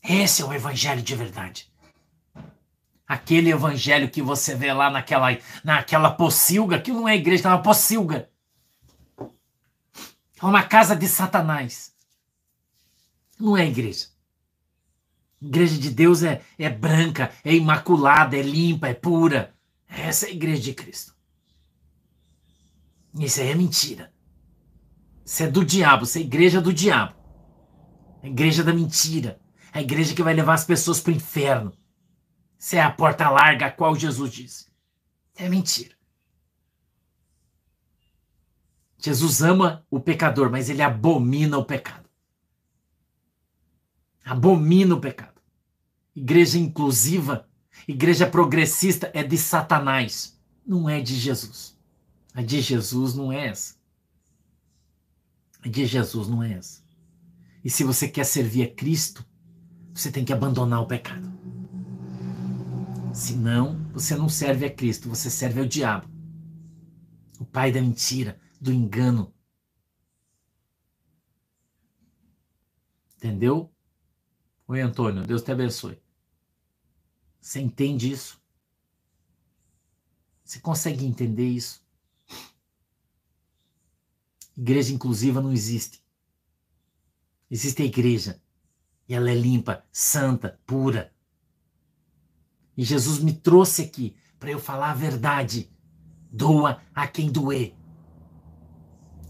Esse 0.03 0.41
é 0.41 0.45
o 0.45 0.53
Evangelho 0.53 1.03
de 1.03 1.15
verdade. 1.15 1.70
Aquele 3.11 3.51
evangelho 3.51 4.09
que 4.09 4.23
você 4.23 4.55
vê 4.55 4.73
lá 4.73 4.89
naquela, 4.89 5.37
naquela 5.65 6.13
pocilga, 6.13 6.79
que 6.79 6.93
não 6.93 7.09
é 7.09 7.17
igreja, 7.17 7.49
é 7.49 7.51
uma 7.51 7.61
pocilga. 7.61 8.31
É 9.19 10.45
uma 10.45 10.63
casa 10.63 10.95
de 10.95 11.09
Satanás. 11.09 11.93
Não 13.37 13.57
é 13.57 13.67
igreja. 13.67 14.07
Igreja 15.43 15.77
de 15.77 15.91
Deus 15.91 16.23
é, 16.23 16.41
é 16.57 16.71
branca, 16.71 17.33
é 17.43 17.53
imaculada, 17.53 18.37
é 18.37 18.43
limpa, 18.43 18.87
é 18.87 18.95
pura. 18.95 19.57
Essa 19.89 20.27
é 20.27 20.29
a 20.29 20.33
igreja 20.33 20.63
de 20.63 20.75
Cristo. 20.75 21.13
Isso 23.19 23.41
aí 23.41 23.49
é 23.49 23.55
mentira. 23.57 24.13
Isso 25.27 25.43
é 25.43 25.49
do 25.49 25.65
diabo, 25.65 26.05
isso 26.05 26.17
é 26.17 26.21
a 26.21 26.25
igreja 26.25 26.61
do 26.61 26.73
diabo. 26.73 27.17
É 28.23 28.29
a 28.29 28.31
igreja 28.31 28.63
da 28.63 28.73
mentira. 28.73 29.41
É 29.73 29.81
a 29.81 29.83
igreja 29.83 30.15
que 30.15 30.23
vai 30.23 30.33
levar 30.33 30.55
as 30.55 30.65
pessoas 30.65 31.01
para 31.01 31.13
o 31.13 31.17
inferno. 31.17 31.80
Isso 32.61 32.77
é 32.77 32.81
a 32.83 32.91
porta 32.91 33.31
larga 33.31 33.67
a 33.67 33.73
qual 33.73 33.97
Jesus 33.97 34.31
disse. 34.31 34.67
É 35.35 35.49
mentira. 35.49 35.97
Jesus 38.99 39.41
ama 39.41 39.87
o 39.91 39.99
pecador, 39.99 40.51
mas 40.51 40.69
ele 40.69 40.83
abomina 40.83 41.57
o 41.57 41.65
pecado. 41.65 42.07
Abomina 44.23 44.95
o 44.95 45.01
pecado. 45.01 45.41
Igreja 46.15 46.59
inclusiva, 46.59 47.49
igreja 47.89 48.27
progressista 48.27 49.11
é 49.15 49.23
de 49.23 49.39
Satanás, 49.39 50.39
não 50.67 50.87
é 50.87 51.01
de 51.01 51.15
Jesus. 51.15 51.75
A 52.35 52.43
de 52.43 52.61
Jesus 52.61 53.15
não 53.15 53.33
é 53.33 53.47
essa. 53.47 53.77
A 55.63 55.69
de 55.69 55.87
Jesus 55.87 56.29
não 56.29 56.43
é 56.43 56.53
essa. 56.53 56.83
E 57.65 57.71
se 57.71 57.85
você 57.85 58.07
quer 58.07 58.25
servir 58.25 58.65
a 58.65 58.75
Cristo, 58.75 59.25
você 59.95 60.13
tem 60.13 60.27
que 60.27 60.33
abandonar 60.33 60.83
o 60.83 60.87
pecado. 60.87 61.40
Senão, 63.13 63.91
você 63.93 64.15
não 64.15 64.29
serve 64.29 64.65
a 64.65 64.75
Cristo, 64.75 65.09
você 65.09 65.29
serve 65.31 65.61
ao 65.61 65.67
diabo. 65.67 66.09
O 67.39 67.45
pai 67.45 67.73
da 67.73 67.81
mentira, 67.81 68.41
do 68.61 68.73
engano. 68.73 69.35
Entendeu? 73.17 73.73
Oi, 74.67 74.81
Antônio, 74.81 75.27
Deus 75.27 75.43
te 75.43 75.51
abençoe. 75.51 76.01
Você 77.41 77.61
entende 77.61 78.11
isso? 78.11 78.41
Você 80.45 80.61
consegue 80.61 81.05
entender 81.05 81.49
isso? 81.49 81.85
Igreja 84.57 84.93
inclusiva 84.93 85.41
não 85.41 85.53
existe. 85.53 86.03
Existe 87.51 87.83
a 87.83 87.85
igreja. 87.87 88.43
E 89.09 89.15
ela 89.15 89.31
é 89.31 89.35
limpa, 89.35 89.85
santa, 89.91 90.61
pura. 90.67 91.13
E 92.81 92.85
Jesus 92.85 93.19
me 93.19 93.35
trouxe 93.35 93.83
aqui 93.83 94.17
para 94.39 94.51
eu 94.51 94.59
falar 94.59 94.93
a 94.93 94.95
verdade. 94.95 95.71
Doa 96.33 96.81
a 96.95 97.07
quem 97.07 97.31
doer. 97.31 97.77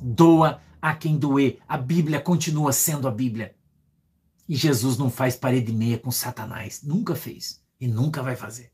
Doa 0.00 0.62
a 0.80 0.94
quem 0.94 1.18
doer. 1.18 1.58
A 1.66 1.76
Bíblia 1.76 2.20
continua 2.20 2.72
sendo 2.72 3.08
a 3.08 3.10
Bíblia. 3.10 3.56
E 4.48 4.54
Jesus 4.54 4.96
não 4.96 5.10
faz 5.10 5.34
parede 5.34 5.72
meia 5.72 5.98
com 5.98 6.12
Satanás. 6.12 6.84
Nunca 6.84 7.16
fez. 7.16 7.60
E 7.80 7.88
nunca 7.88 8.22
vai 8.22 8.36
fazer. 8.36 8.70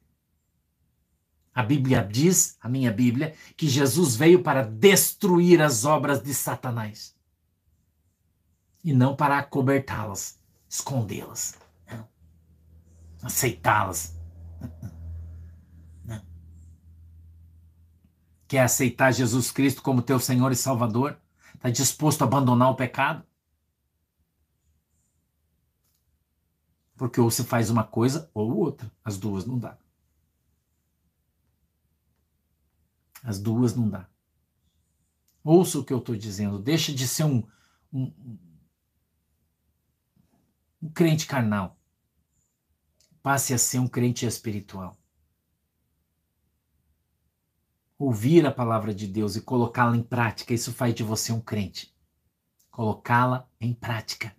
A 1.55 1.63
Bíblia 1.63 2.07
diz, 2.07 2.59
a 2.61 2.69
minha 2.69 2.93
Bíblia, 2.93 3.35
que 3.57 3.67
Jesus 3.67 4.15
veio 4.15 4.43
para 4.43 4.63
destruir 4.63 5.63
as 5.63 5.87
obras 5.87 6.23
de 6.23 6.35
Satanás. 6.35 7.17
E 8.85 8.93
não 8.93 9.17
para 9.17 9.39
acobertá-las, 9.39 10.39
escondê-las, 10.69 11.55
aceitá-las. 13.23 14.16
Quer 18.49 18.61
aceitar 18.61 19.13
Jesus 19.13 19.51
Cristo 19.51 19.83
como 19.83 20.03
teu 20.03 20.21
Senhor 20.21 20.53
e 20.53 20.57
Salvador? 20.57 21.19
Está 21.55 21.69
disposto 21.69 22.23
a 22.23 22.27
abandonar 22.27 22.71
o 22.71 22.77
pecado? 22.77 23.25
Porque 26.97 27.21
ou 27.21 27.31
você 27.31 27.43
faz 27.43 27.71
uma 27.71 27.85
coisa 27.85 28.31
ou 28.33 28.57
outra. 28.57 28.91
As 29.05 29.19
duas 29.19 29.45
não 29.45 29.59
dá. 29.59 29.77
As 33.23 33.41
duas 33.41 33.75
não 33.75 33.89
dá. 33.89 34.09
Ouça 35.43 35.79
o 35.79 35.85
que 35.85 35.93
eu 35.93 35.99
estou 35.99 36.17
dizendo. 36.17 36.59
Deixa 36.59 36.95
de 36.95 37.07
ser 37.07 37.25
um, 37.25 37.43
um, 37.93 38.39
um 40.81 40.89
crente 40.91 41.27
carnal 41.27 41.77
passe 43.27 43.53
a 43.53 43.59
ser 43.59 43.81
um 43.81 43.89
crente 43.89 44.25
espiritual. 44.25 44.97
Ouvir 47.99 48.47
a 48.47 48.53
palavra 48.53 48.95
de 48.95 49.05
Deus 49.09 49.35
e 49.35 49.41
colocá-la 49.41 49.97
em 49.97 50.03
prática, 50.05 50.55
isso 50.55 50.73
faz 50.73 50.95
de 50.95 51.03
você 51.03 51.33
um 51.33 51.41
crente. 51.41 51.93
Colocá-la 52.71 53.51
em 53.61 53.75
prática, 53.75 54.33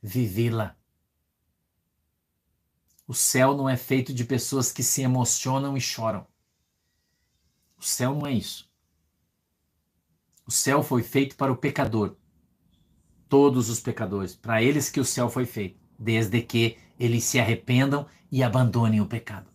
vivê-la. 0.00 0.74
O 3.06 3.12
céu 3.12 3.54
não 3.54 3.68
é 3.68 3.76
feito 3.76 4.14
de 4.14 4.24
pessoas 4.24 4.72
que 4.72 4.82
se 4.82 5.02
emocionam 5.02 5.76
e 5.76 5.80
choram. 5.82 6.26
O 7.76 7.82
céu 7.82 8.14
não 8.14 8.26
é 8.26 8.32
isso. 8.32 8.72
O 10.46 10.50
céu 10.50 10.82
foi 10.82 11.02
feito 11.02 11.36
para 11.36 11.52
o 11.52 11.58
pecador. 11.58 12.16
Todos 13.28 13.68
os 13.68 13.80
pecadores. 13.80 14.34
Para 14.34 14.62
eles 14.62 14.88
que 14.88 14.98
o 14.98 15.04
céu 15.04 15.28
foi 15.28 15.44
feito. 15.44 15.78
Desde 15.98 16.40
que 16.40 16.78
eles 16.98 17.24
se 17.24 17.38
arrependam 17.38 18.06
e 18.30 18.42
abandonem 18.42 19.00
o 19.00 19.06
pecado. 19.06 19.48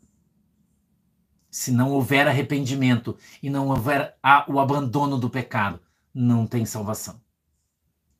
Se 1.49 1.71
não 1.71 1.91
houver 1.91 2.27
arrependimento 2.27 3.17
e 3.41 3.49
não 3.49 3.69
houver 3.69 4.17
o 4.47 4.59
abandono 4.59 5.17
do 5.17 5.29
pecado, 5.29 5.79
não 6.13 6.45
tem 6.45 6.65
salvação. 6.65 7.19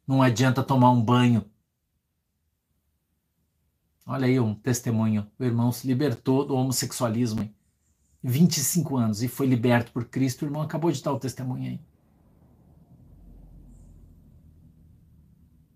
Não 0.07 0.21
adianta 0.21 0.63
tomar 0.63 0.89
um 0.89 1.01
banho. 1.01 1.45
Olha 4.05 4.25
aí 4.25 4.39
um 4.39 4.55
testemunho. 4.55 5.29
O 5.37 5.43
irmão 5.43 5.71
se 5.71 5.85
libertou 5.85 6.43
do 6.43 6.55
homossexualismo. 6.55 7.41
Hein? 7.43 7.55
25 8.23 8.97
anos 8.97 9.21
e 9.21 9.27
foi 9.27 9.45
liberto 9.45 9.91
por 9.91 10.05
Cristo. 10.05 10.41
O 10.41 10.45
irmão 10.47 10.63
acabou 10.63 10.91
de 10.91 11.03
dar 11.03 11.13
o 11.13 11.19
testemunho 11.19 11.69
aí. 11.69 11.79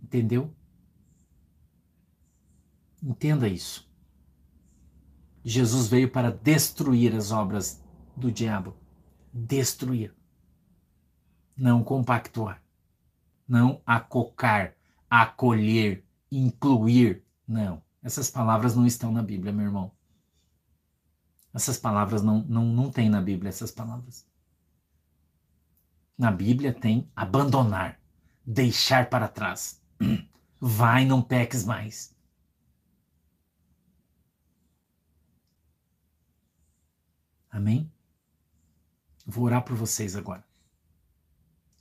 Entendeu? 0.02 0.52
Entenda 3.04 3.50
isso. 3.50 3.86
Jesus 5.44 5.88
veio 5.88 6.10
para 6.10 6.32
destruir 6.32 7.14
as 7.14 7.32
obras 7.32 7.84
do 8.16 8.32
diabo. 8.32 8.78
Destruir. 9.34 10.16
Não 11.58 11.84
compactuar. 11.84 12.64
Não 13.46 13.82
acocar, 13.86 14.74
acolher, 15.10 16.06
incluir. 16.32 17.26
Não. 17.46 17.84
Essas 18.02 18.32
palavras 18.32 18.74
não 18.74 18.86
estão 18.86 19.12
na 19.12 19.22
Bíblia, 19.22 19.52
meu 19.52 19.66
irmão. 19.66 19.92
Essas 21.54 21.78
palavras 21.78 22.24
não, 22.24 22.42
não, 22.44 22.66
não 22.66 22.90
tem 22.90 23.10
na 23.10 23.22
Bíblia, 23.22 23.50
essas 23.50 23.70
palavras. 23.70 24.26
Na 26.18 26.32
Bíblia 26.32 26.74
tem 26.74 27.12
abandonar, 27.14 28.00
deixar 28.46 29.10
para 29.10 29.28
trás. 29.28 29.82
Vai, 30.60 31.04
não 31.04 31.22
peques 31.22 31.66
mais. 31.66 32.13
Amém? 37.54 37.88
Vou 39.28 39.46
orar 39.46 39.64
por 39.64 39.76
vocês 39.76 40.16
agora. 40.16 40.44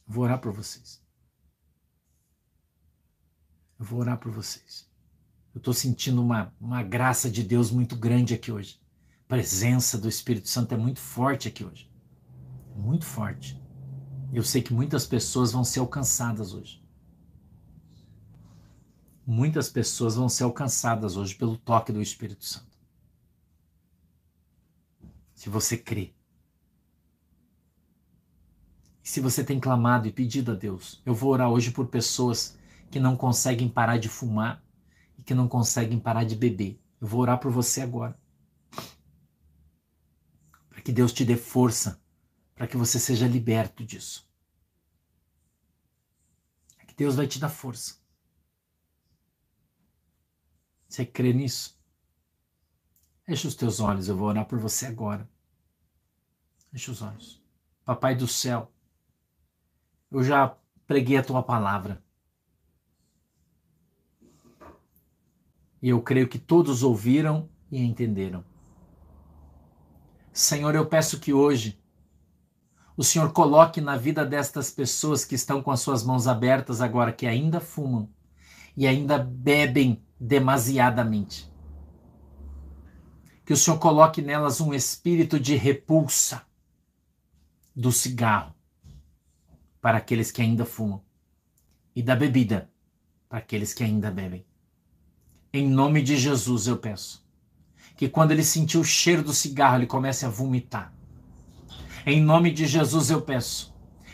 Vou 0.07 0.25
orar 0.25 0.39
por 0.39 0.53
vocês. 0.53 1.03
Eu 3.79 3.87
vou 3.87 4.01
orar 4.01 4.19
por 4.19 4.31
vocês. 4.31 4.87
Eu 5.55 5.59
estou 5.59 5.73
sentindo 5.73 6.23
uma, 6.23 6.55
uma 6.61 6.83
graça 6.83 7.31
de 7.31 7.43
Deus 7.43 7.71
muito 7.71 7.97
grande 7.97 8.35
aqui 8.35 8.53
hoje. 8.53 8.79
A 9.25 9.29
presença 9.29 9.97
do 9.97 10.11
Espírito 10.11 10.47
Santo 10.47 10.75
é 10.75 10.77
muito 10.77 11.01
forte 11.01 11.49
aqui 11.49 11.65
hoje. 11.65 11.91
Muito 12.77 13.07
forte. 13.07 13.59
Eu 14.31 14.43
sei 14.43 14.61
que 14.61 14.75
muitas 14.75 15.07
pessoas 15.07 15.53
vão 15.53 15.65
ser 15.65 15.81
alcançadas 15.81 16.53
hoje. 16.53 16.85
Muitas 19.27 19.71
pessoas 19.71 20.17
vão 20.17 20.29
ser 20.29 20.45
alcançadas 20.45 21.17
hoje 21.17 21.35
pelo 21.35 21.57
toque 21.57 21.93
do 21.93 22.03
Espírito 22.03 22.45
Santo 22.45 22.72
se 25.43 25.51
você 25.51 25.77
crê. 25.77 26.15
E 29.03 29.09
se 29.09 29.21
você 29.21 29.43
tem 29.43 29.59
clamado 29.59 30.07
e 30.07 30.13
pedido 30.13 30.53
a 30.53 30.55
Deus, 30.55 31.03
eu 31.05 31.13
vou 31.13 31.33
orar 31.33 31.51
hoje 31.51 31.73
por 31.73 31.89
pessoas 31.89 32.57
que 32.93 33.01
não 33.01 33.17
conseguem 33.17 33.69
parar 33.69 33.99
de 33.99 34.09
fumar 34.09 34.65
e 35.19 35.23
que 35.25 35.35
não 35.35 35.49
conseguem 35.49 35.99
parar 35.99 36.23
de 36.23 36.37
beber. 36.37 36.81
Eu 37.01 37.09
vou 37.09 37.23
orar 37.23 37.41
por 37.41 37.51
você 37.51 37.81
agora. 37.81 38.17
Para 40.69 40.81
que 40.81 40.93
Deus 40.93 41.13
te 41.13 41.25
dê 41.25 41.37
força, 41.37 42.01
para 42.55 42.69
que 42.69 42.77
você 42.77 43.01
seja 43.01 43.27
liberto 43.27 43.85
disso. 43.85 44.31
É 46.79 46.87
que 46.87 46.95
Deus 46.95 47.17
vai 47.17 47.27
te 47.27 47.41
dar 47.41 47.49
força. 47.49 47.97
Você 50.89 51.05
crê 51.05 51.33
nisso? 51.33 51.77
Feche 53.25 53.49
os 53.49 53.57
teus 53.57 53.81
olhos, 53.81 54.07
eu 54.07 54.17
vou 54.17 54.29
orar 54.29 54.47
por 54.47 54.61
você 54.61 54.87
agora. 54.87 55.32
Feche 56.73 56.91
os 56.91 57.03
olhos. 57.03 57.43
Papai 57.85 58.15
do 58.15 58.27
céu, 58.27 58.73
eu 60.11 60.23
já 60.25 60.57
preguei 60.87 61.19
a 61.19 61.23
tua 61.23 61.43
palavra. 61.43 62.03
E 65.83 65.91
eu 65.91 66.01
creio 66.01 66.29
que 66.29 66.39
todos 66.39 66.83
ouviram 66.83 67.49
e 67.71 67.83
entenderam. 67.83 68.43
Senhor, 70.33 70.75
eu 70.75 70.87
peço 70.87 71.21
que 71.21 71.33
hoje 71.33 71.79
o 72.97 73.05
Senhor 73.05 73.33
coloque 73.33 73.81
na 73.81 73.99
vida 73.99 74.25
destas 74.25 74.71
pessoas 74.71 75.27
que 75.27 75.35
estão 75.35 75.63
com 75.63 75.71
as 75.71 75.81
suas 75.81 76.03
mãos 76.03 76.27
abertas 76.27 76.81
agora, 76.81 77.13
que 77.13 77.27
ainda 77.27 77.61
fumam 77.61 78.09
e 78.75 78.87
ainda 78.87 79.19
bebem 79.19 80.03
demasiadamente 80.19 81.53
que 83.45 83.53
o 83.53 83.57
Senhor 83.57 83.79
coloque 83.79 84.23
nelas 84.23 84.61
um 84.61 84.73
espírito 84.73 85.39
de 85.39 85.57
repulsa 85.57 86.43
do 87.75 87.91
cigarro, 87.91 88.55
para 89.81 89.99
aqueles 89.99 90.31
que 90.31 90.43
ainda 90.43 90.65
fumam, 90.65 91.03
e 91.95 92.03
da 92.03 92.15
bebida 92.15 92.71
para 93.29 93.39
aqueles 93.39 93.73
que 93.73 93.83
ainda 93.83 94.11
bebem. 94.11 94.45
Em 95.53 95.69
nome 95.69 96.03
de 96.03 96.17
Jesus 96.17 96.67
eu 96.67 96.77
peço 96.77 97.23
que 97.97 98.09
quando 98.09 98.33
ele 98.33 98.43
sentir 98.43 98.79
o 98.79 98.85
cheiro 98.85 99.23
do 99.23 99.33
cigarro, 99.33 99.77
ele 99.77 99.87
comece 99.87 100.25
a 100.25 100.29
vomitar. 100.29 100.93
Em 102.05 102.21
nome 102.21 102.51
de 102.51 102.67
Jesus 102.67 103.11
eu 103.11 103.23
peço 103.23 103.73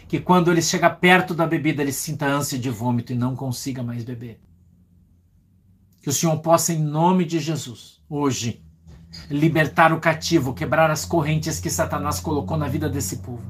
que 0.09 0.19
quando 0.19 0.51
ele 0.51 0.63
chega 0.63 0.89
perto 0.89 1.35
da 1.35 1.47
bebida, 1.47 1.83
ele 1.83 1.93
sinta 1.93 2.27
ânsia 2.27 2.59
de 2.59 2.71
vômito 2.71 3.13
e 3.13 3.17
não 3.17 3.37
consiga 3.37 3.83
mais 3.83 4.05
beber. 4.05 4.41
Que 6.01 6.09
o 6.09 6.13
Senhor 6.13 6.39
possa, 6.39 6.73
em 6.73 6.83
nome 6.83 7.25
de 7.25 7.39
Jesus, 7.39 8.03
hoje, 8.09 8.65
libertar 9.31 9.93
o 9.93 10.01
cativo, 10.01 10.55
quebrar 10.55 10.91
as 10.91 11.05
correntes 11.05 11.61
que 11.61 11.71
Satanás 11.71 12.21
colocou 12.21 12.57
na 12.57 12.69
vida 12.69 12.89
desse 12.89 13.19
povo. 13.19 13.45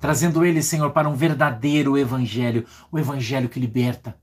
Trazendo 0.00 0.44
ele, 0.44 0.62
Senhor, 0.62 0.90
para 0.92 1.08
um 1.08 1.14
verdadeiro 1.14 1.96
evangelho, 1.96 2.66
o 2.90 2.98
evangelho 2.98 3.48
que 3.48 3.60
liberta, 3.60 4.18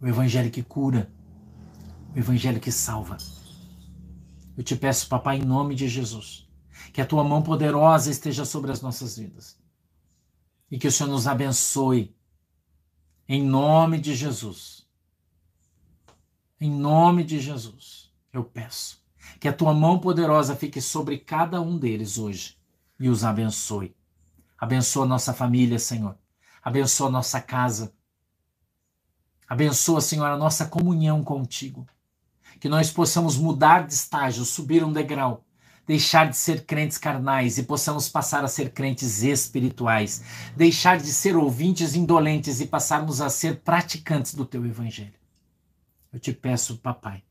o 0.00 0.06
evangelho 0.06 0.50
que 0.50 0.62
cura, 0.62 1.10
o 2.14 2.18
evangelho 2.18 2.60
que 2.60 2.70
salva. 2.70 3.16
Eu 4.56 4.62
te 4.62 4.76
peço, 4.76 5.08
papai, 5.08 5.38
em 5.38 5.44
nome 5.44 5.74
de 5.74 5.88
Jesus, 5.88 6.48
que 6.92 7.00
a 7.00 7.06
tua 7.06 7.24
mão 7.24 7.42
poderosa 7.42 8.10
esteja 8.10 8.44
sobre 8.44 8.70
as 8.70 8.80
nossas 8.80 9.18
vidas. 9.18 9.58
E 10.70 10.78
que 10.78 10.86
o 10.86 10.92
Senhor 10.92 11.10
nos 11.10 11.26
abençoe. 11.26 12.14
Em 13.28 13.42
nome 13.42 13.98
de 13.98 14.14
Jesus. 14.14 14.79
Em 16.62 16.70
nome 16.70 17.24
de 17.24 17.40
Jesus, 17.40 18.12
eu 18.30 18.44
peço 18.44 19.02
que 19.40 19.48
a 19.48 19.52
tua 19.52 19.72
mão 19.72 19.98
poderosa 19.98 20.54
fique 20.54 20.78
sobre 20.78 21.16
cada 21.16 21.58
um 21.58 21.78
deles 21.78 22.18
hoje 22.18 22.58
e 22.98 23.08
os 23.08 23.24
abençoe. 23.24 23.96
Abençoa 24.58 25.06
nossa 25.06 25.32
família, 25.32 25.78
Senhor. 25.78 26.18
Abençoa 26.62 27.08
nossa 27.08 27.40
casa. 27.40 27.94
Abençoa, 29.48 30.02
Senhor, 30.02 30.26
a 30.26 30.36
nossa 30.36 30.66
comunhão 30.66 31.24
contigo. 31.24 31.86
Que 32.60 32.68
nós 32.68 32.90
possamos 32.90 33.38
mudar 33.38 33.86
de 33.86 33.94
estágio, 33.94 34.44
subir 34.44 34.84
um 34.84 34.92
degrau, 34.92 35.46
deixar 35.86 36.28
de 36.28 36.36
ser 36.36 36.66
crentes 36.66 36.98
carnais 36.98 37.56
e 37.56 37.62
possamos 37.62 38.06
passar 38.06 38.44
a 38.44 38.48
ser 38.48 38.74
crentes 38.74 39.22
espirituais, 39.22 40.22
deixar 40.54 40.98
de 40.98 41.10
ser 41.10 41.38
ouvintes 41.38 41.94
indolentes 41.94 42.60
e 42.60 42.66
passarmos 42.66 43.22
a 43.22 43.30
ser 43.30 43.60
praticantes 43.60 44.34
do 44.34 44.44
teu 44.44 44.66
evangelho. 44.66 45.19
Eu 46.12 46.18
te 46.18 46.32
peço, 46.32 46.78
papai, 46.78 47.22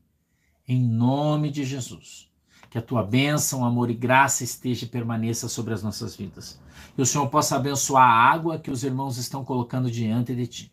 em 0.66 0.80
nome 0.80 1.50
de 1.50 1.64
Jesus, 1.64 2.30
que 2.70 2.78
a 2.78 2.82
tua 2.82 3.02
bênção, 3.02 3.64
amor 3.64 3.90
e 3.90 3.94
graça 3.94 4.42
esteja 4.42 4.86
e 4.86 4.88
permaneça 4.88 5.48
sobre 5.48 5.74
as 5.74 5.82
nossas 5.82 6.16
vidas. 6.16 6.58
Que 6.96 7.02
o 7.02 7.06
Senhor 7.06 7.28
possa 7.28 7.56
abençoar 7.56 8.08
a 8.08 8.32
água 8.32 8.58
que 8.58 8.70
os 8.70 8.82
irmãos 8.82 9.18
estão 9.18 9.44
colocando 9.44 9.90
diante 9.90 10.34
de 10.34 10.46
ti, 10.46 10.72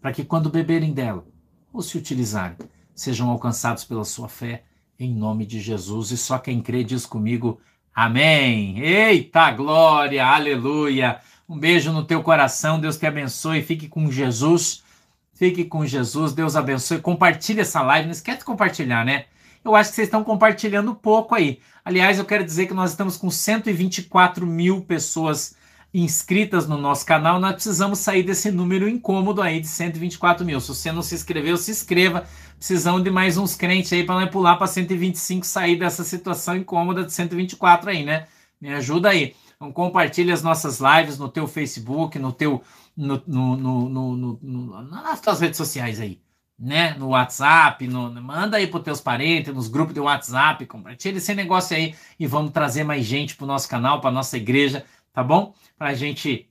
para 0.00 0.12
que 0.12 0.24
quando 0.24 0.48
beberem 0.48 0.94
dela 0.94 1.26
ou 1.72 1.82
se 1.82 1.98
utilizarem, 1.98 2.56
sejam 2.94 3.28
alcançados 3.28 3.84
pela 3.84 4.04
sua 4.04 4.28
fé, 4.28 4.64
em 4.98 5.14
nome 5.14 5.44
de 5.44 5.60
Jesus. 5.60 6.10
E 6.10 6.16
só 6.16 6.38
quem 6.38 6.62
crê 6.62 6.82
diz 6.82 7.04
comigo, 7.04 7.60
amém. 7.94 8.78
Eita 8.78 9.50
glória, 9.50 10.26
aleluia. 10.26 11.20
Um 11.46 11.58
beijo 11.58 11.92
no 11.92 12.04
teu 12.04 12.22
coração, 12.22 12.80
Deus 12.80 12.96
te 12.96 13.04
abençoe, 13.04 13.62
fique 13.62 13.88
com 13.88 14.10
Jesus. 14.10 14.85
Fique 15.36 15.66
com 15.66 15.84
Jesus, 15.84 16.32
Deus 16.32 16.56
abençoe. 16.56 16.98
Compartilhe 16.98 17.60
essa 17.60 17.82
live, 17.82 18.06
não 18.06 18.12
esquece 18.12 18.38
de 18.38 18.44
compartilhar, 18.44 19.04
né? 19.04 19.26
Eu 19.62 19.76
acho 19.76 19.90
que 19.90 19.96
vocês 19.96 20.06
estão 20.06 20.24
compartilhando 20.24 20.94
pouco 20.94 21.34
aí. 21.34 21.60
Aliás, 21.84 22.18
eu 22.18 22.24
quero 22.24 22.42
dizer 22.42 22.66
que 22.66 22.72
nós 22.72 22.92
estamos 22.92 23.18
com 23.18 23.30
124 23.30 24.46
mil 24.46 24.80
pessoas 24.80 25.54
inscritas 25.92 26.66
no 26.66 26.78
nosso 26.78 27.04
canal. 27.04 27.38
Nós 27.38 27.52
precisamos 27.52 27.98
sair 27.98 28.22
desse 28.22 28.50
número 28.50 28.88
incômodo 28.88 29.42
aí 29.42 29.60
de 29.60 29.66
124 29.66 30.42
mil. 30.42 30.58
Se 30.58 30.68
você 30.68 30.90
não 30.90 31.02
se 31.02 31.14
inscreveu, 31.14 31.58
se 31.58 31.70
inscreva. 31.70 32.24
Precisamos 32.56 33.04
de 33.04 33.10
mais 33.10 33.36
uns 33.36 33.54
crentes 33.54 33.92
aí 33.92 34.04
para 34.04 34.26
pular 34.28 34.56
para 34.56 34.66
125 34.66 35.44
sair 35.44 35.76
dessa 35.76 36.02
situação 36.02 36.56
incômoda 36.56 37.04
de 37.04 37.12
124 37.12 37.90
aí, 37.90 38.06
né? 38.06 38.26
Me 38.58 38.72
ajuda 38.72 39.10
aí. 39.10 39.34
Então 39.56 39.70
compartilhe 39.70 40.32
as 40.32 40.42
nossas 40.42 40.80
lives 40.80 41.18
no 41.18 41.28
teu 41.28 41.46
Facebook, 41.46 42.18
no 42.18 42.32
teu 42.32 42.62
no, 42.96 43.22
no, 43.26 43.88
no, 43.88 44.82
nas 44.84 45.20
tuas 45.20 45.40
redes 45.40 45.56
sociais 45.56 46.00
aí, 46.00 46.20
né? 46.58 46.94
No 46.94 47.08
WhatsApp, 47.08 47.86
manda 47.88 48.56
aí 48.56 48.66
para 48.66 48.80
teus 48.80 49.00
parentes, 49.00 49.54
nos 49.54 49.68
grupos 49.68 49.94
de 49.94 50.00
WhatsApp, 50.00 50.64
compartilha 50.66 51.18
esse 51.18 51.34
negócio 51.34 51.76
aí 51.76 51.94
e 52.18 52.26
vamos 52.26 52.52
trazer 52.52 52.84
mais 52.84 53.04
gente 53.04 53.36
para 53.36 53.44
o 53.44 53.48
nosso 53.48 53.68
canal, 53.68 54.00
para 54.00 54.10
nossa 54.10 54.36
igreja, 54.36 54.84
tá 55.12 55.22
bom? 55.22 55.54
Para 55.78 55.90
a 55.90 55.94
gente 55.94 56.48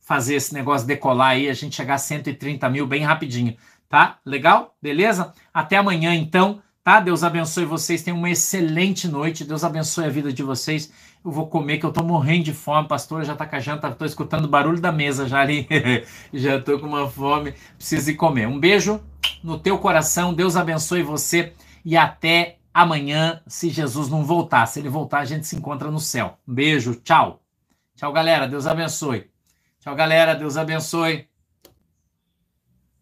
fazer 0.00 0.36
esse 0.36 0.52
negócio 0.52 0.86
decolar 0.86 1.30
aí, 1.30 1.48
a 1.48 1.54
gente 1.54 1.76
chegar 1.76 1.94
a 1.94 1.98
130 1.98 2.68
mil 2.68 2.86
bem 2.86 3.02
rapidinho, 3.02 3.56
tá? 3.88 4.18
Legal? 4.24 4.76
Beleza? 4.82 5.32
Até 5.54 5.76
amanhã 5.76 6.14
então, 6.14 6.60
tá? 6.82 6.98
Deus 7.00 7.22
abençoe 7.22 7.64
vocês, 7.64 8.02
tenham 8.02 8.18
uma 8.18 8.30
excelente 8.30 9.06
noite, 9.06 9.44
Deus 9.44 9.62
abençoe 9.62 10.04
a 10.04 10.10
vida 10.10 10.32
de 10.32 10.42
vocês 10.42 10.92
eu 11.26 11.32
vou 11.32 11.48
comer, 11.48 11.78
que 11.78 11.84
eu 11.84 11.92
tô 11.92 12.04
morrendo 12.04 12.44
de 12.44 12.54
fome, 12.54 12.86
pastor, 12.86 13.24
já 13.24 13.34
tá 13.34 13.44
com 13.44 13.56
a 13.56 13.58
janta, 13.58 13.90
tô 13.90 14.04
escutando 14.04 14.44
o 14.44 14.48
barulho 14.48 14.80
da 14.80 14.92
mesa 14.92 15.26
já 15.26 15.40
ali, 15.40 15.66
já 16.32 16.60
tô 16.60 16.78
com 16.78 16.86
uma 16.86 17.08
fome, 17.10 17.52
preciso 17.76 18.12
ir 18.12 18.14
comer. 18.14 18.46
Um 18.46 18.60
beijo 18.60 19.00
no 19.42 19.58
teu 19.58 19.76
coração, 19.76 20.32
Deus 20.32 20.54
abençoe 20.54 21.02
você 21.02 21.52
e 21.84 21.96
até 21.96 22.58
amanhã, 22.72 23.42
se 23.46 23.70
Jesus 23.70 24.08
não 24.08 24.22
voltar. 24.22 24.66
Se 24.66 24.78
ele 24.78 24.88
voltar, 24.88 25.18
a 25.18 25.24
gente 25.24 25.48
se 25.48 25.56
encontra 25.56 25.90
no 25.90 25.98
céu. 25.98 26.38
Um 26.46 26.54
beijo, 26.54 26.94
tchau. 26.94 27.42
Tchau, 27.96 28.12
galera, 28.12 28.46
Deus 28.46 28.64
abençoe. 28.64 29.28
Tchau, 29.80 29.96
galera, 29.96 30.32
Deus 30.32 30.56
abençoe. 30.56 31.26